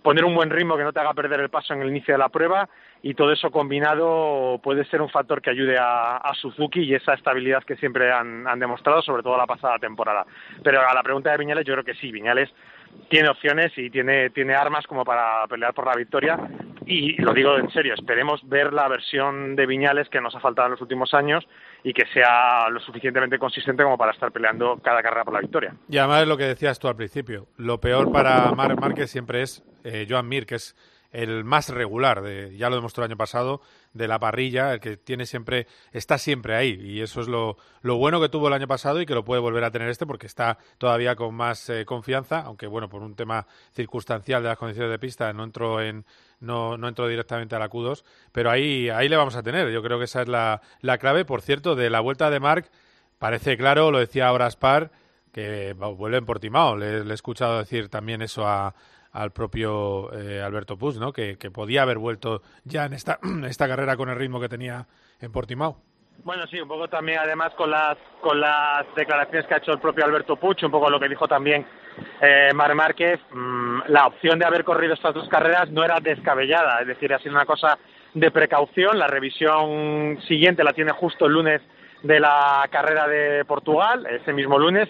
poner 0.01 0.23
un 0.23 0.33
buen 0.33 0.49
ritmo 0.49 0.77
que 0.77 0.83
no 0.83 0.93
te 0.93 0.99
haga 1.01 1.13
perder 1.13 1.41
el 1.41 1.49
paso 1.49 1.73
en 1.73 1.81
el 1.81 1.89
inicio 1.89 2.13
de 2.13 2.19
la 2.19 2.29
prueba 2.29 2.69
y 3.01 3.13
todo 3.13 3.31
eso 3.31 3.51
combinado 3.51 4.59
puede 4.63 4.85
ser 4.85 5.01
un 5.01 5.09
factor 5.09 5.41
que 5.41 5.49
ayude 5.49 5.77
a, 5.77 6.17
a 6.17 6.33
Suzuki 6.35 6.81
y 6.81 6.95
esa 6.95 7.13
estabilidad 7.13 7.63
que 7.63 7.75
siempre 7.75 8.11
han, 8.11 8.47
han 8.47 8.59
demostrado, 8.59 9.01
sobre 9.01 9.23
todo 9.23 9.37
la 9.37 9.45
pasada 9.45 9.77
temporada. 9.77 10.25
Pero 10.63 10.81
a 10.87 10.93
la 10.93 11.03
pregunta 11.03 11.31
de 11.31 11.37
Viñales, 11.37 11.65
yo 11.65 11.73
creo 11.73 11.85
que 11.85 11.95
sí, 11.95 12.11
Viñales 12.11 12.49
tiene 13.09 13.29
opciones 13.29 13.71
y 13.77 13.89
tiene, 13.89 14.29
tiene 14.29 14.55
armas 14.55 14.85
como 14.87 15.03
para 15.03 15.45
pelear 15.47 15.73
por 15.73 15.85
la 15.85 15.95
victoria. 15.95 16.37
Y 16.85 17.21
lo 17.21 17.33
digo 17.33 17.55
en 17.57 17.69
serio, 17.71 17.93
esperemos 17.93 18.41
ver 18.47 18.73
la 18.73 18.87
versión 18.87 19.55
de 19.55 19.65
Viñales 19.65 20.09
que 20.09 20.21
nos 20.21 20.35
ha 20.35 20.39
faltado 20.39 20.67
en 20.67 20.71
los 20.71 20.81
últimos 20.81 21.13
años 21.13 21.47
y 21.83 21.93
que 21.93 22.05
sea 22.13 22.67
lo 22.69 22.79
suficientemente 22.79 23.37
consistente 23.37 23.83
como 23.83 23.97
para 23.97 24.11
estar 24.11 24.31
peleando 24.31 24.79
cada 24.83 25.03
carrera 25.03 25.23
por 25.23 25.33
la 25.33 25.41
victoria. 25.41 25.75
Y 25.87 25.97
además 25.97 26.23
es 26.23 26.27
lo 26.27 26.37
que 26.37 26.45
decías 26.45 26.79
tú 26.79 26.87
al 26.87 26.95
principio. 26.95 27.47
Lo 27.57 27.79
peor 27.79 28.11
para 28.11 28.51
Marc 28.53 28.79
Márquez 28.79 29.11
siempre 29.11 29.43
es 29.43 29.63
eh, 29.83 30.07
Joan 30.09 30.27
Mir, 30.27 30.45
que 30.45 30.55
es 30.55 30.75
el 31.11 31.43
más 31.43 31.69
regular, 31.69 32.21
de, 32.21 32.55
ya 32.55 32.69
lo 32.69 32.75
demostró 32.75 33.03
el 33.03 33.11
año 33.11 33.17
pasado, 33.17 33.61
de 33.93 34.07
la 34.07 34.19
parrilla, 34.19 34.73
el 34.73 34.79
que 34.79 34.97
tiene 34.97 35.25
siempre, 35.25 35.67
está 35.91 36.17
siempre 36.17 36.55
ahí. 36.55 36.79
Y 36.79 37.01
eso 37.01 37.21
es 37.21 37.27
lo, 37.27 37.57
lo 37.81 37.97
bueno 37.97 38.21
que 38.21 38.29
tuvo 38.29 38.47
el 38.47 38.53
año 38.53 38.67
pasado 38.67 39.01
y 39.01 39.05
que 39.05 39.15
lo 39.15 39.23
puede 39.23 39.41
volver 39.41 39.63
a 39.63 39.71
tener 39.71 39.89
este 39.89 40.05
porque 40.05 40.27
está 40.27 40.59
todavía 40.77 41.15
con 41.15 41.33
más 41.33 41.69
eh, 41.69 41.85
confianza, 41.85 42.41
aunque 42.41 42.67
bueno, 42.67 42.89
por 42.89 43.01
un 43.01 43.15
tema 43.15 43.47
circunstancial 43.73 44.43
de 44.43 44.49
las 44.49 44.57
condiciones 44.57 44.91
de 44.91 44.99
pista 44.99 45.33
no 45.33 45.43
entró 45.43 45.81
en, 45.81 46.05
no, 46.39 46.77
no 46.77 46.87
entró 46.87 47.07
directamente 47.07 47.55
a 47.55 47.59
la 47.59 47.69
Q2, 47.69 48.03
pero 48.31 48.51
ahí, 48.51 48.89
ahí 48.89 49.09
le 49.09 49.17
vamos 49.17 49.35
a 49.35 49.43
tener. 49.43 49.71
Yo 49.71 49.81
creo 49.81 49.97
que 49.97 50.05
esa 50.05 50.21
es 50.21 50.27
la, 50.27 50.61
la 50.81 50.97
clave. 50.99 51.25
Por 51.25 51.41
cierto, 51.41 51.75
de 51.75 51.89
la 51.89 52.01
vuelta 52.01 52.29
de 52.29 52.39
Marc, 52.39 52.69
parece 53.17 53.57
claro, 53.57 53.91
lo 53.91 53.99
decía 53.99 54.27
ahora 54.27 54.49
Spar, 54.51 54.91
que 55.31 55.73
vuelve 55.73 56.17
en 56.17 56.25
Portimao. 56.25 56.75
Le, 56.77 57.03
le, 57.03 57.11
he 57.11 57.13
escuchado 57.15 57.57
decir 57.57 57.89
también 57.89 58.21
eso 58.21 58.47
a, 58.47 58.75
al 59.11 59.31
propio 59.31 60.13
eh, 60.13 60.41
Alberto 60.41 60.77
Puig, 60.77 60.99
¿no? 60.99 61.11
Que, 61.11 61.37
que, 61.37 61.51
podía 61.51 61.81
haber 61.81 61.97
vuelto 61.97 62.41
ya 62.63 62.85
en 62.85 62.93
esta, 62.93 63.19
esta 63.47 63.67
carrera 63.67 63.97
con 63.97 64.09
el 64.09 64.15
ritmo 64.15 64.39
que 64.39 64.49
tenía 64.49 64.87
en 65.19 65.31
Portimao. 65.31 65.77
Bueno, 66.23 66.45
sí, 66.47 66.59
un 66.59 66.67
poco 66.67 66.87
también 66.89 67.19
además 67.19 67.53
con 67.55 67.71
las, 67.71 67.97
con 68.21 68.39
las 68.39 68.85
declaraciones 68.95 69.47
que 69.47 69.53
ha 69.53 69.57
hecho 69.57 69.71
el 69.71 69.79
propio 69.79 70.03
Alberto 70.03 70.35
Puig, 70.35 70.57
un 70.63 70.71
poco 70.71 70.89
lo 70.89 70.99
que 70.99 71.07
dijo 71.07 71.27
también 71.27 71.65
eh, 72.21 72.51
Mar 72.53 72.75
Márquez, 72.75 73.19
mmm, 73.31 73.79
la 73.87 74.07
opción 74.07 74.37
de 74.37 74.45
haber 74.45 74.65
corrido 74.65 74.93
estas 74.93 75.13
dos 75.13 75.29
carreras 75.29 75.69
no 75.71 75.83
era 75.83 75.99
descabellada, 76.01 76.81
es 76.81 76.87
decir, 76.87 77.13
ha 77.13 77.19
sido 77.19 77.31
una 77.31 77.45
cosa 77.45 77.77
de 78.13 78.31
precaución, 78.31 78.99
la 78.99 79.07
revisión 79.07 80.19
siguiente 80.27 80.63
la 80.63 80.73
tiene 80.73 80.91
justo 80.91 81.25
el 81.25 81.33
lunes 81.33 81.61
de 82.03 82.19
la 82.19 82.67
carrera 82.69 83.07
de 83.07 83.45
Portugal, 83.45 84.05
ese 84.07 84.33
mismo 84.33 84.57
lunes, 84.57 84.89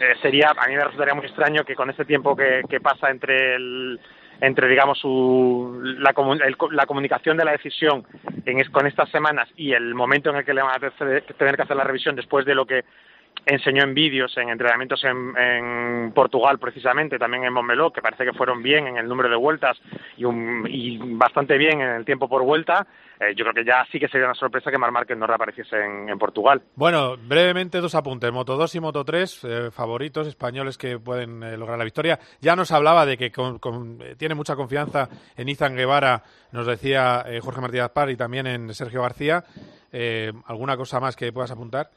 eh, 0.00 0.14
sería 0.20 0.50
a 0.56 0.66
mí 0.66 0.74
me 0.74 0.84
resultaría 0.84 1.14
muy 1.14 1.26
extraño 1.26 1.64
que 1.64 1.74
con 1.74 1.90
este 1.90 2.04
tiempo 2.04 2.36
que, 2.36 2.80
pasa 2.82 3.10
entre 3.10 3.54
el 3.54 4.00
entre 4.40 4.68
digamos 4.68 5.00
la, 5.02 6.14
el, 6.44 6.56
la, 6.72 6.86
comunicación 6.86 7.36
de 7.36 7.44
la 7.44 7.52
decisión 7.52 8.04
en, 8.44 8.62
con 8.70 8.86
estas 8.86 9.08
semanas 9.10 9.48
y 9.56 9.72
el 9.72 9.94
momento 9.94 10.30
en 10.30 10.36
el 10.36 10.44
que 10.44 10.52
le 10.52 10.62
van 10.62 10.76
a 10.76 10.90
tener 10.90 11.56
que 11.56 11.62
hacer 11.62 11.76
la 11.76 11.84
revisión 11.84 12.14
después 12.14 12.44
de 12.44 12.54
lo 12.54 12.66
que 12.66 12.84
enseñó 13.44 13.82
en 13.82 13.94
vídeos, 13.94 14.36
en 14.36 14.48
entrenamientos 14.48 15.02
en, 15.04 15.36
en, 15.36 16.12
Portugal 16.12 16.58
precisamente, 16.58 17.18
también 17.18 17.44
en 17.44 17.52
Montmeló, 17.52 17.92
que 17.92 18.00
parece 18.00 18.24
que 18.24 18.32
fueron 18.32 18.62
bien 18.62 18.86
en 18.86 18.96
el 18.96 19.08
número 19.08 19.28
de 19.28 19.36
vueltas 19.36 19.78
y, 20.16 20.24
un, 20.24 20.66
y 20.68 20.98
bastante 20.98 21.58
bien 21.58 21.80
en 21.80 21.90
el 21.90 22.04
tiempo 22.04 22.28
por 22.28 22.42
vuelta. 22.42 22.86
Eh, 23.18 23.34
yo 23.34 23.44
creo 23.44 23.54
que 23.54 23.64
ya 23.64 23.86
sí 23.90 23.98
que 23.98 24.08
sería 24.08 24.26
una 24.26 24.34
sorpresa 24.34 24.70
que 24.70 24.76
Mar 24.76 24.92
Márquez 24.92 25.16
no 25.16 25.26
reapareciese 25.26 25.76
en, 25.76 26.08
en, 26.08 26.18
Portugal. 26.18 26.62
Bueno, 26.74 27.16
brevemente 27.16 27.80
dos 27.80 27.94
apuntes. 27.94 28.30
Moto 28.30 28.56
2 28.56 28.74
y 28.74 28.80
Moto 28.80 29.04
3, 29.04 29.44
eh, 29.44 29.70
favoritos 29.70 30.26
españoles 30.26 30.76
que 30.76 30.98
pueden 30.98 31.42
eh, 31.42 31.56
lograr 31.56 31.78
la 31.78 31.84
victoria. 31.84 32.18
Ya 32.40 32.54
nos 32.56 32.72
hablaba 32.72 33.06
de 33.06 33.16
que 33.16 33.30
con, 33.30 33.58
con, 33.58 33.98
tiene 34.18 34.34
mucha 34.34 34.54
confianza 34.54 35.08
en 35.36 35.48
Izan 35.48 35.76
Guevara, 35.76 36.22
nos 36.52 36.66
decía 36.66 37.24
Jorge 37.42 37.60
Martínez 37.60 37.90
Par 37.90 38.10
y 38.10 38.16
también 38.16 38.46
en 38.46 38.74
Sergio 38.74 39.02
García. 39.02 39.44
¿Alguna 40.46 40.76
cosa 40.76 41.00
más 41.00 41.16
que 41.16 41.32
puedas 41.32 41.50
apuntar? 41.50 41.88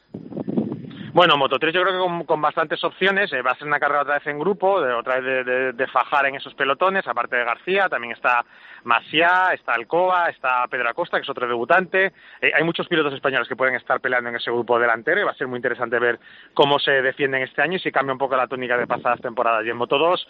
Bueno, 1.12 1.36
Moto 1.36 1.58
3 1.58 1.74
yo 1.74 1.82
creo 1.82 2.18
que 2.20 2.24
con, 2.24 2.40
bastantes 2.40 2.82
opciones. 2.84 3.32
Eh, 3.32 3.42
va 3.42 3.50
a 3.50 3.56
ser 3.56 3.66
una 3.66 3.80
carrera 3.80 4.02
otra 4.02 4.14
vez 4.14 4.26
en 4.28 4.38
grupo, 4.38 4.80
de, 4.80 4.92
otra 4.92 5.18
vez 5.18 5.74
de, 5.76 5.86
fajar 5.88 6.26
en 6.26 6.36
esos 6.36 6.54
pelotones, 6.54 7.06
aparte 7.08 7.34
de 7.34 7.44
García, 7.44 7.88
también 7.88 8.12
está 8.12 8.44
Masia, 8.84 9.52
está 9.52 9.74
Alcoba, 9.74 10.28
está 10.28 10.64
Pedro 10.68 10.88
Acosta, 10.88 11.16
que 11.16 11.24
es 11.24 11.28
otro 11.28 11.48
debutante. 11.48 12.12
Eh, 12.40 12.52
hay 12.54 12.62
muchos 12.62 12.86
pilotos 12.86 13.12
españoles 13.12 13.48
que 13.48 13.56
pueden 13.56 13.74
estar 13.74 14.00
peleando 14.00 14.30
en 14.30 14.36
ese 14.36 14.52
grupo 14.52 14.78
delantero 14.78 15.20
y 15.20 15.24
va 15.24 15.32
a 15.32 15.34
ser 15.34 15.48
muy 15.48 15.56
interesante 15.56 15.98
ver 15.98 16.20
cómo 16.54 16.78
se 16.78 17.02
defienden 17.02 17.42
este 17.42 17.60
año 17.60 17.76
y 17.76 17.80
si 17.80 17.90
cambia 17.90 18.12
un 18.12 18.18
poco 18.18 18.36
la 18.36 18.46
tónica 18.46 18.76
de 18.76 18.86
pasadas 18.86 19.20
temporadas. 19.20 19.66
Y 19.66 19.70
en 19.70 19.76
Moto 19.76 19.98
2, 19.98 20.28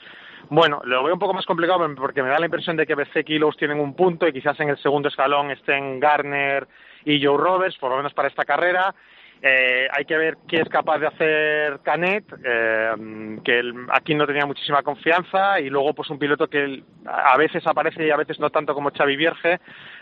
bueno, 0.49 0.81
lo 0.85 1.05
veo 1.05 1.12
un 1.12 1.20
poco 1.20 1.35
más 1.35 1.45
complicado 1.45 1.87
porque 1.95 2.22
me 2.22 2.31
da 2.31 2.39
la 2.39 2.47
impresión 2.47 2.76
de 2.78 2.87
que 2.87 2.95
BC 2.95 3.22
y 3.26 3.39
Lowe's 3.39 3.59
tienen 3.59 3.81
un 3.81 3.95
punto 3.95 4.26
y 4.26 4.33
quizás 4.33 4.59
en 4.61 4.70
el 4.70 4.78
segundo 4.78 5.11
escalón 5.11 5.51
estén 5.51 6.01
Garner 6.01 6.66
y 7.05 7.22
Joe 7.22 7.37
Roberts, 7.37 7.76
por 7.76 7.91
lo 7.91 7.99
menos 7.99 8.14
para 8.14 8.28
esta 8.28 8.47
carrera. 8.47 8.95
Eh, 9.43 9.88
hay 9.91 10.05
que 10.05 10.18
ver 10.18 10.36
qué 10.47 10.61
es 10.61 10.68
capaz 10.68 10.99
de 10.99 11.07
hacer 11.07 11.80
Canet, 11.82 12.24
eh, 12.45 13.38
que 13.43 13.59
él, 13.59 13.74
aquí 13.91 14.14
no 14.14 14.26
tenía 14.26 14.45
muchísima 14.45 14.82
confianza, 14.82 15.59
y 15.61 15.70
luego 15.70 15.95
pues 15.95 16.11
un 16.11 16.18
piloto 16.18 16.47
que 16.49 16.82
a 17.07 17.36
veces 17.38 17.66
aparece 17.66 18.07
y 18.07 18.11
a 18.11 18.16
veces 18.16 18.38
no 18.38 18.51
tanto 18.51 18.74
como 18.74 18.91
Xavi 18.91 19.16
Vierge, 19.16 19.59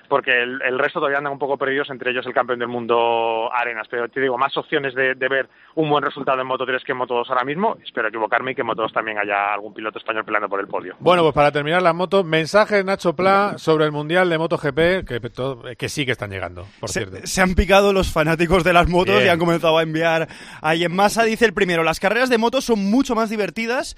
porque 0.08 0.42
el, 0.42 0.60
el, 0.62 0.78
resto 0.78 0.98
todavía 0.98 1.18
andan 1.18 1.32
un 1.32 1.38
poco 1.38 1.56
perdidos, 1.56 1.90
entre 1.90 2.10
ellos 2.10 2.26
el 2.26 2.32
campeón 2.32 2.58
del 2.58 2.68
mundo 2.68 3.52
Arenas. 3.52 3.86
Pero 3.90 4.08
te 4.08 4.20
digo, 4.20 4.38
más 4.38 4.56
opciones 4.56 4.94
de, 4.94 5.14
de 5.14 5.28
ver 5.28 5.48
un 5.74 5.88
buen 5.88 6.02
resultado 6.02 6.40
en 6.40 6.46
Moto 6.46 6.66
3 6.66 6.82
que 6.84 6.92
en 6.92 6.98
Moto 6.98 7.14
2 7.14 7.30
ahora 7.30 7.44
mismo. 7.44 7.76
Espero 7.84 8.08
equivocarme 8.08 8.52
y 8.52 8.54
que 8.54 8.62
en 8.62 8.66
Moto 8.66 8.82
2 8.82 8.92
también 8.92 9.18
haya 9.18 9.52
algún 9.52 9.74
piloto 9.74 9.98
español 9.98 10.24
peleando 10.24 10.48
por 10.48 10.60
el 10.60 10.66
podio. 10.66 10.96
Bueno, 10.98 11.22
pues 11.22 11.34
para 11.34 11.52
terminar 11.52 11.82
la 11.82 11.92
moto, 11.92 12.24
mensaje 12.24 12.76
de 12.76 12.84
Nacho 12.84 13.14
Pla 13.14 13.54
sobre 13.58 13.84
el 13.84 13.92
Mundial 13.92 14.28
de 14.28 14.38
MotoGP, 14.38 15.06
que, 15.06 15.20
todo, 15.32 15.62
que 15.76 15.88
sí 15.88 16.04
que 16.04 16.12
están 16.12 16.30
llegando, 16.30 16.66
por 16.80 16.88
se, 16.88 17.04
cierto. 17.04 17.26
Se 17.26 17.40
han 17.40 17.54
picado 17.54 17.92
los 17.92 18.12
fanáticos 18.12 18.64
de 18.64 18.72
las 18.72 18.88
motos 18.88 19.14
Bien. 19.14 19.26
y 19.26 19.28
han 19.28 19.38
comenzado 19.38 19.78
a 19.78 19.82
enviar 19.82 20.28
ahí 20.62 20.84
en 20.84 20.94
masa. 20.94 21.24
Dice 21.24 21.44
el 21.44 21.52
primero, 21.52 21.82
las 21.84 22.00
carreras 22.00 22.30
de 22.30 22.38
motos 22.38 22.64
son 22.64 22.90
mucho 22.90 23.14
más 23.14 23.30
divertidas 23.30 23.96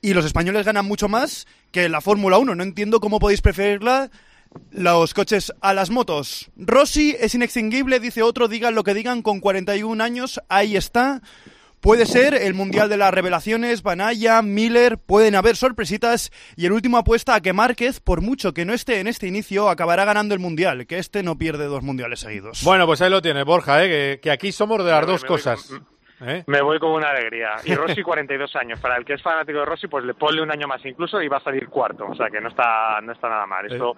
y 0.00 0.14
los 0.14 0.24
españoles 0.24 0.64
ganan 0.64 0.86
mucho 0.86 1.08
más 1.08 1.46
que 1.72 1.88
la 1.88 2.00
Fórmula 2.00 2.38
1. 2.38 2.54
No 2.54 2.62
entiendo 2.62 3.00
cómo 3.00 3.18
podéis 3.18 3.42
preferirla 3.42 4.10
los 4.70 5.14
coches 5.14 5.52
a 5.60 5.74
las 5.74 5.90
motos. 5.90 6.50
Rossi 6.56 7.16
es 7.18 7.34
inextinguible, 7.34 8.00
dice 8.00 8.22
otro, 8.22 8.48
digan 8.48 8.74
lo 8.74 8.84
que 8.84 8.94
digan, 8.94 9.22
con 9.22 9.40
41 9.40 10.02
años, 10.02 10.40
ahí 10.48 10.76
está. 10.76 11.20
Puede 11.80 12.06
ser 12.06 12.34
el 12.34 12.54
Mundial 12.54 12.88
de 12.88 12.96
las 12.96 13.14
Revelaciones, 13.14 13.84
Banaya, 13.84 14.42
Miller, 14.42 14.98
pueden 14.98 15.36
haber 15.36 15.54
sorpresitas 15.54 16.32
y 16.56 16.66
el 16.66 16.72
último 16.72 16.98
apuesta 16.98 17.36
a 17.36 17.40
que 17.40 17.52
Márquez, 17.52 18.00
por 18.00 18.20
mucho 18.20 18.52
que 18.52 18.64
no 18.64 18.72
esté 18.74 18.98
en 18.98 19.06
este 19.06 19.28
inicio, 19.28 19.68
acabará 19.68 20.04
ganando 20.04 20.34
el 20.34 20.40
Mundial, 20.40 20.88
que 20.88 20.98
este 20.98 21.22
no 21.22 21.38
pierde 21.38 21.66
dos 21.66 21.84
Mundiales 21.84 22.18
seguidos. 22.18 22.64
Bueno, 22.64 22.84
pues 22.86 23.00
ahí 23.00 23.10
lo 23.10 23.22
tiene 23.22 23.44
Borja, 23.44 23.84
¿eh? 23.84 23.88
que, 23.88 24.20
que 24.20 24.30
aquí 24.32 24.50
somos 24.50 24.84
de 24.84 24.90
las 24.90 25.02
Me- 25.06 25.12
dos 25.12 25.22
me 25.22 25.28
voy 25.28 25.36
cosas. 25.36 25.62
con- 26.18 26.28
¿eh? 26.28 26.42
Me 26.48 26.60
voy 26.62 26.80
con 26.80 26.90
una 26.90 27.10
alegría. 27.10 27.50
Y 27.64 27.72
Rossi 27.76 28.02
42 28.02 28.56
años. 28.56 28.80
Para 28.80 28.96
el 28.96 29.04
que 29.04 29.14
es 29.14 29.22
fanático 29.22 29.60
de 29.60 29.64
Rossi, 29.64 29.86
pues 29.86 30.04
le 30.04 30.14
ponle 30.14 30.42
un 30.42 30.50
año 30.50 30.66
más 30.66 30.84
incluso 30.84 31.22
y 31.22 31.28
va 31.28 31.36
a 31.36 31.44
salir 31.44 31.68
cuarto. 31.68 32.06
O 32.08 32.14
sea 32.16 32.26
que 32.28 32.40
no 32.40 32.48
está, 32.48 33.00
no 33.04 33.12
está 33.12 33.28
nada 33.28 33.46
mal. 33.46 33.64
Esto 33.70 33.94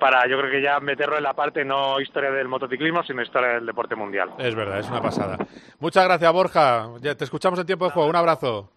para 0.00 0.26
yo 0.26 0.38
creo 0.38 0.50
que 0.50 0.62
ya 0.62 0.80
meterlo 0.80 1.16
en 1.16 1.22
la 1.22 1.34
parte 1.34 1.64
no 1.64 2.00
historia 2.00 2.30
del 2.30 2.48
motociclismo, 2.48 3.04
sino 3.04 3.22
historia 3.22 3.50
del 3.50 3.66
deporte 3.66 3.94
mundial. 3.94 4.30
Es 4.38 4.54
verdad, 4.54 4.80
es 4.80 4.88
una 4.88 5.02
pasada. 5.02 5.36
Muchas 5.78 6.04
gracias, 6.04 6.32
Borja. 6.32 6.88
Ya 7.00 7.14
te 7.14 7.24
escuchamos 7.24 7.60
en 7.60 7.66
tiempo 7.66 7.84
de 7.84 7.92
juego. 7.92 8.08
Un 8.08 8.16
abrazo. 8.16 8.70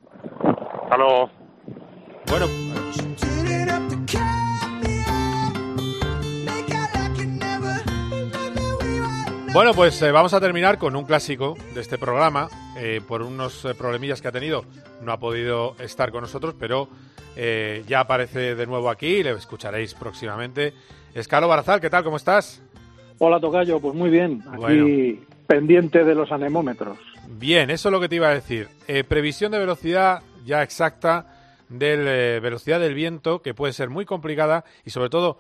Hasta 0.84 0.98
luego. 0.98 1.32
Bueno, 2.28 2.46
Bueno, 9.54 9.72
pues 9.76 10.02
eh, 10.02 10.12
vamos 10.12 10.34
a 10.34 10.40
terminar 10.40 10.80
con 10.80 10.96
un 10.96 11.06
clásico 11.06 11.56
de 11.76 11.82
este 11.82 12.00
programa. 12.00 12.48
Eh, 12.76 13.02
por 13.08 13.22
unos 13.22 13.66
eh, 13.66 13.76
problemillas 13.76 14.20
que 14.20 14.28
ha 14.28 14.32
tenido, 14.32 14.66
no 15.02 15.12
ha 15.12 15.20
podido 15.20 15.76
estar 15.78 16.12
con 16.12 16.22
nosotros, 16.22 16.56
pero 16.60 16.90
eh, 17.36 17.84
ya 17.88 18.00
aparece 18.00 18.56
de 18.56 18.66
nuevo 18.66 18.90
aquí 18.90 19.22
le 19.22 19.32
escucharéis 19.32 19.94
próximamente. 19.94 20.74
Escalo 21.14 21.48
Barazal, 21.48 21.80
¿qué 21.80 21.90
tal? 21.90 22.04
¿Cómo 22.04 22.18
estás? 22.18 22.62
Hola, 23.20 23.40
Tocayo, 23.40 23.80
pues 23.80 23.94
muy 23.94 24.10
bien. 24.10 24.42
Aquí 24.48 24.58
Bueno. 24.58 25.20
pendiente 25.48 26.04
de 26.04 26.16
los 26.16 26.32
anemómetros. 26.32 26.98
Bien, 27.30 27.70
eso 27.70 27.90
es 27.90 27.94
lo 27.94 28.00
que 28.00 28.10
te 28.10 28.16
iba 28.16 28.30
a 28.30 28.34
decir. 28.34 28.68
Eh, 28.88 29.04
previsión 29.04 29.52
de 29.52 29.60
velocidad 29.60 30.22
ya 30.46 30.64
exacta 30.64 31.28
de 31.70 31.98
la 31.98 32.40
velocidad 32.40 32.80
del 32.80 32.94
viento, 32.94 33.42
que 33.42 33.54
puede 33.54 33.74
ser 33.74 33.90
muy 33.90 34.06
complicada 34.06 34.64
y 34.86 34.90
sobre 34.90 35.10
todo 35.10 35.38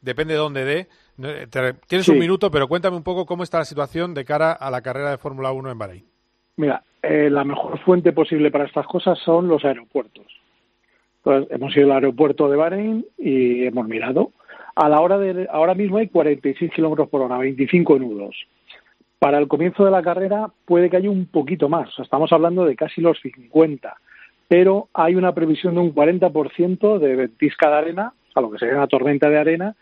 depende 0.00 0.34
de 0.34 0.38
dónde 0.38 0.64
dé. 0.64 0.88
Eh, 1.22 1.46
Tienes 1.88 2.06
Sí. 2.06 2.12
un 2.12 2.18
minuto, 2.18 2.50
pero 2.50 2.68
cuéntame 2.68 2.96
un 2.96 3.02
poco 3.02 3.26
cómo 3.26 3.42
está 3.42 3.58
la 3.58 3.64
situación 3.64 4.14
de 4.14 4.24
cara 4.24 4.52
a 4.52 4.70
la 4.70 4.80
carrera 4.82 5.10
de 5.10 5.18
Fórmula 5.18 5.52
1 5.52 5.70
en 5.70 5.78
Bahrein. 5.78 6.04
Mira, 6.56 6.82
eh, 7.02 7.28
la 7.30 7.44
mejor 7.44 7.78
fuente 7.80 8.12
posible 8.12 8.50
para 8.50 8.64
estas 8.66 8.86
cosas 8.86 9.18
son 9.24 9.48
los 9.48 9.64
aeropuertos. 9.64 10.26
Entonces, 11.24 11.50
hemos 11.52 11.76
ido 11.76 11.86
al 11.86 11.92
aeropuerto 12.04 12.48
de 12.48 12.56
Bahrein 12.56 13.04
y 13.18 13.66
hemos 13.66 13.86
mirado. 13.88 14.30
A 14.76 14.90
la 14.90 15.00
hora 15.00 15.16
de, 15.16 15.48
ahora 15.50 15.74
mismo 15.74 15.96
hay 15.96 16.08
46 16.08 16.70
kilómetros 16.70 17.08
por 17.08 17.22
hora, 17.22 17.38
25 17.38 17.98
nudos. 17.98 18.36
Para 19.18 19.38
el 19.38 19.48
comienzo 19.48 19.86
de 19.86 19.90
la 19.90 20.02
carrera 20.02 20.50
puede 20.66 20.90
que 20.90 20.98
haya 20.98 21.10
un 21.10 21.26
poquito 21.26 21.70
más. 21.70 21.88
Estamos 21.98 22.30
hablando 22.30 22.66
de 22.66 22.76
casi 22.76 23.00
los 23.00 23.18
50. 23.20 23.96
Pero 24.48 24.88
hay 24.92 25.14
una 25.14 25.34
previsión 25.34 25.74
de 25.74 25.80
un 25.80 25.94
40% 25.94 26.98
de 26.98 27.16
ventisca 27.16 27.70
de 27.70 27.74
arena, 27.74 28.12
o 28.28 28.32
sea, 28.32 28.42
lo 28.42 28.50
que 28.50 28.58
sería 28.58 28.76
una 28.76 28.86
tormenta 28.86 29.30
de 29.30 29.38
arena, 29.38 29.74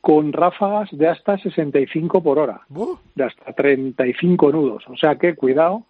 con 0.00 0.32
ráfagas 0.32 0.88
de 0.92 1.08
hasta 1.08 1.36
65 1.36 2.22
por 2.22 2.38
hora, 2.38 2.60
de 3.16 3.24
hasta 3.24 3.52
35 3.52 4.52
nudos. 4.52 4.84
O 4.88 4.96
sea 4.96 5.16
que 5.16 5.34
cuidado. 5.34 5.82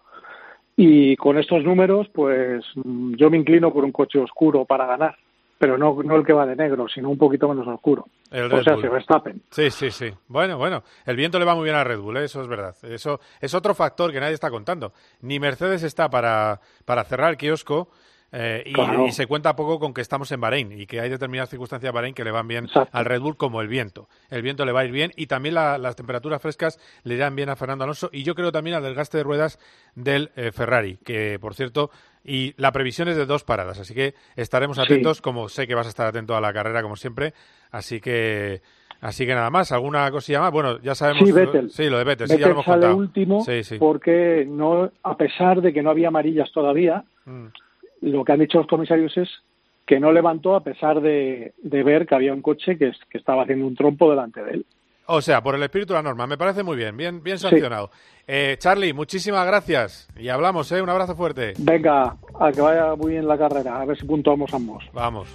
Y 0.75 1.15
con 1.17 1.37
estos 1.37 1.63
números, 1.63 2.09
pues 2.09 2.65
yo 2.75 3.29
me 3.29 3.37
inclino 3.37 3.71
por 3.71 3.83
un 3.83 3.91
coche 3.91 4.17
oscuro 4.17 4.65
para 4.65 4.87
ganar, 4.87 5.15
pero 5.59 5.77
no, 5.77 6.01
no 6.01 6.15
el 6.15 6.25
que 6.25 6.33
va 6.33 6.47
de 6.47 6.55
negro, 6.55 6.87
sino 6.87 7.09
un 7.09 7.17
poquito 7.19 7.47
menos 7.47 7.67
oscuro. 7.67 8.07
El 8.31 8.51
o 8.51 8.63
sea, 8.63 8.73
Bull. 8.73 8.81
se 8.83 8.89
Verstappen. 8.89 9.41
Sí, 9.51 9.69
sí, 9.69 9.91
sí. 9.91 10.11
Bueno, 10.27 10.57
bueno. 10.57 10.83
El 11.05 11.15
viento 11.15 11.37
le 11.37 11.45
va 11.45 11.53
muy 11.53 11.65
bien 11.65 11.75
a 11.75 11.83
Red 11.83 11.99
Bull, 11.99 12.17
¿eh? 12.17 12.23
eso 12.23 12.41
es 12.41 12.47
verdad. 12.47 12.75
Eso 12.83 13.19
es 13.39 13.53
otro 13.53 13.75
factor 13.75 14.11
que 14.11 14.19
nadie 14.19 14.33
está 14.33 14.49
contando. 14.49 14.93
Ni 15.21 15.39
Mercedes 15.39 15.83
está 15.83 16.09
para, 16.09 16.59
para 16.85 17.03
cerrar 17.03 17.31
el 17.31 17.37
kiosco 17.37 17.89
eh, 18.31 18.61
y, 18.67 18.73
Claro. 18.73 19.07
y 19.07 19.11
se 19.11 19.25
cuenta 19.25 19.55
poco 19.55 19.79
con 19.79 19.91
que 19.91 20.01
estamos 20.01 20.31
en 20.31 20.39
Bahrein 20.39 20.71
y 20.79 20.85
que 20.85 20.99
hay 21.01 21.09
determinadas 21.09 21.49
circunstancias 21.49 21.89
en 21.89 21.95
Bahrein 21.95 22.13
que 22.13 22.23
le 22.23 22.29
van 22.29 22.47
bien 22.47 22.67
al 22.91 23.05
Red 23.05 23.21
Bull 23.21 23.35
como 23.37 23.59
el 23.61 23.67
viento. 23.67 24.07
El 24.29 24.43
viento 24.43 24.65
le 24.65 24.71
va 24.71 24.81
a 24.81 24.85
ir 24.85 24.91
bien 24.91 25.11
y 25.15 25.25
también 25.25 25.55
la- 25.55 25.79
las 25.79 25.95
temperaturas 25.95 26.39
frescas 26.39 26.79
le 27.03 27.15
irán 27.15 27.35
bien 27.35 27.49
a 27.49 27.55
Fernando 27.55 27.85
Alonso 27.85 28.09
y 28.13 28.21
yo 28.21 28.35
creo 28.35 28.51
también 28.51 28.75
al 28.75 28.83
desgaste 28.83 29.17
de 29.17 29.23
ruedas 29.23 29.57
del 29.95 30.29
eh, 30.35 30.51
Ferrari, 30.51 30.97
que 31.03 31.39
por 31.41 31.55
cierto, 31.55 31.89
y 32.23 32.53
la 32.57 32.71
previsión 32.71 33.07
es 33.07 33.15
de 33.17 33.25
dos 33.25 33.43
paradas, 33.43 33.79
así 33.79 33.93
que 33.93 34.13
estaremos 34.35 34.77
Sí. 34.77 34.83
atentos, 34.83 35.21
como 35.21 35.49
sé 35.49 35.67
que 35.67 35.75
vas 35.75 35.85
a 35.87 35.89
estar 35.89 36.07
atento 36.07 36.35
a 36.35 36.41
la 36.41 36.53
carrera 36.53 36.81
como 36.81 36.95
siempre, 36.95 37.33
así 37.71 37.99
que 38.01 38.61
así 39.01 39.25
que 39.25 39.33
nada 39.33 39.49
más, 39.49 39.71
alguna 39.71 40.11
cosilla 40.11 40.41
más, 40.41 40.51
bueno, 40.51 40.79
ya 40.81 40.93
sabemos 40.95 41.23
Sí, 41.25 41.31
Vettel. 41.31 41.69
sí, 41.69 41.89
lo 41.89 41.97
de 41.97 42.03
Vettel, 42.03 42.27
sí, 42.27 42.33
ya 42.33 42.39
lo 42.39 42.39
Vettel 42.39 42.51
hemos 42.51 42.65
sale 42.65 42.75
contado. 42.81 42.97
último 42.97 43.43
Sí, 43.45 43.63
sí. 43.63 43.77
porque 43.79 44.45
no, 44.47 44.91
a 45.03 45.15
pesar 45.17 45.61
de 45.61 45.71
que 45.71 45.81
no 45.81 45.89
había 45.89 46.09
amarillas 46.09 46.51
todavía, 46.51 47.03
Mm. 47.25 47.45
lo 48.01 48.25
que 48.25 48.31
han 48.33 48.39
dicho 48.39 48.57
los 48.57 48.67
comisarios 48.67 49.15
es 49.17 49.29
que 49.85 49.99
no 49.99 50.11
levantó 50.11 50.55
a 50.55 50.63
pesar 50.63 50.99
de, 51.01 51.53
de 51.63 51.83
ver 51.83 52.05
que 52.05 52.15
había 52.15 52.33
un 52.33 52.41
coche 52.41 52.77
que, 52.77 52.91
que 53.09 53.17
estaba 53.17 53.43
haciendo 53.43 53.65
un 53.65 53.75
trompo 53.75 54.09
delante 54.09 54.43
de 54.43 54.51
él. 54.51 54.65
O 55.11 55.21
sea, 55.23 55.41
por 55.41 55.55
el 55.55 55.63
espíritu 55.63 55.93
de 55.93 55.97
la 55.99 56.03
norma, 56.03 56.27
me 56.27 56.37
parece 56.37 56.61
muy 56.61 56.77
bien, 56.77 56.95
bien, 56.95 57.23
bien 57.23 57.39
Sí. 57.39 57.49
sancionado. 57.49 57.89
Eh, 58.27 58.57
Charlie, 58.59 58.93
muchísimas 58.93 59.43
gracias 59.47 60.07
y 60.15 60.29
hablamos, 60.29 60.71
¿eh? 60.71 60.79
Un 60.83 60.89
abrazo 60.89 61.15
fuerte. 61.15 61.53
Venga, 61.57 62.15
a 62.39 62.51
que 62.51 62.61
vaya 62.61 62.93
muy 62.95 63.13
bien 63.13 63.27
la 63.27 63.35
carrera, 63.35 63.81
a 63.81 63.85
ver 63.85 63.97
si 63.97 64.05
puntuamos 64.05 64.53
ambos. 64.53 64.83
Vamos. 64.93 65.27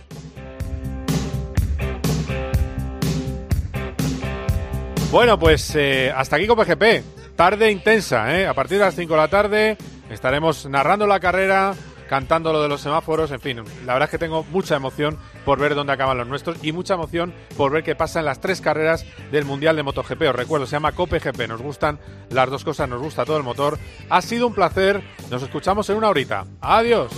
Bueno, 5.10 5.38
pues 5.38 5.74
eh, 5.76 6.12
hasta 6.14 6.36
aquí 6.36 6.46
con 6.46 6.56
PGP. 6.58 7.02
Tarde 7.36 7.70
intensa, 7.70 8.38
¿eh? 8.38 8.46
A 8.46 8.54
partir 8.54 8.78
de 8.78 8.84
las 8.84 8.94
5 8.94 9.12
de 9.12 9.20
la 9.20 9.28
tarde 9.28 9.76
estaremos 10.10 10.66
narrando 10.66 11.06
la 11.06 11.18
carrera, 11.20 11.74
cantando 12.14 12.52
lo 12.52 12.62
de 12.62 12.68
los 12.68 12.80
semáforos, 12.80 13.32
en 13.32 13.40
fin. 13.40 13.56
La 13.84 13.94
verdad 13.94 14.04
es 14.04 14.10
que 14.10 14.18
tengo 14.18 14.44
mucha 14.44 14.76
emoción 14.76 15.18
por 15.44 15.58
ver 15.58 15.74
dónde 15.74 15.92
acaban 15.92 16.16
los 16.16 16.28
nuestros 16.28 16.56
y 16.62 16.70
mucha 16.70 16.94
emoción 16.94 17.34
por 17.56 17.72
ver 17.72 17.82
qué 17.82 17.96
pasa 17.96 18.20
en 18.20 18.24
las 18.26 18.40
tres 18.40 18.60
carreras 18.60 19.04
del 19.32 19.44
Mundial 19.44 19.74
de 19.74 19.82
MotoGP. 19.82 20.22
Os 20.28 20.36
recuerdo, 20.36 20.64
se 20.64 20.76
llama 20.76 20.92
COPGP. 20.92 21.48
Nos 21.48 21.60
gustan 21.60 21.98
las 22.30 22.48
dos 22.48 22.62
cosas, 22.62 22.88
nos 22.88 23.02
gusta 23.02 23.24
todo 23.24 23.36
el 23.36 23.42
motor. 23.42 23.80
Ha 24.10 24.22
sido 24.22 24.46
un 24.46 24.54
placer. 24.54 25.02
Nos 25.28 25.42
escuchamos 25.42 25.90
en 25.90 25.96
una 25.96 26.08
horita. 26.08 26.44
Adiós. 26.60 27.10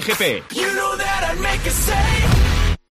Kiss 0.00 0.59